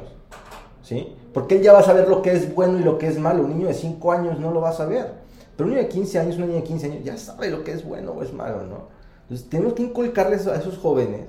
¿sí? 0.82 1.14
Porque 1.32 1.56
él 1.56 1.62
ya 1.62 1.72
va 1.72 1.78
a 1.80 1.84
saber 1.84 2.08
lo 2.08 2.22
que 2.22 2.32
es 2.32 2.54
bueno 2.54 2.78
y 2.78 2.82
lo 2.82 2.98
que 2.98 3.06
es 3.08 3.18
malo. 3.18 3.42
Un 3.44 3.50
niño 3.56 3.68
de 3.68 3.74
5 3.74 4.12
años 4.12 4.38
no 4.40 4.50
lo 4.52 4.60
va 4.60 4.70
a 4.70 4.74
saber. 4.74 5.12
Pero 5.56 5.68
un 5.68 5.74
niño 5.74 5.82
de 5.86 5.88
15 5.88 6.18
años, 6.18 6.36
una 6.36 6.46
niña 6.46 6.60
de 6.60 6.64
15 6.66 6.86
años, 6.86 7.04
ya 7.04 7.16
sabe 7.16 7.50
lo 7.50 7.62
que 7.62 7.72
es 7.72 7.84
bueno 7.84 8.12
o 8.12 8.22
es 8.22 8.32
malo, 8.32 8.64
¿no? 8.64 8.88
Entonces 9.22 9.48
tenemos 9.48 9.74
que 9.74 9.82
inculcarles 9.82 10.46
a 10.46 10.56
esos 10.56 10.78
jóvenes 10.78 11.26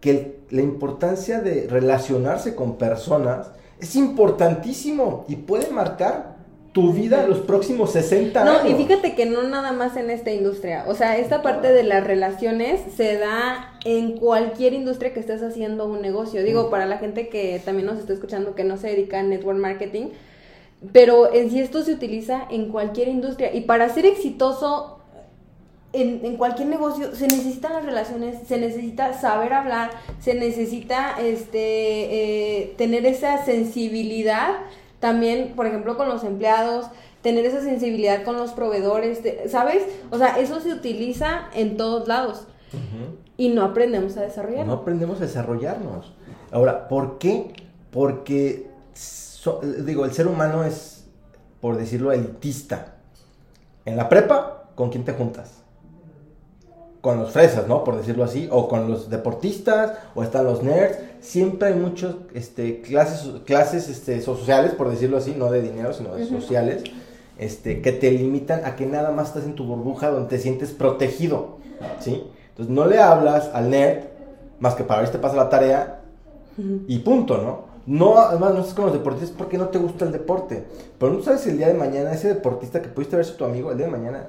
que 0.00 0.10
el- 0.10 0.36
la 0.50 0.62
importancia 0.62 1.40
de 1.40 1.68
relacionarse 1.68 2.54
con 2.54 2.76
personas 2.76 3.48
es 3.78 3.94
importantísimo 3.96 5.24
y 5.28 5.36
puede 5.36 5.70
marcar 5.70 6.29
tu 6.72 6.92
vida 6.92 7.26
los 7.26 7.38
próximos 7.38 7.92
60 7.92 8.42
años. 8.42 8.62
No, 8.62 8.70
y 8.70 8.74
fíjate 8.74 9.14
que 9.14 9.26
no 9.26 9.42
nada 9.42 9.72
más 9.72 9.96
en 9.96 10.08
esta 10.08 10.30
industria. 10.30 10.84
O 10.86 10.94
sea, 10.94 11.18
esta 11.18 11.42
parte 11.42 11.72
de 11.72 11.82
las 11.82 12.06
relaciones 12.06 12.80
se 12.96 13.18
da 13.18 13.74
en 13.84 14.16
cualquier 14.18 14.72
industria 14.74 15.12
que 15.12 15.20
estés 15.20 15.42
haciendo 15.42 15.86
un 15.86 16.00
negocio. 16.00 16.44
Digo, 16.44 16.70
para 16.70 16.86
la 16.86 16.98
gente 16.98 17.28
que 17.28 17.60
también 17.64 17.86
nos 17.86 17.98
está 17.98 18.12
escuchando 18.12 18.54
que 18.54 18.62
no 18.62 18.76
se 18.76 18.88
dedica 18.88 19.18
a 19.18 19.22
network 19.24 19.58
marketing, 19.58 20.10
pero 20.92 21.32
en 21.34 21.50
sí 21.50 21.60
esto 21.60 21.82
se 21.82 21.92
utiliza 21.92 22.46
en 22.50 22.68
cualquier 22.68 23.08
industria. 23.08 23.52
Y 23.52 23.62
para 23.62 23.88
ser 23.88 24.06
exitoso 24.06 25.00
en, 25.92 26.24
en 26.24 26.36
cualquier 26.36 26.68
negocio 26.68 27.16
se 27.16 27.26
necesitan 27.26 27.72
las 27.72 27.84
relaciones, 27.84 28.46
se 28.46 28.58
necesita 28.58 29.12
saber 29.12 29.52
hablar, 29.52 29.90
se 30.20 30.34
necesita 30.34 31.16
este 31.20 32.62
eh, 32.62 32.74
tener 32.76 33.06
esa 33.06 33.44
sensibilidad 33.44 34.52
también, 35.00 35.54
por 35.56 35.66
ejemplo, 35.66 35.96
con 35.96 36.08
los 36.08 36.22
empleados, 36.24 36.86
tener 37.22 37.44
esa 37.44 37.60
sensibilidad 37.60 38.22
con 38.22 38.36
los 38.36 38.52
proveedores, 38.52 39.20
¿sabes? 39.50 39.82
O 40.10 40.18
sea, 40.18 40.38
eso 40.38 40.60
se 40.60 40.72
utiliza 40.72 41.48
en 41.54 41.76
todos 41.76 42.06
lados 42.08 42.46
y 43.36 43.48
no 43.48 43.62
aprendemos 43.64 44.16
a 44.16 44.20
No 44.20 44.26
desarrollarlo. 44.26 44.72
aprendemos 44.72 45.18
a 45.18 45.24
desarrollarnos. 45.24 46.12
Ahora, 46.52 46.88
¿por 46.88 47.18
qué? 47.18 47.52
Porque, 47.90 48.70
so- 48.94 49.60
digo, 49.84 50.04
el 50.04 50.12
ser 50.12 50.26
humano 50.28 50.64
es, 50.64 51.04
por 51.60 51.76
decirlo, 51.76 52.12
elitista. 52.12 52.94
En 53.84 53.96
la 53.96 54.08
prepa, 54.08 54.64
¿con 54.74 54.90
quién 54.90 55.04
te 55.04 55.12
juntas? 55.12 55.54
Con 57.00 57.18
los 57.18 57.32
fresas, 57.32 57.66
¿no? 57.66 57.82
Por 57.82 57.96
decirlo 57.96 58.24
así, 58.24 58.46
o 58.50 58.68
con 58.68 58.90
los 58.90 59.08
deportistas, 59.08 59.98
o 60.14 60.22
están 60.22 60.44
los 60.44 60.62
nerds. 60.62 60.98
Siempre 61.20 61.68
hay 61.68 61.74
muchas 61.74 62.14
este, 62.34 62.80
clases, 62.80 63.28
clases 63.44 63.88
este, 63.88 64.20
sociales, 64.20 64.72
por 64.72 64.90
decirlo 64.90 65.18
así, 65.18 65.34
no 65.36 65.50
de 65.50 65.60
dinero, 65.60 65.92
sino 65.92 66.14
de 66.14 66.26
sociales, 66.26 66.84
este, 67.38 67.82
que 67.82 67.92
te 67.92 68.10
limitan 68.10 68.64
a 68.64 68.76
que 68.76 68.86
nada 68.86 69.10
más 69.10 69.28
estás 69.28 69.44
en 69.44 69.54
tu 69.54 69.64
burbuja 69.64 70.10
donde 70.10 70.28
te 70.28 70.38
sientes 70.38 70.70
protegido, 70.70 71.58
¿sí? 72.00 72.24
Entonces 72.50 72.74
no 72.74 72.86
le 72.86 72.98
hablas 72.98 73.50
al 73.52 73.70
nerd 73.70 74.04
más 74.60 74.74
que 74.74 74.84
para 74.84 75.00
ver 75.00 75.08
si 75.08 75.12
te 75.12 75.18
pasa 75.18 75.36
la 75.36 75.48
tarea 75.48 76.00
y 76.86 76.98
punto, 76.98 77.38
¿no? 77.38 77.70
No, 77.86 78.18
además 78.18 78.52
no 78.52 78.60
estás 78.60 78.74
con 78.74 78.84
los 78.84 78.94
deportistas 78.94 79.34
porque 79.36 79.56
no 79.56 79.68
te 79.68 79.78
gusta 79.78 80.04
el 80.04 80.12
deporte. 80.12 80.64
Pero 80.98 81.12
no 81.12 81.22
sabes 81.22 81.40
si 81.40 81.50
el 81.50 81.56
día 81.56 81.68
de 81.68 81.74
mañana 81.74 82.12
ese 82.12 82.28
deportista 82.28 82.82
que 82.82 82.88
pudiste 82.88 83.16
ver 83.16 83.24
si 83.24 83.36
tu 83.36 83.44
amigo, 83.44 83.70
el 83.70 83.78
día 83.78 83.86
de 83.86 83.92
mañana 83.92 84.28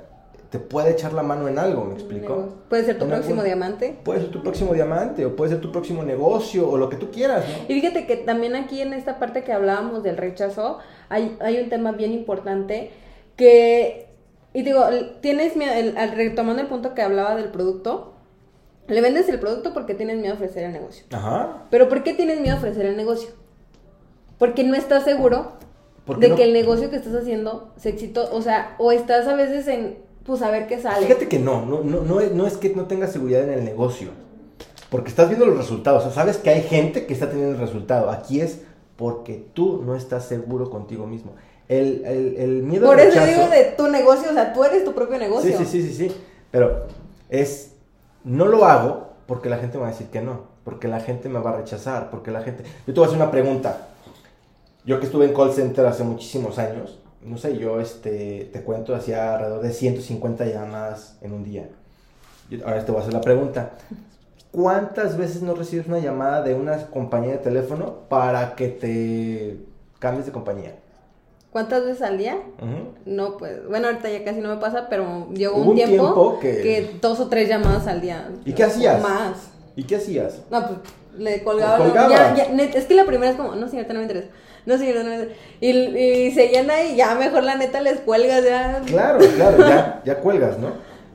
te 0.52 0.60
puede 0.60 0.92
echar 0.92 1.14
la 1.14 1.24
mano 1.24 1.48
en 1.48 1.58
algo, 1.58 1.86
¿me 1.86 1.94
explico? 1.94 2.50
Puede 2.70 2.84
ser 2.84 3.00
tu 3.00 3.08
próximo 3.08 3.42
diamante. 3.42 3.98
Puede 4.04 4.20
ser 4.20 4.32
tu 4.32 4.44
próximo 4.44 4.74
diamante 4.74 5.26
o 5.26 5.36
puede 5.36 5.52
ser 5.52 5.62
tu 5.62 5.72
próximo 5.72 6.04
negocio 6.04 6.70
o 6.70 6.78
lo 6.78 6.90
que 6.90 6.98
tú 6.98 7.10
quieras, 7.10 7.45
¿no? 7.47 7.64
Y 7.74 7.80
fíjate 7.80 8.06
que 8.06 8.18
también 8.18 8.56
aquí 8.58 8.82
en 8.82 8.91
esta 8.93 9.18
parte 9.18 9.43
que 9.45 9.54
hablábamos 9.54 10.04
del 10.04 10.18
rechazo, 10.18 10.80
hay, 11.10 11.38
hay 11.39 11.58
un 11.60 11.70
tema 11.70 11.93
bien 11.93 12.12
importante 12.12 12.91
que, 13.38 14.08
y 14.54 14.64
digo, 14.64 14.86
el- 14.89 15.22
tienes 15.22 15.56
miedo, 15.56 15.72
el- 15.74 15.97
al- 15.97 16.12
retomando 16.12 16.62
el 16.62 16.68
punto 16.68 16.93
que 16.93 17.02
hablaba 17.02 17.36
del 17.36 17.49
producto, 17.49 18.14
le 18.89 18.99
vendes 18.99 19.30
el 19.30 19.39
producto 19.39 19.74
porque 19.74 19.93
tienes 19.93 20.18
miedo 20.18 20.34
a 20.34 20.36
ofrecer 20.36 20.66
el 20.66 20.74
negocio. 20.74 21.06
Ajá. 21.14 21.64
Pero 21.72 21.88
¿por 21.88 22.04
qué 22.04 22.14
tienes 22.14 22.41
miedo 22.41 22.56
a 22.56 22.60
ofrecer 22.60 22.86
el 22.86 22.97
negocio? 22.97 23.30
Porque 24.38 24.66
no 24.66 24.76
estás 24.76 25.04
seguro 25.06 25.54
¿Por 26.06 26.18
qué 26.20 26.26
de 26.26 26.30
no? 26.32 26.36
que 26.36 26.43
el 26.43 26.52
negocio 26.52 26.89
que 26.89 26.97
estás 26.97 27.14
haciendo 27.16 27.72
se 27.78 27.88
exito, 27.88 28.28
o 28.34 28.41
sea, 28.41 28.76
o 28.80 28.91
estás 28.91 29.28
a 29.28 29.36
veces 29.36 29.68
en, 29.70 29.97
pues 30.26 30.41
a 30.41 30.51
ver 30.51 30.67
qué 30.67 30.80
sale. 30.82 31.05
Fíjate 31.05 31.28
que 31.28 31.39
no, 31.39 31.65
no, 31.65 31.82
no, 31.84 32.01
no, 32.01 32.19
es, 32.19 32.32
no 32.32 32.45
es 32.47 32.57
que 32.57 32.69
no 32.76 32.86
tengas 32.86 33.11
seguridad 33.11 33.43
en 33.43 33.51
el 33.53 33.63
negocio. 33.65 34.09
Porque 34.89 35.09
estás 35.09 35.30
viendo 35.30 35.45
los 35.45 35.57
resultados. 35.57 36.03
O 36.03 36.05
sea, 36.07 36.13
sabes 36.13 36.38
que 36.38 36.49
hay 36.49 36.61
gente 36.63 37.05
que 37.05 37.13
está 37.13 37.30
teniendo 37.30 37.53
el 37.53 37.59
resultado. 37.59 38.09
Aquí 38.11 38.41
es 38.41 38.61
porque 38.97 39.45
tú 39.53 39.82
no 39.86 39.95
estás 39.95 40.26
seguro 40.26 40.69
contigo 40.69 41.07
mismo. 41.07 41.34
El, 41.69 42.03
el, 42.05 42.36
el 42.38 42.63
miedo 42.63 42.88
Por 42.88 42.99
al 42.99 43.07
eso 43.07 43.19
rechazo- 43.19 43.28
digo 43.28 43.47
de 43.49 43.63
tu 43.78 43.88
negocio, 43.88 44.30
o 44.30 44.34
sea, 44.34 44.51
tú 44.53 44.63
eres 44.65 44.84
tu 44.84 44.93
propio 44.93 45.17
negocio. 45.17 45.57
Sí, 45.57 45.65
sí, 45.65 45.82
sí, 45.82 45.88
sí, 45.93 46.09
sí. 46.09 46.15
Pero 46.51 46.88
es 47.30 47.72
no 48.26 48.45
lo 48.45 48.65
hago 48.65 49.11
porque 49.26 49.49
la 49.49 49.57
gente 49.57 49.78
me 49.78 49.84
va 49.84 49.88
a 49.89 49.91
decir 49.91 50.07
que 50.07 50.22
no, 50.22 50.41
porque 50.65 50.88
la 50.89 50.99
gente 50.99 51.30
me 51.30 51.39
va 51.39 51.51
a 51.51 51.57
rechazar, 51.57 52.09
porque 52.11 52.30
la 52.30 52.41
gente... 52.41 52.63
Yo 52.86 52.93
te 52.93 52.99
voy 52.99 53.03
a 53.05 53.07
hacer 53.07 53.19
una 53.22 53.32
pregunta. 53.32 53.88
Yo 54.86 54.99
que 54.99 55.05
estuve 55.05 55.26
en 55.26 55.34
call 55.34 55.53
center 55.53 55.86
hace 55.86 56.03
muchísimos 56.03 56.59
años, 56.59 56.99
no 57.24 57.38
sé, 57.38 57.57
yo 57.57 57.80
este, 57.80 58.49
te 58.51 58.61
cuento, 58.63 58.95
hacía 58.95 59.36
alrededor 59.36 59.61
de 59.61 59.72
150 59.72 60.45
llamadas 60.45 61.17
en 61.22 61.34
un 61.34 61.43
día. 61.43 61.69
ahora 62.65 62.86
te 62.86 62.91
voy 62.91 62.99
a 62.99 63.03
hacer 63.03 63.13
la 63.13 63.22
pregunta. 63.22 63.72
¿Cuántas 64.51 65.17
veces 65.17 65.41
no 65.41 65.53
recibes 65.53 65.88
una 65.88 65.99
llamada 65.99 66.41
de 66.41 66.55
una 66.55 66.88
compañía 66.88 67.32
de 67.32 67.38
teléfono 67.38 67.99
para 68.09 68.55
que 68.55 68.67
te 68.67 69.57
cambies 69.99 70.26
de 70.26 70.32
compañía? 70.32 70.76
¿Cuántas 71.51 71.86
veces 71.86 72.01
al 72.01 72.17
día? 72.17 72.38
No, 73.05 73.38
pues, 73.38 73.67
bueno, 73.67 73.88
ahorita 73.88 74.09
ya 74.09 74.24
casi 74.24 74.39
no 74.39 74.49
me 74.49 74.57
pasa, 74.59 74.88
pero 74.89 75.30
llegó 75.34 75.57
un, 75.57 75.76
tiempo, 75.76 76.39
que... 76.39 76.97
dos 77.01 77.19
o 77.19 77.28
tres 77.28 77.49
llamadas 77.49 77.88
al 77.88 78.01
día. 78.01 78.30
¿Y 78.45 78.53
qué 78.53 78.63
hacías? 78.63 79.01
Más. 79.01 79.49
¿Y 79.76 79.84
qué 79.84 79.97
hacías? 79.97 80.41
No, 80.49 80.65
pues, 80.65 80.80
le 81.17 81.43
colgaba. 81.43 81.88
es 81.88 82.86
que 82.86 82.95
la 82.95 83.05
primera 83.05 83.32
es 83.32 83.38
como, 83.38 83.55
no, 83.55 83.67
señorita, 83.67 83.93
no 83.93 83.99
me 83.99 84.05
interesa. 84.05 84.30
No, 84.66 84.78
señorita, 84.78 85.03
no 85.03 85.14
interesa. 85.14 85.36
Y, 85.59 85.70
y 85.70 86.32
seguían 86.32 86.70
ahí, 86.70 86.95
ya 86.95 87.16
mejor 87.16 87.43
la 87.43 87.55
neta 87.55 87.82
les 87.82 87.99
cuelgas, 87.99 88.43
ya. 88.43 88.82
Claro, 88.86 89.20
claro, 89.36 89.57
ya, 89.57 90.01
ya 90.05 90.20
cuelgas, 90.20 90.57
¿no? 90.59 90.70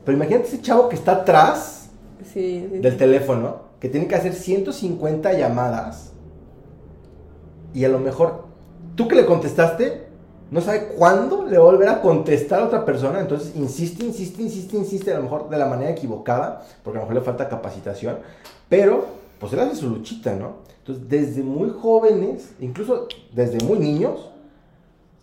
Pero 0.05 0.17
imagínate 0.17 0.49
ese 0.49 0.63
chavo 0.63 0.89
que 0.89 0.97
está 0.97 1.13
atrás 1.13 1.91
del 2.35 2.97
teléfono, 2.97 3.63
que 3.81 3.89
tiene 3.89 4.07
que 4.07 4.15
hacer 4.15 4.35
150 4.35 5.33
llamadas. 5.33 6.13
Y 7.75 7.85
a 7.85 7.89
lo 7.89 7.99
mejor, 7.99 8.47
tú 8.95 9.09
que 9.09 9.17
le 9.17 9.27
contestaste, 9.27 10.07
no 10.51 10.61
sabe 10.61 10.89
cuándo 10.97 11.45
le 11.45 11.59
va 11.59 11.65
a 11.65 11.73
volver 11.73 11.89
a 11.89 12.01
contestar 12.01 12.61
a 12.61 12.65
otra 12.67 12.85
persona, 12.85 13.21
entonces 13.21 13.55
insiste, 13.57 14.05
insiste, 14.05 14.43
insiste, 14.43 14.77
insiste, 14.77 15.13
a 15.13 15.17
lo 15.17 15.25
mejor 15.25 15.49
de 15.49 15.59
la 15.59 15.67
manera 15.67 15.91
equivocada, 15.91 16.65
porque 16.83 16.99
a 16.99 17.03
lo 17.03 17.09
mejor 17.09 17.21
le 17.21 17.27
falta 17.27 17.49
capacitación, 17.49 18.19
pero 18.69 19.07
pues 19.39 19.53
él 19.53 19.61
hace 19.61 19.77
su 19.77 19.89
luchita, 19.89 20.35
¿no? 20.35 20.57
Entonces, 20.79 21.09
desde 21.09 21.43
muy 21.43 21.71
jóvenes, 21.71 22.53
incluso 22.61 23.09
desde 23.33 23.65
muy 23.65 23.79
niños, 23.79 24.31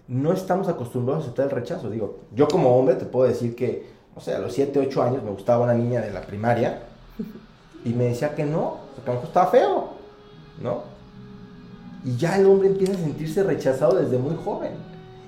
no 0.07 0.33
estamos 0.33 0.67
acostumbrados 0.67 1.23
a 1.23 1.27
aceptar 1.27 1.45
el 1.45 1.51
rechazo. 1.51 1.89
Digo, 1.89 2.19
yo 2.35 2.47
como 2.47 2.77
hombre 2.77 2.95
te 2.95 3.05
puedo 3.05 3.27
decir 3.27 3.55
que, 3.55 3.85
o 4.15 4.21
sea, 4.21 4.37
a 4.37 4.39
los 4.39 4.53
7, 4.53 4.79
8 4.79 5.03
años 5.03 5.23
me 5.23 5.31
gustaba 5.31 5.63
una 5.63 5.73
niña 5.73 6.01
de 6.01 6.11
la 6.11 6.21
primaria 6.21 6.83
y 7.85 7.89
me 7.89 8.05
decía 8.05 8.35
que 8.35 8.43
no, 8.43 8.77
que 8.95 9.09
a 9.09 9.13
lo 9.13 9.13
mejor 9.13 9.27
estaba 9.27 9.47
feo, 9.47 9.89
¿no? 10.61 10.83
Y 12.03 12.17
ya 12.17 12.37
el 12.37 12.45
hombre 12.45 12.67
empieza 12.67 12.93
a 12.93 12.97
sentirse 12.97 13.43
rechazado 13.43 13.97
desde 13.97 14.17
muy 14.17 14.35
joven. 14.43 14.71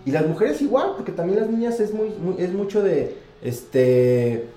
Y 0.06 0.12
las 0.12 0.28
mujeres 0.28 0.62
igual, 0.62 0.94
porque 0.96 1.12
también 1.12 1.40
las 1.40 1.50
niñas 1.50 1.80
es 1.80 1.94
muy, 1.94 2.14
es 2.38 2.54
mucho 2.54 2.84
de 2.84 3.18
este 3.42 4.50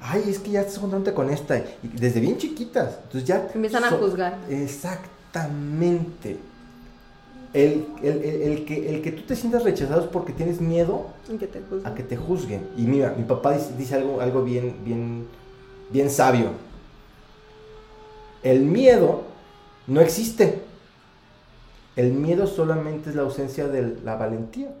ay, 0.00 0.24
es 0.28 0.38
que 0.38 0.50
ya 0.50 0.60
estás 0.60 0.78
juntándote 0.78 1.14
con 1.14 1.30
esta, 1.30 1.58
y 1.58 1.88
desde 1.94 2.20
bien 2.20 2.38
chiquitas, 2.38 2.98
entonces 3.04 3.24
ya... 3.24 3.48
Empiezan 3.54 3.84
a 3.84 3.90
juzgar. 3.90 4.38
Exactamente. 4.48 6.38
El, 7.54 7.86
el, 8.02 8.64
que, 8.66 8.90
el 8.90 9.00
que 9.02 9.10
tú 9.10 9.22
te 9.22 9.34
sientas 9.34 9.64
rechazado 9.64 10.02
es 10.02 10.06
porque 10.08 10.32
tienes 10.34 10.60
miedo 10.60 11.06
a 11.84 11.94
que 11.94 12.02
te 12.02 12.16
juzguen. 12.16 12.68
Y 12.76 12.82
mira, 12.82 13.14
mi 13.16 13.24
papá 13.24 13.56
dice, 13.76 13.94
algo, 13.94 14.20
algo 14.20 14.44
bien, 14.44 14.76
bien, 14.84 15.26
bien 15.90 16.10
sabio. 16.10 16.50
El 18.42 18.60
miedo 18.60 19.22
no 19.86 20.00
existe. 20.00 20.62
El 21.96 22.12
miedo 22.12 22.46
solamente 22.46 23.10
es 23.10 23.16
la 23.16 23.22
ausencia 23.22 23.66
de 23.66 23.96
la 24.04 24.16
valentía. 24.16 24.74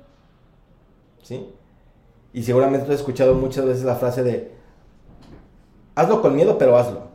¿Sí? 1.22 1.48
Y 2.32 2.42
seguramente 2.42 2.86
tú 2.86 2.92
has 2.92 2.98
escuchado 2.98 3.34
muchas 3.34 3.64
veces 3.64 3.84
la 3.84 3.96
frase 3.96 4.22
de, 4.22 4.52
hazlo 5.98 6.22
con 6.22 6.34
miedo, 6.34 6.58
pero 6.58 6.76
hazlo. 6.76 7.08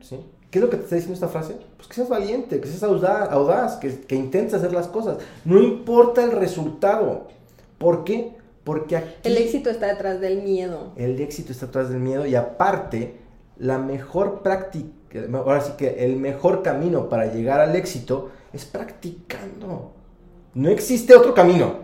¿Sí? 0.00 0.18
¿Qué 0.50 0.58
es 0.58 0.64
lo 0.64 0.70
que 0.70 0.76
te 0.76 0.84
está 0.84 0.96
diciendo 0.96 1.14
esta 1.14 1.28
frase? 1.28 1.56
Pues 1.76 1.88
que 1.88 1.94
seas 1.94 2.08
valiente, 2.08 2.60
que 2.60 2.68
seas 2.68 2.82
audaz, 2.82 3.76
que, 3.76 4.00
que 4.00 4.14
intentes 4.14 4.54
hacer 4.54 4.72
las 4.72 4.86
cosas. 4.88 5.18
No 5.44 5.60
importa 5.62 6.22
el 6.22 6.32
resultado. 6.32 7.28
¿Por 7.78 8.04
qué? 8.04 8.36
Porque 8.64 8.96
aquí... 8.96 9.14
El 9.24 9.36
éxito 9.38 9.70
está 9.70 9.86
detrás 9.86 10.20
del 10.20 10.42
miedo. 10.42 10.92
El 10.96 11.20
éxito 11.20 11.52
está 11.52 11.66
detrás 11.66 11.88
del 11.88 12.00
miedo 12.00 12.26
y 12.26 12.34
aparte, 12.34 13.16
la 13.58 13.78
mejor 13.78 14.42
práctica, 14.42 14.90
ahora 15.34 15.60
sí 15.60 15.72
que 15.76 16.04
el 16.04 16.16
mejor 16.16 16.62
camino 16.62 17.08
para 17.08 17.32
llegar 17.32 17.60
al 17.60 17.74
éxito 17.74 18.30
es 18.52 18.64
practicando. 18.64 19.92
No 20.54 20.68
existe 20.68 21.16
otro 21.16 21.34
camino. 21.34 21.76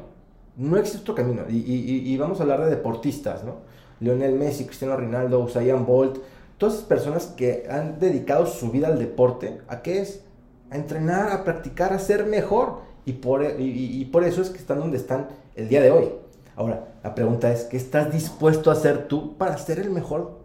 No 0.56 0.76
existe 0.76 0.98
otro 1.00 1.14
camino. 1.14 1.42
Y, 1.48 2.16
vamos 2.16 2.40
a 2.40 2.42
hablar 2.42 2.64
de 2.64 2.70
deportistas, 2.70 3.44
¿no? 3.44 3.56
Lionel 4.00 4.34
Messi, 4.34 4.64
Cristiano 4.64 4.96
Ronaldo, 4.96 5.40
Usain 5.40 5.84
Bolt, 5.84 6.18
todas 6.58 6.74
esas 6.74 6.86
personas 6.86 7.26
que 7.26 7.66
han 7.70 7.98
dedicado 7.98 8.46
su 8.46 8.70
vida 8.70 8.88
al 8.88 8.98
deporte, 8.98 9.60
¿a 9.68 9.80
qué 9.80 10.00
es? 10.00 10.24
A 10.70 10.76
entrenar, 10.76 11.30
a 11.30 11.44
practicar, 11.44 11.92
a 11.92 11.98
ser 11.98 12.26
mejor. 12.26 12.86
Y 13.06 13.12
por, 13.12 13.42
y 13.58 14.04
por 14.06 14.24
eso 14.24 14.42
es 14.42 14.50
que 14.50 14.58
están 14.58 14.80
donde 14.80 14.98
están 14.98 15.28
el 15.54 15.68
día 15.68 15.80
de 15.80 15.90
hoy. 15.90 16.10
Ahora, 16.56 16.88
la 17.02 17.14
pregunta 17.14 17.50
es, 17.50 17.64
¿qué 17.64 17.78
estás 17.78 18.12
dispuesto 18.12 18.68
a 18.68 18.74
hacer 18.74 19.08
tú 19.08 19.38
para 19.38 19.56
ser 19.56 19.78
el 19.78 19.90
mejor 19.90 20.38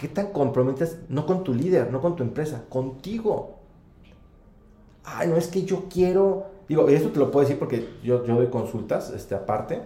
¿Qué 0.00 0.08
tan 0.08 0.28
comprometes, 0.28 0.96
no 1.10 1.26
con 1.26 1.44
tu 1.44 1.52
líder, 1.52 1.92
no 1.92 2.00
con 2.00 2.16
tu 2.16 2.22
empresa, 2.22 2.64
contigo? 2.70 3.58
Ay, 5.04 5.28
no 5.28 5.36
es 5.36 5.48
que 5.48 5.64
yo 5.64 5.88
quiero, 5.90 6.46
digo, 6.70 6.88
esto 6.88 7.10
te 7.10 7.18
lo 7.18 7.30
puedo 7.30 7.44
decir 7.44 7.58
porque 7.58 7.86
yo, 8.02 8.24
yo 8.24 8.36
doy 8.36 8.46
consultas, 8.46 9.10
este, 9.10 9.34
aparte, 9.34 9.82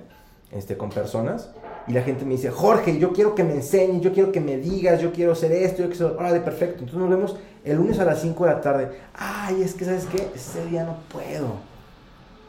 este, 0.53 0.77
con 0.77 0.91
personas, 0.91 1.53
y 1.87 1.93
la 1.93 2.03
gente 2.03 2.25
me 2.25 2.33
dice, 2.33 2.51
Jorge, 2.51 2.99
yo 2.99 3.13
quiero 3.13 3.35
que 3.35 3.45
me 3.45 3.55
enseñes, 3.55 4.03
yo 4.03 4.13
quiero 4.13 4.33
que 4.33 4.41
me 4.41 4.57
digas, 4.57 5.01
yo 5.01 5.13
quiero 5.13 5.33
hacer 5.33 5.53
esto, 5.53 5.83
yo 5.83 5.91
quiero 5.91 6.19
ser, 6.19 6.33
de 6.33 6.41
perfecto. 6.41 6.81
Entonces 6.81 6.99
nos 6.99 7.11
vemos 7.11 7.37
el 7.65 7.77
lunes 7.77 7.99
a 7.99 8.05
las 8.05 8.21
5 8.21 8.45
de 8.45 8.51
la 8.51 8.61
tarde. 8.61 8.91
Ay, 9.15 9.63
es 9.63 9.75
que, 9.75 9.85
¿sabes 9.85 10.07
qué? 10.07 10.29
Ese 10.35 10.65
día 10.67 10.85
no 10.85 10.97
puedo 11.09 11.75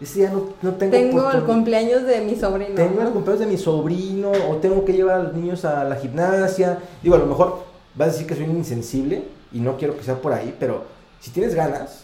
ese 0.02 0.20
día 0.20 0.30
no, 0.30 0.50
no 0.62 0.74
tengo. 0.76 0.92
Tengo 0.92 1.32
el 1.32 1.44
cumpleaños 1.44 2.04
de 2.04 2.22
mi 2.22 2.36
sobrino. 2.36 2.76
Tengo 2.76 3.02
el 3.02 3.10
cumpleaños 3.10 3.40
de 3.40 3.46
mi 3.46 3.58
sobrino, 3.58 4.32
o 4.50 4.58
tengo 4.58 4.84
que 4.84 4.94
llevar 4.94 5.20
a 5.20 5.24
los 5.24 5.34
niños 5.34 5.64
a 5.64 5.84
la 5.84 5.96
gimnasia. 5.96 6.80
Digo, 7.02 7.16
a 7.16 7.20
lo 7.20 7.26
mejor 7.26 7.64
vas 7.96 8.10
a 8.10 8.12
decir 8.12 8.28
que 8.28 8.36
soy 8.36 8.46
insensible 8.46 9.24
y 9.54 9.60
no 9.60 9.78
quiero 9.78 9.96
que 9.98 10.04
sea 10.04 10.16
por 10.16 10.34
ahí, 10.34 10.54
pero 10.60 10.84
si 11.22 11.32
tienes 11.32 11.56
ganas, 11.56 12.04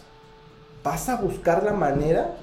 vas 0.84 1.10
a 1.10 1.18
buscar 1.18 1.64
la 1.64 1.74
manera 1.74 2.34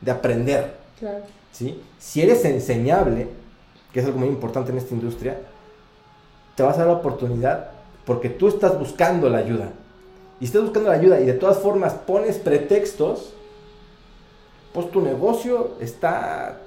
de 0.00 0.10
aprender. 0.10 0.76
Claro. 0.98 1.24
¿sí? 1.52 1.80
Si 1.98 2.20
eres 2.20 2.44
enseñable, 2.44 3.28
que 3.92 4.00
es 4.00 4.06
algo 4.06 4.18
muy 4.18 4.28
importante 4.28 4.72
en 4.72 4.78
esta 4.78 4.94
industria, 4.94 5.38
te 6.56 6.62
vas 6.62 6.76
a 6.76 6.80
dar 6.80 6.88
la 6.88 6.94
oportunidad 6.94 7.70
porque 8.04 8.28
tú 8.28 8.48
estás 8.48 8.78
buscando 8.78 9.28
la 9.28 9.38
ayuda. 9.38 9.70
Y 10.40 10.46
estás 10.46 10.62
buscando 10.62 10.88
la 10.88 10.96
ayuda 10.96 11.20
y 11.20 11.26
de 11.26 11.34
todas 11.34 11.58
formas 11.58 11.94
pones 11.94 12.38
pretextos 12.38 13.34
pues 14.72 14.90
tu 14.90 15.00
negocio 15.00 15.72
está 15.80 16.58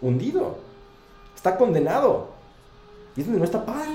hundido, 0.00 0.58
está 1.34 1.56
condenado. 1.56 2.28
Y 3.16 3.20
es 3.20 3.26
donde 3.26 3.38
no 3.38 3.44
está 3.44 3.64
padre. 3.64 3.88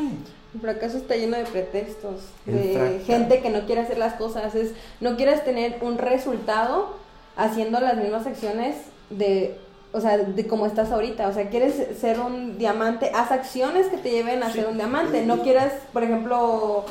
El 0.54 0.60
fracaso 0.60 0.98
está 0.98 1.16
lleno 1.16 1.38
de 1.38 1.46
pretextos, 1.46 2.22
de 2.46 3.02
gente 3.06 3.42
que 3.42 3.52
no 3.52 3.66
quiere 3.66 3.82
hacer 3.82 3.98
las 3.98 4.16
cosas. 4.16 4.56
Es, 4.56 4.72
no 5.00 5.16
quieres 5.16 5.46
tener 5.46 5.78
un 5.82 5.98
resultado 5.98 6.96
haciendo 7.38 7.80
las 7.80 7.98
mismas 7.98 8.26
acciones 8.26 8.76
de, 9.10 9.58
o 9.94 10.02
sea, 10.02 10.18
de 10.18 10.48
como 10.48 10.66
estás 10.66 10.92
ahorita. 10.92 11.28
O 11.28 11.34
sea, 11.34 11.50
quieres 11.50 11.76
ser 12.00 12.20
un 12.20 12.58
diamante, 12.58 13.12
haz 13.14 13.32
acciones 13.32 13.88
que 13.88 13.98
te 13.98 14.12
lleven 14.12 14.44
a 14.44 14.52
ser 14.52 14.68
un 14.68 14.78
diamante. 14.78 15.26
No 15.26 15.42
quieras, 15.42 15.74
por 15.94 16.04
ejemplo, 16.04 16.86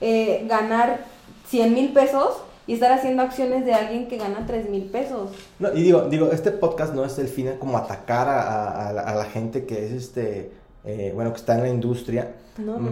eh, 0.00 0.44
ganar 0.48 1.04
100 1.48 1.74
mil 1.74 1.92
pesos 1.92 2.36
y 2.66 2.74
estar 2.74 2.92
haciendo 2.92 3.22
acciones 3.22 3.64
de 3.64 3.74
alguien 3.74 4.08
que 4.08 4.18
gana 4.18 4.44
3 4.46 4.68
mil 4.70 4.84
pesos. 4.84 5.30
No, 5.58 5.72
y 5.72 5.82
digo, 5.82 6.02
digo, 6.02 6.30
este 6.32 6.50
podcast 6.50 6.94
no 6.94 7.04
es 7.04 7.18
el 7.18 7.28
fin 7.28 7.46
de 7.46 7.58
como 7.58 7.78
atacar 7.78 8.28
a, 8.28 8.92
la, 8.92 9.24
gente 9.24 9.66
que 9.66 9.86
es 9.86 9.92
este, 9.92 10.50
eh, 10.84 11.12
bueno, 11.14 11.32
que 11.32 11.38
está 11.38 11.54
en 11.54 11.62
la 11.62 11.68
industria, 11.68 12.34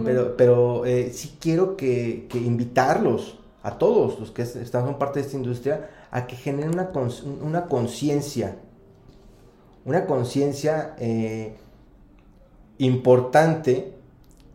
pero, 0.05 0.37
pero 0.37 0.85
eh, 0.85 1.11
sí 1.11 1.37
quiero 1.39 1.75
que, 1.75 2.27
invitarlos 2.33 3.37
a 3.63 3.77
todos 3.77 4.19
los 4.19 4.31
que 4.31 4.43
están 4.43 4.87
en 4.87 4.95
parte 4.95 5.19
de 5.19 5.25
esta 5.25 5.37
industria 5.37 5.89
a 6.11 6.27
que 6.27 6.35
generen 6.35 6.71
una, 6.73 6.89
una 7.41 7.65
conciencia, 7.65 8.55
una 9.85 10.05
conciencia 10.05 10.95
eh, 10.99 11.55
importante 12.79 13.93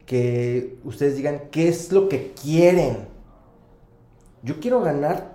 que 0.04 0.78
ustedes 0.84 1.16
digan 1.16 1.44
qué 1.50 1.68
es 1.68 1.92
lo 1.92 2.08
que 2.08 2.32
quieren 2.32 3.10
yo 4.42 4.58
quiero 4.60 4.80
ganar, 4.80 5.32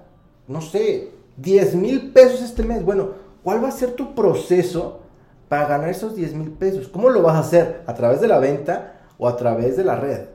no 0.48 0.62
sé, 0.62 1.12
10 1.38 1.76
mil 1.76 2.12
pesos 2.12 2.42
este 2.42 2.64
mes. 2.64 2.84
Bueno, 2.84 3.10
¿cuál 3.44 3.64
va 3.64 3.70
a 3.70 3.72
ser 3.72 3.94
tu 3.94 4.16
proceso 4.16 5.02
para 5.48 5.68
ganar 5.68 5.90
esos 5.90 6.16
10 6.16 6.34
mil 6.34 6.52
pesos? 6.52 6.88
¿Cómo 6.88 7.10
lo 7.10 7.22
vas 7.22 7.36
a 7.36 7.40
hacer? 7.40 7.84
¿A 7.86 7.94
través 7.94 8.22
de 8.22 8.28
la 8.28 8.40
venta 8.40 9.02
o 9.18 9.28
a 9.28 9.38
través 9.38 9.78
de 9.78 9.84
la 9.84 9.96
red? 9.96 10.26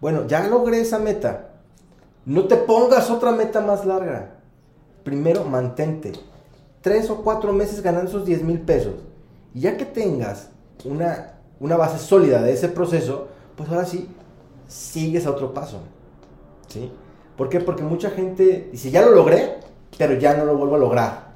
Bueno, 0.00 0.26
ya 0.26 0.46
logré 0.46 0.80
esa 0.80 0.98
meta. 0.98 1.48
No 2.24 2.46
te 2.46 2.56
pongas 2.56 3.10
otra 3.10 3.32
meta 3.32 3.60
más 3.60 3.84
larga. 3.84 4.34
Primero, 5.02 5.44
mantente. 5.44 6.12
Tres 6.80 7.10
o 7.10 7.22
cuatro 7.22 7.52
meses 7.52 7.82
ganando 7.82 8.08
esos 8.08 8.24
10 8.24 8.42
mil 8.42 8.60
pesos. 8.60 8.94
Y 9.54 9.60
ya 9.60 9.76
que 9.76 9.84
tengas 9.84 10.50
una 10.84 11.40
una 11.60 11.76
base 11.76 11.98
sólida 11.98 12.42
de 12.42 12.52
ese 12.52 12.68
proceso, 12.68 13.28
pues 13.54 13.68
ahora 13.68 13.84
sí, 13.84 14.08
sigues 14.66 15.26
a 15.26 15.30
otro 15.30 15.54
paso. 15.54 15.80
¿Sí? 16.68 16.90
¿Por 17.36 17.48
qué? 17.48 17.60
Porque 17.60 17.82
mucha 17.82 18.10
gente 18.10 18.70
dice, 18.72 18.90
ya 18.90 19.02
lo 19.02 19.12
logré, 19.12 19.58
pero 19.96 20.14
ya 20.14 20.36
no 20.36 20.44
lo 20.44 20.56
vuelvo 20.56 20.76
a 20.76 20.78
lograr. 20.78 21.30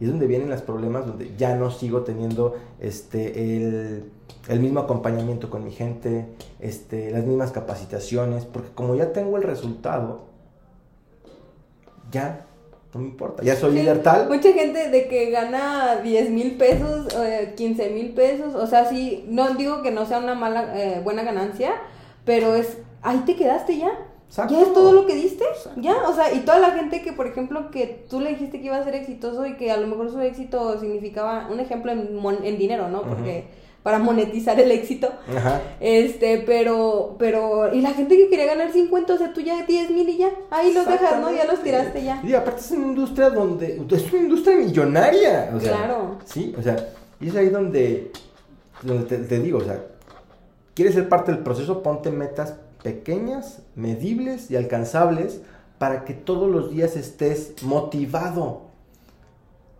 Y 0.00 0.04
es 0.04 0.10
donde 0.10 0.26
vienen 0.26 0.50
los 0.50 0.62
problemas, 0.62 1.06
donde 1.06 1.34
ya 1.36 1.56
no 1.56 1.70
sigo 1.70 2.02
teniendo 2.02 2.56
este, 2.80 3.56
el, 3.56 4.10
el 4.48 4.60
mismo 4.60 4.80
acompañamiento 4.80 5.50
con 5.50 5.64
mi 5.64 5.72
gente, 5.72 6.26
este, 6.60 7.10
las 7.10 7.24
mismas 7.24 7.52
capacitaciones, 7.52 8.44
porque 8.44 8.70
como 8.74 8.94
ya 8.94 9.12
tengo 9.12 9.36
el 9.36 9.42
resultado, 9.42 10.26
ya 12.10 12.46
no 12.94 13.00
me 13.00 13.06
importa, 13.08 13.42
ya 13.42 13.54
soy 13.56 13.72
Sí, 13.72 13.78
líder 13.80 14.02
tal. 14.02 14.28
Mucha 14.28 14.52
gente 14.52 14.88
de 14.90 15.08
que 15.08 15.30
gana 15.30 15.96
10 16.02 16.30
mil 16.30 16.56
pesos, 16.56 17.08
eh, 17.16 17.52
15 17.56 17.90
mil 17.90 18.10
pesos, 18.14 18.54
o 18.54 18.66
sea, 18.66 18.86
sí, 18.86 19.24
no 19.28 19.50
digo 19.54 19.82
que 19.82 19.90
no 19.90 20.06
sea 20.06 20.18
una 20.18 20.34
mala, 20.34 20.72
eh, 20.74 21.00
buena 21.04 21.22
ganancia, 21.22 21.72
pero 22.24 22.54
es, 22.54 22.78
ahí 23.02 23.18
te 23.26 23.36
quedaste 23.36 23.76
ya. 23.78 23.90
Exacto. 24.28 24.54
¿Ya 24.54 24.60
es 24.62 24.72
todo 24.74 24.92
lo 24.92 25.06
que 25.06 25.14
diste? 25.14 25.44
Exacto. 25.44 25.80
Ya, 25.80 25.96
o 26.06 26.14
sea, 26.14 26.32
y 26.34 26.40
toda 26.40 26.58
la 26.58 26.72
gente 26.72 27.00
que, 27.02 27.12
por 27.14 27.26
ejemplo, 27.26 27.70
que 27.70 28.04
tú 28.10 28.20
le 28.20 28.30
dijiste 28.30 28.60
que 28.60 28.66
iba 28.66 28.76
a 28.76 28.84
ser 28.84 28.94
exitoso 28.94 29.46
y 29.46 29.56
que 29.56 29.70
a 29.70 29.76
lo 29.78 29.86
mejor 29.86 30.10
su 30.10 30.20
éxito 30.20 30.78
significaba, 30.78 31.48
un 31.50 31.60
ejemplo 31.60 31.92
en, 31.92 32.14
mon- 32.16 32.44
en 32.44 32.58
dinero, 32.58 32.88
¿no? 32.90 33.02
Porque 33.02 33.44
para 33.82 33.98
monetizar 33.98 34.58
el 34.60 34.70
éxito, 34.70 35.10
Ajá. 35.34 35.60
este, 35.80 36.42
pero, 36.44 37.16
pero, 37.18 37.72
y 37.72 37.80
la 37.80 37.90
gente 37.90 38.16
que 38.16 38.28
quería 38.28 38.46
ganar 38.46 38.72
50, 38.72 39.14
o 39.14 39.18
sea, 39.18 39.32
tú 39.32 39.40
ya 39.40 39.64
10 39.64 39.90
mil 39.90 40.08
y 40.08 40.18
ya, 40.18 40.30
ahí 40.50 40.72
los 40.72 40.86
dejas, 40.86 41.20
¿no? 41.20 41.32
Ya 41.32 41.44
los 41.44 41.62
tiraste 41.62 42.02
ya. 42.04 42.20
Y 42.24 42.34
aparte 42.34 42.60
es 42.60 42.70
una 42.72 42.86
industria 42.88 43.30
donde, 43.30 43.80
es 43.90 44.12
una 44.12 44.22
industria 44.22 44.56
millonaria. 44.56 45.50
O 45.54 45.60
sea, 45.60 45.76
Claro. 45.76 46.18
Sí, 46.24 46.54
o 46.58 46.62
sea, 46.62 46.76
y 47.20 47.28
es 47.28 47.36
ahí 47.36 47.48
donde, 47.48 48.12
donde 48.82 49.04
te, 49.04 49.18
te 49.18 49.38
digo, 49.38 49.58
o 49.58 49.64
sea, 49.64 49.80
quieres 50.74 50.94
ser 50.94 51.08
parte 51.08 51.32
del 51.32 51.42
proceso, 51.42 51.82
ponte 51.82 52.10
metas 52.10 52.54
pequeñas, 52.82 53.60
medibles 53.74 54.50
y 54.50 54.56
alcanzables 54.56 55.40
para 55.78 56.04
que 56.04 56.14
todos 56.14 56.50
los 56.50 56.70
días 56.70 56.96
estés 56.96 57.54
motivado. 57.62 58.62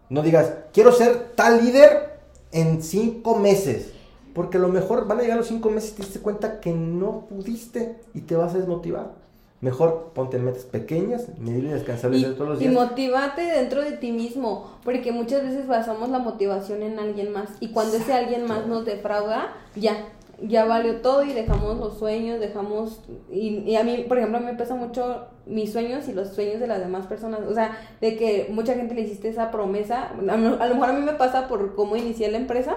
No 0.08 0.22
digas, 0.22 0.52
quiero 0.72 0.92
ser 0.92 1.32
tal 1.34 1.64
líder 1.64 2.17
en 2.52 2.82
cinco 2.82 3.36
meses. 3.38 3.92
Porque 4.34 4.58
a 4.58 4.60
lo 4.60 4.68
mejor 4.68 5.06
van 5.08 5.18
a 5.18 5.22
llegar 5.22 5.38
los 5.38 5.48
cinco 5.48 5.70
meses 5.70 5.90
y 5.90 5.94
te 5.94 6.02
diste 6.02 6.20
cuenta 6.20 6.60
que 6.60 6.72
no 6.72 7.26
pudiste 7.28 7.96
y 8.14 8.20
te 8.20 8.36
vas 8.36 8.54
a 8.54 8.58
desmotivar. 8.58 9.12
Mejor 9.60 10.12
ponte 10.14 10.38
metas 10.38 10.62
pequeñas, 10.64 11.24
medibles 11.38 11.72
y 11.72 11.74
alcanzables 11.74 12.20
Y, 12.20 12.24
de 12.26 12.30
todos 12.34 12.50
los 12.50 12.60
y 12.62 12.68
días. 12.68 12.74
motivate 12.74 13.42
dentro 13.42 13.82
de 13.82 13.92
ti 13.92 14.12
mismo, 14.12 14.70
porque 14.84 15.10
muchas 15.10 15.42
veces 15.42 15.66
basamos 15.66 16.10
la 16.10 16.20
motivación 16.20 16.82
en 16.84 17.00
alguien 17.00 17.32
más 17.32 17.48
y 17.58 17.70
cuando 17.72 17.96
ese 17.96 18.12
alguien 18.12 18.46
más 18.46 18.68
nos 18.68 18.84
defrauda, 18.84 19.52
ya, 19.74 19.96
ya 20.42 20.64
valió 20.64 21.00
todo 21.00 21.24
y 21.24 21.32
dejamos 21.32 21.78
los 21.78 21.98
sueños, 21.98 22.40
dejamos, 22.40 23.02
y, 23.30 23.58
y 23.58 23.76
a 23.76 23.84
mí, 23.84 24.04
por 24.08 24.18
ejemplo, 24.18 24.40
me 24.40 24.54
pesa 24.54 24.74
mucho 24.74 25.26
mis 25.46 25.72
sueños 25.72 26.08
y 26.08 26.12
los 26.12 26.28
sueños 26.28 26.60
de 26.60 26.66
las 26.66 26.78
demás 26.78 27.06
personas, 27.06 27.40
o 27.48 27.54
sea, 27.54 27.76
de 28.00 28.16
que 28.16 28.48
mucha 28.50 28.74
gente 28.74 28.94
le 28.94 29.02
hiciste 29.02 29.28
esa 29.28 29.50
promesa, 29.50 30.12
a, 30.28 30.34
a 30.34 30.36
lo 30.66 30.74
mejor 30.74 30.90
a 30.90 30.92
mí 30.92 31.04
me 31.04 31.14
pasa 31.14 31.48
por 31.48 31.74
cómo 31.74 31.96
inicié 31.96 32.30
la 32.30 32.38
empresa, 32.38 32.76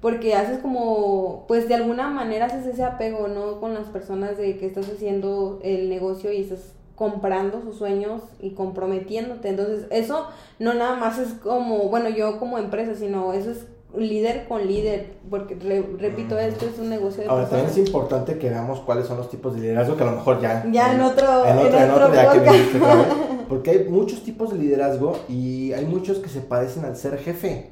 porque 0.00 0.34
haces 0.34 0.58
como, 0.58 1.44
pues 1.48 1.68
de 1.68 1.74
alguna 1.74 2.08
manera 2.08 2.46
haces 2.46 2.66
ese 2.66 2.84
apego, 2.84 3.28
¿no? 3.28 3.60
Con 3.60 3.74
las 3.74 3.86
personas 3.88 4.36
de 4.36 4.58
que 4.58 4.66
estás 4.66 4.88
haciendo 4.88 5.58
el 5.62 5.88
negocio 5.88 6.32
y 6.32 6.42
estás 6.42 6.74
comprando 6.96 7.60
sus 7.60 7.76
sueños 7.76 8.22
y 8.40 8.50
comprometiéndote. 8.50 9.48
Entonces, 9.48 9.86
eso 9.90 10.28
no 10.58 10.74
nada 10.74 10.96
más 10.96 11.18
es 11.18 11.34
como, 11.34 11.88
bueno, 11.88 12.08
yo 12.08 12.38
como 12.38 12.58
empresa, 12.58 12.94
sino 12.94 13.32
eso 13.32 13.50
es 13.50 13.66
líder 13.96 14.46
con 14.48 14.66
líder, 14.66 15.14
porque 15.30 15.54
re- 15.54 15.86
repito, 15.98 16.38
esto 16.38 16.66
es 16.66 16.78
un 16.78 16.90
negocio 16.90 17.22
de 17.22 17.28
Ahora, 17.28 17.44
también 17.44 17.66
personas. 17.66 17.82
es 17.82 17.86
importante 17.88 18.38
que 18.38 18.48
veamos 18.50 18.80
cuáles 18.80 19.06
son 19.06 19.16
los 19.18 19.30
tipos 19.30 19.54
de 19.54 19.60
liderazgo 19.62 19.96
que 19.96 20.02
a 20.02 20.06
lo 20.06 20.12
mejor 20.12 20.40
ya... 20.40 20.64
Ya 20.70 20.94
en 20.94 21.00
otro- 21.00 21.44
En 21.46 21.58
otro, 21.58 21.78
en 21.78 21.84
en 21.84 21.90
otro 21.90 22.06
otro 22.06 22.32
que 22.32 22.38
vez. 22.40 22.68
Porque 23.48 23.70
hay 23.70 23.84
muchos 23.88 24.22
tipos 24.24 24.50
de 24.52 24.58
liderazgo 24.58 25.16
y 25.28 25.72
hay 25.72 25.84
muchos 25.84 26.18
que 26.18 26.28
se 26.28 26.40
parecen 26.40 26.84
al 26.84 26.96
ser 26.96 27.16
jefe. 27.18 27.70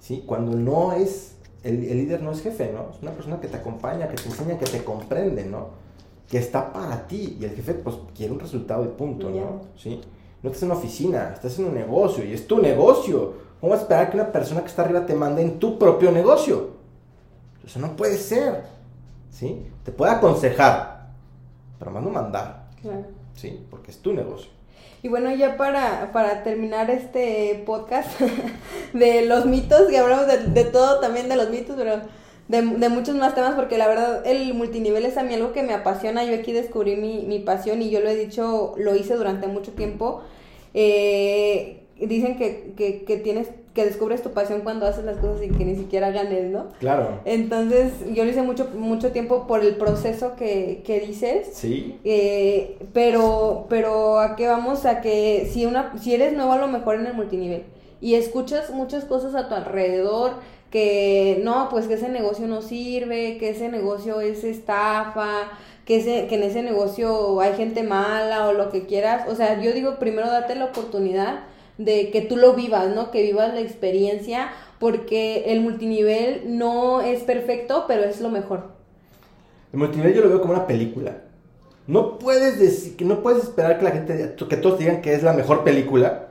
¿Sí? 0.00 0.22
Cuando 0.26 0.56
no 0.56 0.92
es... 0.92 1.34
El, 1.64 1.84
el 1.84 1.98
líder 1.98 2.22
no 2.22 2.30
es 2.30 2.40
jefe, 2.42 2.70
¿no? 2.72 2.90
Es 2.94 3.02
una 3.02 3.10
persona 3.10 3.40
que 3.40 3.48
te 3.48 3.56
acompaña, 3.56 4.08
que 4.08 4.14
te 4.16 4.28
enseña, 4.28 4.56
que 4.58 4.66
te 4.66 4.84
comprende, 4.84 5.44
¿no? 5.44 5.70
Que 6.28 6.38
está 6.38 6.72
para 6.72 7.08
ti. 7.08 7.36
Y 7.40 7.44
el 7.44 7.50
jefe, 7.50 7.74
pues, 7.74 7.96
quiere 8.16 8.32
un 8.32 8.38
resultado 8.38 8.84
y 8.84 8.88
punto. 8.88 9.28
¿no? 9.28 9.62
¿Sí? 9.76 10.00
No 10.42 10.50
estás 10.50 10.62
en 10.62 10.70
una 10.70 10.78
oficina, 10.78 11.32
estás 11.34 11.58
en 11.58 11.64
un 11.64 11.74
negocio 11.74 12.24
y 12.24 12.32
es 12.32 12.46
tu 12.46 12.58
negocio. 12.62 13.47
¿Cómo 13.60 13.74
esperar 13.74 14.10
que 14.10 14.16
una 14.16 14.30
persona 14.30 14.60
que 14.60 14.68
está 14.68 14.82
arriba 14.82 15.06
te 15.06 15.14
mande 15.14 15.42
en 15.42 15.58
tu 15.58 15.78
propio 15.78 16.10
negocio? 16.12 16.70
Eso 17.66 17.78
no 17.80 17.96
puede 17.96 18.16
ser. 18.16 18.62
¿Sí? 19.30 19.66
Te 19.84 19.92
puede 19.92 20.12
aconsejar, 20.12 21.08
pero 21.78 21.90
más 21.90 22.02
no 22.02 22.10
mandar. 22.10 22.66
Claro. 22.80 23.04
¿Sí? 23.34 23.64
Porque 23.70 23.90
es 23.90 23.98
tu 23.98 24.12
negocio. 24.12 24.50
Y 25.02 25.08
bueno, 25.08 25.32
ya 25.32 25.56
para, 25.56 26.10
para 26.12 26.42
terminar 26.42 26.90
este 26.90 27.62
podcast 27.64 28.20
de 28.92 29.26
los 29.26 29.46
mitos, 29.46 29.82
que 29.88 29.98
hablamos 29.98 30.26
de, 30.26 30.38
de 30.38 30.64
todo 30.64 30.98
también 30.98 31.28
de 31.28 31.36
los 31.36 31.50
mitos, 31.50 31.76
pero 31.76 32.00
de, 32.48 32.62
de 32.62 32.88
muchos 32.88 33.14
más 33.14 33.34
temas, 33.34 33.54
porque 33.54 33.78
la 33.78 33.86
verdad 33.86 34.26
el 34.26 34.54
multinivel 34.54 35.04
es 35.04 35.16
a 35.16 35.22
mí 35.22 35.34
algo 35.34 35.52
que 35.52 35.62
me 35.62 35.74
apasiona. 35.74 36.24
Yo 36.24 36.34
aquí 36.34 36.52
descubrí 36.52 36.96
mi, 36.96 37.24
mi 37.26 37.38
pasión 37.38 37.80
y 37.82 37.90
yo 37.90 38.00
lo 38.00 38.08
he 38.08 38.16
dicho, 38.16 38.74
lo 38.76 38.96
hice 38.96 39.14
durante 39.14 39.46
mucho 39.46 39.72
tiempo. 39.72 40.22
Eh, 40.74 41.84
dicen 42.06 42.36
que, 42.36 42.72
que, 42.76 43.04
que 43.04 43.16
tienes 43.16 43.48
que 43.74 43.84
descubres 43.84 44.22
tu 44.22 44.30
pasión 44.30 44.62
cuando 44.62 44.86
haces 44.86 45.04
las 45.04 45.18
cosas 45.18 45.40
y 45.44 45.50
que 45.50 45.64
ni 45.64 45.76
siquiera 45.76 46.10
ganes, 46.10 46.50
¿no? 46.50 46.66
Claro. 46.80 47.20
Entonces, 47.24 47.92
yo 48.12 48.24
lo 48.24 48.30
hice 48.30 48.42
mucho, 48.42 48.68
mucho 48.74 49.12
tiempo 49.12 49.46
por 49.46 49.62
el 49.62 49.76
proceso 49.76 50.34
que, 50.34 50.82
que 50.84 50.98
dices. 50.98 51.50
Sí. 51.52 51.96
Eh, 52.02 52.76
pero, 52.92 53.66
pero 53.68 54.18
a 54.18 54.34
qué 54.34 54.48
vamos 54.48 54.84
a 54.84 55.00
que 55.00 55.48
si 55.52 55.64
una, 55.64 55.96
si 55.96 56.12
eres 56.12 56.32
nuevo 56.32 56.52
a 56.52 56.58
lo 56.58 56.66
mejor 56.66 56.96
en 56.96 57.06
el 57.06 57.14
multinivel 57.14 57.62
y 58.00 58.14
escuchas 58.14 58.70
muchas 58.70 59.04
cosas 59.04 59.36
a 59.36 59.48
tu 59.48 59.54
alrededor 59.54 60.32
que 60.72 61.40
no, 61.44 61.68
pues 61.70 61.86
que 61.86 61.94
ese 61.94 62.08
negocio 62.08 62.46
no 62.46 62.62
sirve, 62.62 63.38
que 63.38 63.50
ese 63.50 63.68
negocio 63.68 64.20
es 64.20 64.44
estafa, 64.44 65.50
que 65.84 65.96
ese, 65.96 66.26
que 66.26 66.34
en 66.34 66.42
ese 66.42 66.62
negocio 66.62 67.40
hay 67.40 67.54
gente 67.54 67.82
mala 67.82 68.48
o 68.48 68.52
lo 68.52 68.70
que 68.70 68.86
quieras. 68.86 69.28
O 69.28 69.34
sea, 69.34 69.60
yo 69.62 69.72
digo 69.72 70.00
primero 70.00 70.28
date 70.28 70.54
la 70.56 70.66
oportunidad 70.66 71.44
de 71.78 72.10
que 72.10 72.20
tú 72.20 72.36
lo 72.36 72.54
vivas, 72.54 72.94
¿no? 72.94 73.10
Que 73.10 73.22
vivas 73.22 73.54
la 73.54 73.60
experiencia, 73.60 74.50
porque 74.78 75.44
el 75.52 75.60
multinivel 75.60 76.42
no 76.58 77.00
es 77.00 77.22
perfecto, 77.22 77.84
pero 77.88 78.04
es 78.04 78.20
lo 78.20 78.28
mejor. 78.28 78.64
El 79.72 79.78
multinivel 79.78 80.14
yo 80.14 80.22
lo 80.22 80.28
veo 80.28 80.40
como 80.40 80.52
una 80.54 80.66
película. 80.66 81.18
No 81.86 82.18
puedes 82.18 82.58
decir, 82.58 82.96
que 82.96 83.04
no 83.04 83.22
puedes 83.22 83.42
esperar 83.44 83.78
que 83.78 83.84
la 83.84 83.92
gente, 83.92 84.34
que 84.48 84.56
todos 84.56 84.78
digan 84.78 85.00
que 85.00 85.14
es 85.14 85.22
la 85.22 85.32
mejor 85.32 85.64
película, 85.64 86.28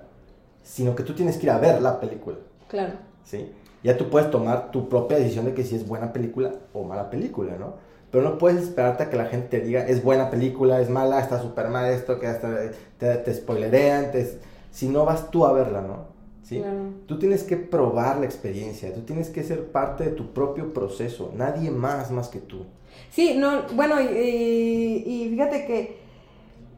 sino 0.63 0.95
que 0.95 1.03
tú 1.03 1.13
tienes 1.13 1.37
que 1.37 1.45
ir 1.47 1.49
a 1.51 1.57
ver 1.57 1.81
la 1.81 1.99
película, 1.99 2.37
Claro. 2.67 2.93
¿sí? 3.23 3.51
Ya 3.83 3.97
tú 3.97 4.09
puedes 4.09 4.29
tomar 4.29 4.71
tu 4.71 4.89
propia 4.89 5.17
decisión 5.17 5.45
de 5.45 5.53
que 5.53 5.63
si 5.63 5.75
es 5.75 5.87
buena 5.87 6.11
película 6.13 6.51
o 6.73 6.83
mala 6.83 7.09
película, 7.09 7.53
¿no? 7.57 7.75
Pero 8.11 8.23
no 8.23 8.37
puedes 8.37 8.61
esperarte 8.63 9.03
a 9.03 9.09
que 9.09 9.17
la 9.17 9.25
gente 9.25 9.59
te 9.59 9.65
diga 9.65 9.85
es 9.87 10.03
buena 10.03 10.29
película, 10.29 10.81
es 10.81 10.89
mala, 10.89 11.19
está 11.19 11.41
súper 11.41 11.69
mal 11.69 11.89
esto, 11.91 12.19
que 12.19 12.27
hasta 12.27 12.49
te, 12.97 13.15
te 13.15 13.33
spoilerean, 13.33 14.11
te- 14.11 14.39
si 14.77 14.87
no 14.89 15.05
vas 15.05 15.31
tú 15.31 15.43
a 15.45 15.53
verla, 15.53 15.81
¿no? 15.81 16.05
¿Sí? 16.43 16.59
Claro. 16.59 16.91
Tú 17.07 17.17
tienes 17.17 17.43
que 17.43 17.57
probar 17.57 18.19
la 18.19 18.25
experiencia, 18.25 18.93
tú 18.93 19.01
tienes 19.01 19.29
que 19.31 19.43
ser 19.43 19.71
parte 19.71 20.03
de 20.03 20.11
tu 20.11 20.33
propio 20.33 20.71
proceso, 20.71 21.31
nadie 21.35 21.71
más 21.71 22.11
más 22.11 22.27
que 22.29 22.39
tú. 22.39 22.65
Sí, 23.09 23.33
no, 23.35 23.63
bueno, 23.73 23.99
y, 23.99 24.05
y- 24.05 25.03
y 25.25 25.29
fíjate 25.31 25.65
que 25.65 25.97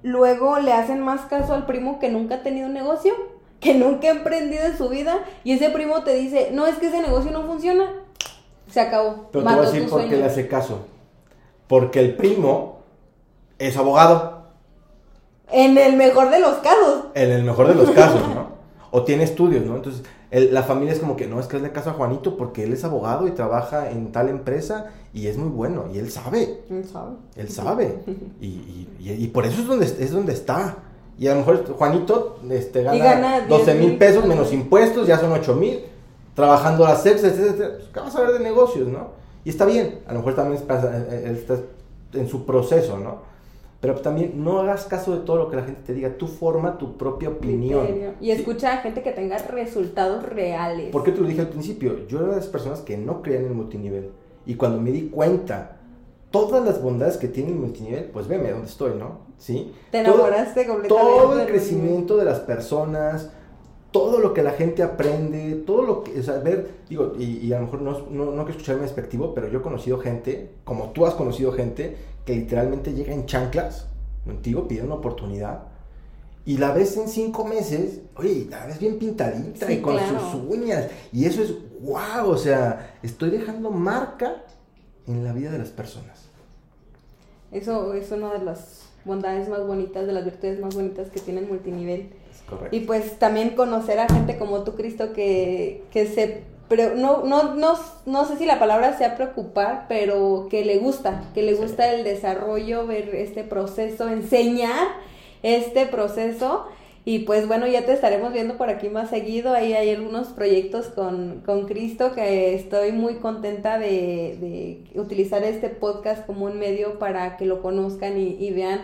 luego 0.01 0.59
le 0.59 0.71
hacen 0.71 1.01
más 1.01 1.21
caso 1.25 1.53
al 1.53 1.65
primo 1.65 1.99
que 1.99 2.09
nunca 2.09 2.35
ha 2.35 2.43
tenido 2.43 2.67
un 2.67 2.73
negocio, 2.73 3.13
que 3.59 3.73
nunca 3.75 4.07
ha 4.07 4.11
emprendido 4.11 4.63
en 4.63 4.77
su 4.77 4.87
vida, 4.87 5.19
y 5.43 5.51
ese 5.51 5.69
primo 5.69 6.03
te 6.03 6.13
dice, 6.13 6.51
no, 6.53 6.65
es 6.65 6.77
que 6.77 6.87
ese 6.87 7.01
negocio 7.01 7.31
no 7.31 7.43
funciona, 7.43 7.91
se 8.71 8.79
acabó, 8.79 9.27
Pero 9.33 9.43
te 9.45 9.53
voy 9.53 9.65
a 9.65 9.69
decir 9.69 9.89
por 9.89 10.07
qué 10.07 10.15
le 10.17 10.23
hace 10.25 10.47
caso. 10.47 10.85
Porque 11.67 11.99
el 11.99 12.15
primo 12.15 12.79
es 13.59 13.75
abogado, 13.77 14.38
En 15.51 15.77
el 15.77 15.95
mejor 15.95 16.29
de 16.29 16.39
los 16.39 16.55
casos. 16.55 17.05
en 17.15 17.31
el 17.31 17.43
mejor 17.43 17.67
de 17.67 17.75
los 17.75 17.89
casos, 17.91 18.21
¿no? 18.33 18.47
O 18.91 19.03
tiene 19.03 19.23
estudios, 19.23 19.65
¿no? 19.65 19.75
Entonces, 19.75 20.03
el- 20.31 20.53
la 20.53 20.63
familia 20.63 20.93
es 20.93 20.99
como 20.99 21.15
que, 21.15 21.27
no, 21.27 21.39
es 21.39 21.47
que 21.47 21.57
hazle 21.57 21.71
caso 21.71 21.89
a 21.91 21.93
Juanito 21.93 22.37
porque 22.37 22.63
él 22.63 22.73
es 22.73 22.83
abogado 22.83 23.27
y 23.27 23.31
trabaja 23.31 23.89
en 23.91 24.11
tal 24.11 24.29
empresa 24.29 24.87
y 25.13 25.27
es 25.27 25.37
muy 25.37 25.49
bueno 25.49 25.85
y 25.93 25.97
él 25.99 26.09
sabe, 26.11 26.61
¿Quién 26.67 26.83
sabe? 26.87 27.11
él 27.35 27.49
sabe. 27.49 27.99
Y, 28.41 28.45
y- 28.47 28.87
y- 28.99 29.11
y 29.23 29.27
por 29.27 29.45
eso 29.45 29.61
es 29.61 29.67
donde, 29.67 29.85
es 29.85 30.11
donde 30.11 30.33
está. 30.33 30.77
Y 31.17 31.27
a 31.27 31.31
lo 31.33 31.39
mejor 31.39 31.65
Juanito 31.75 32.39
este, 32.49 32.83
gana, 32.83 32.97
gana 33.03 33.41
12 33.47 33.73
mil 33.73 33.81
10,000 33.91 33.97
pesos 33.97 34.25
menos 34.25 34.53
impuestos, 34.53 35.05
ya 35.07 35.19
son 35.19 35.31
8 35.33 35.53
mil, 35.55 35.81
trabajando 36.35 36.83
las 36.85 37.05
extras, 37.05 37.33
etcétera. 37.33 37.71
Pues, 37.77 37.89
¿Qué 37.93 37.99
vas 37.99 38.15
a 38.15 38.21
ver 38.21 38.31
de 38.33 38.39
negocios, 38.39 38.87
no? 38.87 39.07
Y 39.43 39.49
está 39.49 39.65
bien, 39.65 39.99
a 40.07 40.13
lo 40.13 40.19
mejor 40.19 40.35
también 40.35 40.61
pasa- 40.63 40.95
eh, 40.97 41.07
eh, 41.11 41.23
él 41.27 41.35
está 41.35 41.57
en 42.13 42.27
su 42.27 42.45
proceso, 42.45 42.97
¿no? 42.97 43.28
Pero 43.81 43.95
también 43.95 44.43
no 44.43 44.59
hagas 44.59 44.85
caso 44.85 45.17
de 45.17 45.25
todo 45.25 45.37
lo 45.37 45.49
que 45.49 45.55
la 45.55 45.63
gente 45.63 45.81
te 45.85 45.93
diga, 45.93 46.17
tú 46.17 46.27
forma 46.27 46.77
tu 46.77 46.97
propia 46.97 47.29
opinión. 47.29 47.87
Y 48.19 48.25
Sí. 48.25 48.31
escucha 48.31 48.73
a 48.73 48.77
gente 48.77 49.01
que 49.01 49.11
tenga 49.11 49.37
resultados 49.37 50.23
reales. 50.23 50.91
¿Por 50.91 51.03
qué 51.03 51.13
te 51.13 51.21
lo 51.21 51.27
dije 51.27 51.41
al 51.41 51.47
principio? 51.49 52.05
Yo 52.07 52.19
era 52.19 52.29
de 52.29 52.35
las 52.35 52.47
personas 52.47 52.81
que 52.81 52.97
no 52.97 53.21
creían 53.21 53.43
en 53.43 53.49
el 53.49 53.55
multinivel. 53.55 54.09
Y 54.45 54.55
cuando 54.55 54.81
me 54.81 54.91
di 54.91 55.09
cuenta 55.09 55.77
todas 56.29 56.65
las 56.65 56.81
bondades 56.81 57.15
que 57.17 57.29
tiene 57.29 57.51
el 57.51 57.55
multinivel, 57.55 58.05
pues 58.05 58.27
veme 58.27 58.51
dónde 58.51 58.67
estoy, 58.67 58.91
¿no? 58.99 59.19
¿Sí? 59.37 59.73
Te 59.91 59.99
enamoraste 59.99 60.65
todo, 60.65 60.73
completamente. 60.73 61.19
Todo 61.21 61.39
el 61.39 61.47
crecimiento 61.47 62.17
de 62.17 62.25
las 62.25 62.39
personas, 62.41 63.31
todo 63.91 64.19
lo 64.19 64.33
que 64.33 64.43
la 64.43 64.51
gente 64.51 64.83
aprende, 64.83 65.63
todo 65.65 65.81
lo 65.81 66.03
que, 66.03 66.19
o 66.19 66.23
sea, 66.23 66.37
ver, 66.39 66.69
digo, 66.87 67.13
y, 67.17 67.37
y 67.37 67.53
a 67.53 67.59
lo 67.59 67.65
mejor 67.65 67.81
no, 67.81 67.91
no, 68.09 68.25
no 68.25 68.43
quiero 68.43 68.51
escucharme 68.51 68.83
despectivo, 68.83 69.33
pero 69.33 69.47
yo 69.49 69.59
he 69.59 69.61
conocido 69.61 69.99
gente, 69.99 70.51
como 70.63 70.91
tú 70.91 71.05
has 71.05 71.15
conocido 71.15 71.51
gente, 71.51 71.97
que 72.25 72.35
literalmente 72.35 72.93
llega 72.93 73.13
en 73.13 73.25
chanclas 73.25 73.87
contigo, 74.25 74.67
pide 74.67 74.83
una 74.83 74.95
oportunidad, 74.95 75.63
y 76.45 76.57
la 76.57 76.71
ves 76.71 76.97
en 76.97 77.07
cinco 77.07 77.45
meses, 77.45 78.01
oye, 78.15 78.47
la 78.49 78.65
ves 78.65 78.79
bien 78.79 78.97
pintadita 78.97 79.67
Sí, 79.67 79.73
y 79.73 79.81
con 79.81 79.95
claro. 79.97 80.19
sus 80.31 80.41
uñas, 80.49 80.87
y 81.11 81.25
eso 81.25 81.41
es 81.41 81.53
wow, 81.81 82.27
o 82.29 82.37
sea, 82.37 82.97
estoy 83.01 83.29
dejando 83.29 83.71
marca 83.71 84.43
en 85.07 85.23
la 85.23 85.33
vida 85.33 85.51
de 85.51 85.59
las 85.59 85.69
personas. 85.69 86.29
Eso 87.51 87.93
es 87.93 88.11
una 88.11 88.33
de 88.33 88.45
las 88.45 88.83
bondades 89.05 89.49
más 89.49 89.65
bonitas, 89.65 90.05
de 90.05 90.13
las 90.13 90.25
virtudes 90.25 90.59
más 90.59 90.75
bonitas 90.75 91.09
que 91.09 91.19
tiene 91.19 91.39
el 91.41 91.47
multinivel. 91.47 92.09
Correcto. 92.49 92.75
Y 92.75 92.79
pues 92.81 93.19
también 93.19 93.51
conocer 93.51 93.99
a 93.99 94.07
gente 94.07 94.37
como 94.37 94.63
tú, 94.63 94.75
Cristo, 94.75 95.13
que, 95.13 95.83
que 95.91 96.07
se... 96.07 96.43
pre- 96.67 96.95
no, 96.95 97.23
no, 97.23 97.55
no, 97.55 97.73
no 98.05 98.25
sé 98.25 98.37
si 98.37 98.45
la 98.45 98.59
palabra 98.59 98.97
sea 98.97 99.15
preocupar, 99.15 99.85
pero 99.87 100.47
que 100.49 100.65
le 100.65 100.77
gusta, 100.79 101.23
que 101.33 101.43
le 101.43 101.55
Sí. 101.55 101.61
gusta 101.61 101.93
el 101.93 102.03
desarrollo, 102.03 102.87
ver 102.87 103.13
este 103.15 103.43
proceso, 103.43 104.09
enseñar 104.09 104.87
este 105.43 105.85
proceso. 105.85 106.65
Y 107.05 107.19
pues 107.19 107.47
bueno, 107.47 107.65
ya 107.65 107.85
te 107.85 107.93
estaremos 107.93 108.33
viendo 108.33 108.57
por 108.57 108.69
aquí 108.69 108.89
más 108.89 109.09
seguido. 109.09 109.53
Ahí 109.53 109.73
hay 109.73 109.89
algunos 109.89 110.27
proyectos 110.27 110.87
con, 110.87 111.41
con 111.45 111.65
Cristo 111.65 112.11
que 112.13 112.53
estoy 112.53 112.91
muy 112.91 113.15
contenta 113.15 113.79
de, 113.79 114.37
de 114.39 114.99
utilizar 114.99 115.43
este 115.43 115.69
podcast 115.69 116.25
como 116.27 116.45
un 116.45 116.59
medio 116.59 116.99
para 116.99 117.37
que 117.37 117.45
lo 117.45 117.61
conozcan 117.63 118.19
y, 118.19 118.35
y 118.39 118.51
vean 118.51 118.81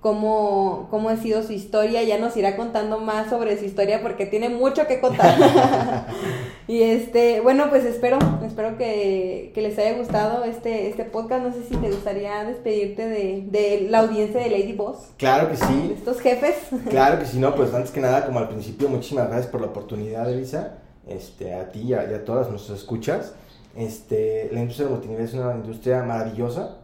cómo, 0.00 0.88
cómo 0.90 1.08
ha 1.08 1.16
sido 1.16 1.42
su 1.42 1.52
historia. 1.52 2.02
Ya 2.02 2.18
nos 2.18 2.36
irá 2.36 2.56
contando 2.56 2.98
más 2.98 3.30
sobre 3.30 3.58
su 3.58 3.64
historia 3.64 4.00
porque 4.02 4.26
tiene 4.26 4.48
mucho 4.48 4.86
que 4.86 5.00
contar. 5.00 6.06
y 6.68 6.82
este, 6.82 7.40
bueno, 7.40 7.66
pues 7.70 7.84
espero, 7.84 8.18
espero 8.44 8.76
que, 8.76 9.50
que 9.54 9.62
les 9.62 9.78
haya 9.78 9.96
gustado 9.98 10.44
este, 10.44 10.88
este 10.88 11.04
podcast. 11.04 11.44
No 11.44 11.52
sé 11.52 11.64
si 11.64 11.76
te 11.76 11.90
gustaría 11.90 12.44
despedirte 12.44 13.08
de, 13.08 13.44
de 13.50 13.86
la 13.90 14.00
audiencia 14.00 14.40
de 14.40 14.50
Lady 14.50 14.72
Boss, 14.72 14.98
Claro 15.16 15.48
que 15.50 15.56
de 15.56 15.64
sí, 15.66 15.92
estos 15.96 16.20
jefes. 16.20 16.54
claro 16.88 17.18
que 17.18 17.26
sí, 17.26 17.38
no, 17.38 17.54
pues 17.54 17.72
antes 17.74 17.90
que 17.90 18.00
nada, 18.00 18.26
como 18.26 18.38
al 18.38 18.48
principio, 18.48 18.88
muchísimas 18.88 19.28
gracias 19.28 19.48
por 19.50 19.60
la 19.60 19.68
oportunidad, 19.68 20.30
Elisa, 20.30 20.74
este, 21.06 21.54
a 21.54 21.70
ti 21.72 21.80
y 21.80 21.94
a, 21.94 22.10
y 22.10 22.14
a 22.14 22.24
todas 22.24 22.48
nuestras 22.50 22.78
escuchas. 22.78 23.34
Este, 23.76 24.48
la 24.52 24.60
industria 24.60 24.86
del 24.86 24.94
multinivel 24.96 25.24
es 25.24 25.34
una 25.34 25.54
industria 25.54 26.02
maravillosa, 26.02 26.78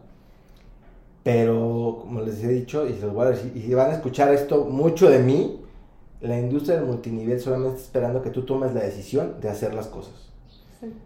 pero 1.25 2.01
como 2.01 2.21
les 2.21 2.43
he 2.43 2.47
dicho, 2.47 2.87
y 2.87 2.93
se 2.93 3.07
los 3.07 3.15
voy 3.15 3.25
a 3.25 3.29
decir, 3.31 3.51
y 3.55 3.73
van 3.73 3.89
a 3.89 3.93
escuchar 3.95 4.31
esto 4.31 4.65
mucho 4.65 5.09
de 5.09 5.17
mí, 5.17 5.59
la 6.21 6.37
industria 6.37 6.75
del 6.75 6.85
multinivel 6.85 7.41
solamente 7.41 7.77
está 7.77 7.85
esperando 7.87 8.21
que 8.21 8.29
tú 8.29 8.43
tomes 8.43 8.75
la 8.75 8.81
decisión 8.81 9.41
de 9.41 9.49
hacer 9.49 9.73
las 9.73 9.87
cosas. 9.87 10.13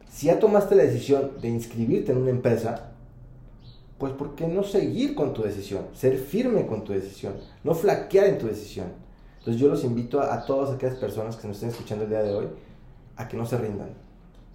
Si 0.10 0.28
ya 0.28 0.38
tomaste 0.38 0.76
la 0.76 0.84
decisión 0.84 1.40
de 1.42 1.48
inscribirte 1.48 2.12
en 2.12 2.18
una 2.18 2.32
empresa, 2.32 2.90
pues 3.98 4.12
¿por 4.12 4.36
qué 4.36 4.46
no 4.46 4.64
seguir 4.64 5.16
con 5.16 5.34
tu 5.34 5.42
decisión? 5.42 5.86
Ser 5.94 6.18
firme 6.18 6.68
con 6.68 6.84
tu 6.84 6.92
decisión, 6.92 7.36
no 7.64 7.74
flaquear 7.74 8.26
en 8.28 8.40
tu 8.40 8.48
decisión. 8.48 8.88
Entonces 9.38 9.62
yo 9.62 9.70
los 9.70 9.86
invito 9.86 10.20
a, 10.20 10.34
a 10.34 10.46
todas 10.46 10.76
aquellas 10.76 10.98
personas 10.98 11.38
que 11.38 11.48
nos 11.48 11.56
estén 11.56 11.70
escuchando 11.70 12.04
el 12.04 12.10
día 12.10 12.24
de 12.24 12.36
hoy 12.36 12.48
a 13.16 13.30
que 13.30 13.38
no 13.38 13.46
se 13.46 13.58
rindan, 13.58 13.92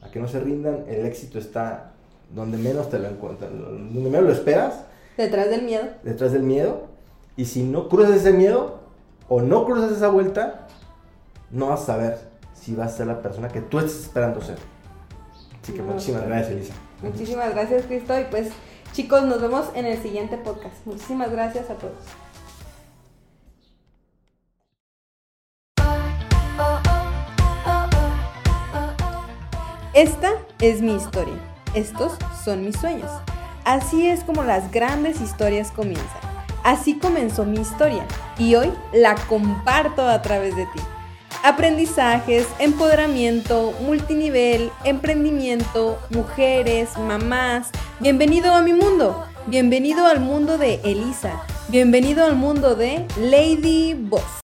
a 0.03 0.11
que 0.11 0.21
no 0.21 0.29
se 0.29 0.41
rindan, 0.41 0.85
el 0.89 1.07
éxito 1.07 1.39
está 1.39 1.95
donde 2.35 2.59
menos 2.59 2.91
te 2.91 2.99
lo 2.99 3.09
encuentras, 3.09 3.51
donde 3.51 4.11
menos 4.11 4.25
lo 4.25 4.33
esperas, 4.33 4.85
Detrás 5.17 5.49
del 5.51 5.63
miedo. 5.63 5.85
detrás 6.03 6.33
del 6.33 6.43
miedo, 6.43 6.87
y 7.37 7.45
si 7.47 7.63
no 7.63 7.89
cruzas 7.89 8.17
ese 8.17 8.33
miedo 8.33 8.81
o 9.29 9.41
no 9.41 9.65
cruzas 9.65 9.93
esa 9.93 10.09
vuelta, 10.09 10.67
no 11.51 11.69
vas 11.69 11.83
a 11.83 11.87
saber 11.87 12.19
si 12.55 12.75
vas 12.75 12.93
a 12.95 12.97
ser 12.97 13.07
la 13.07 13.23
persona 13.23 13.49
que 13.49 13.61
tú 13.61 13.79
estás 13.79 14.01
esperando 14.01 14.41
ser. 14.41 14.57
Así 15.63 15.73
que 15.73 15.79
No, 15.83 15.93
muchísimas 15.93 16.23
sí. 16.23 16.29
gracias, 16.29 16.51
Elisa. 16.51 16.75
Muchísimas 17.03 17.51
gracias, 17.55 17.85
Cristo. 17.87 18.19
Y 18.19 18.25
pues, 18.25 18.49
chicos, 18.93 19.23
nos 19.25 19.41
vemos 19.41 19.67
en 19.75 19.87
el 19.87 20.01
siguiente 20.03 20.37
podcast. 20.37 20.75
Muchísimas 20.85 21.31
gracias 21.31 21.71
a 21.71 21.75
todos. 21.75 21.95
Esta 29.95 30.33
es 30.61 30.81
mi 30.83 30.95
historia. 30.97 31.39
Estos 31.75 32.13
son 32.45 32.65
mis 32.65 32.77
sueños. 32.77 33.11
Así 33.65 34.07
es 34.07 34.25
como 34.25 34.45
las 34.45 34.71
grandes 34.71 35.21
historias 35.21 35.71
comienzan. 35.71 36.21
Así 36.65 36.99
comenzó 36.99 37.45
mi 37.45 37.61
historia 37.61 38.07
y 38.39 38.55
hoy 38.57 38.71
la 38.93 39.15
comparto 39.15 40.07
a 40.07 40.21
través 40.21 40.55
de 40.55 40.67
ti. 40.67 40.81
Aprendizajes, 41.43 42.47
empoderamiento, 42.59 43.73
multinivel, 43.83 44.71
emprendimiento, 44.85 45.99
mujeres, 46.11 46.97
mamás. 46.99 47.71
Bienvenido 48.01 48.53
a 48.55 48.63
mi 48.63 48.73
mundo. 48.73 49.27
Bienvenido 49.47 50.07
al 50.07 50.21
mundo 50.21 50.59
de 50.59 50.81
Elisa. 50.85 51.43
Bienvenido 51.69 52.25
al 52.25 52.37
mundo 52.37 52.75
de 52.75 53.07
Lady 53.19 53.95
Boss. 53.95 54.41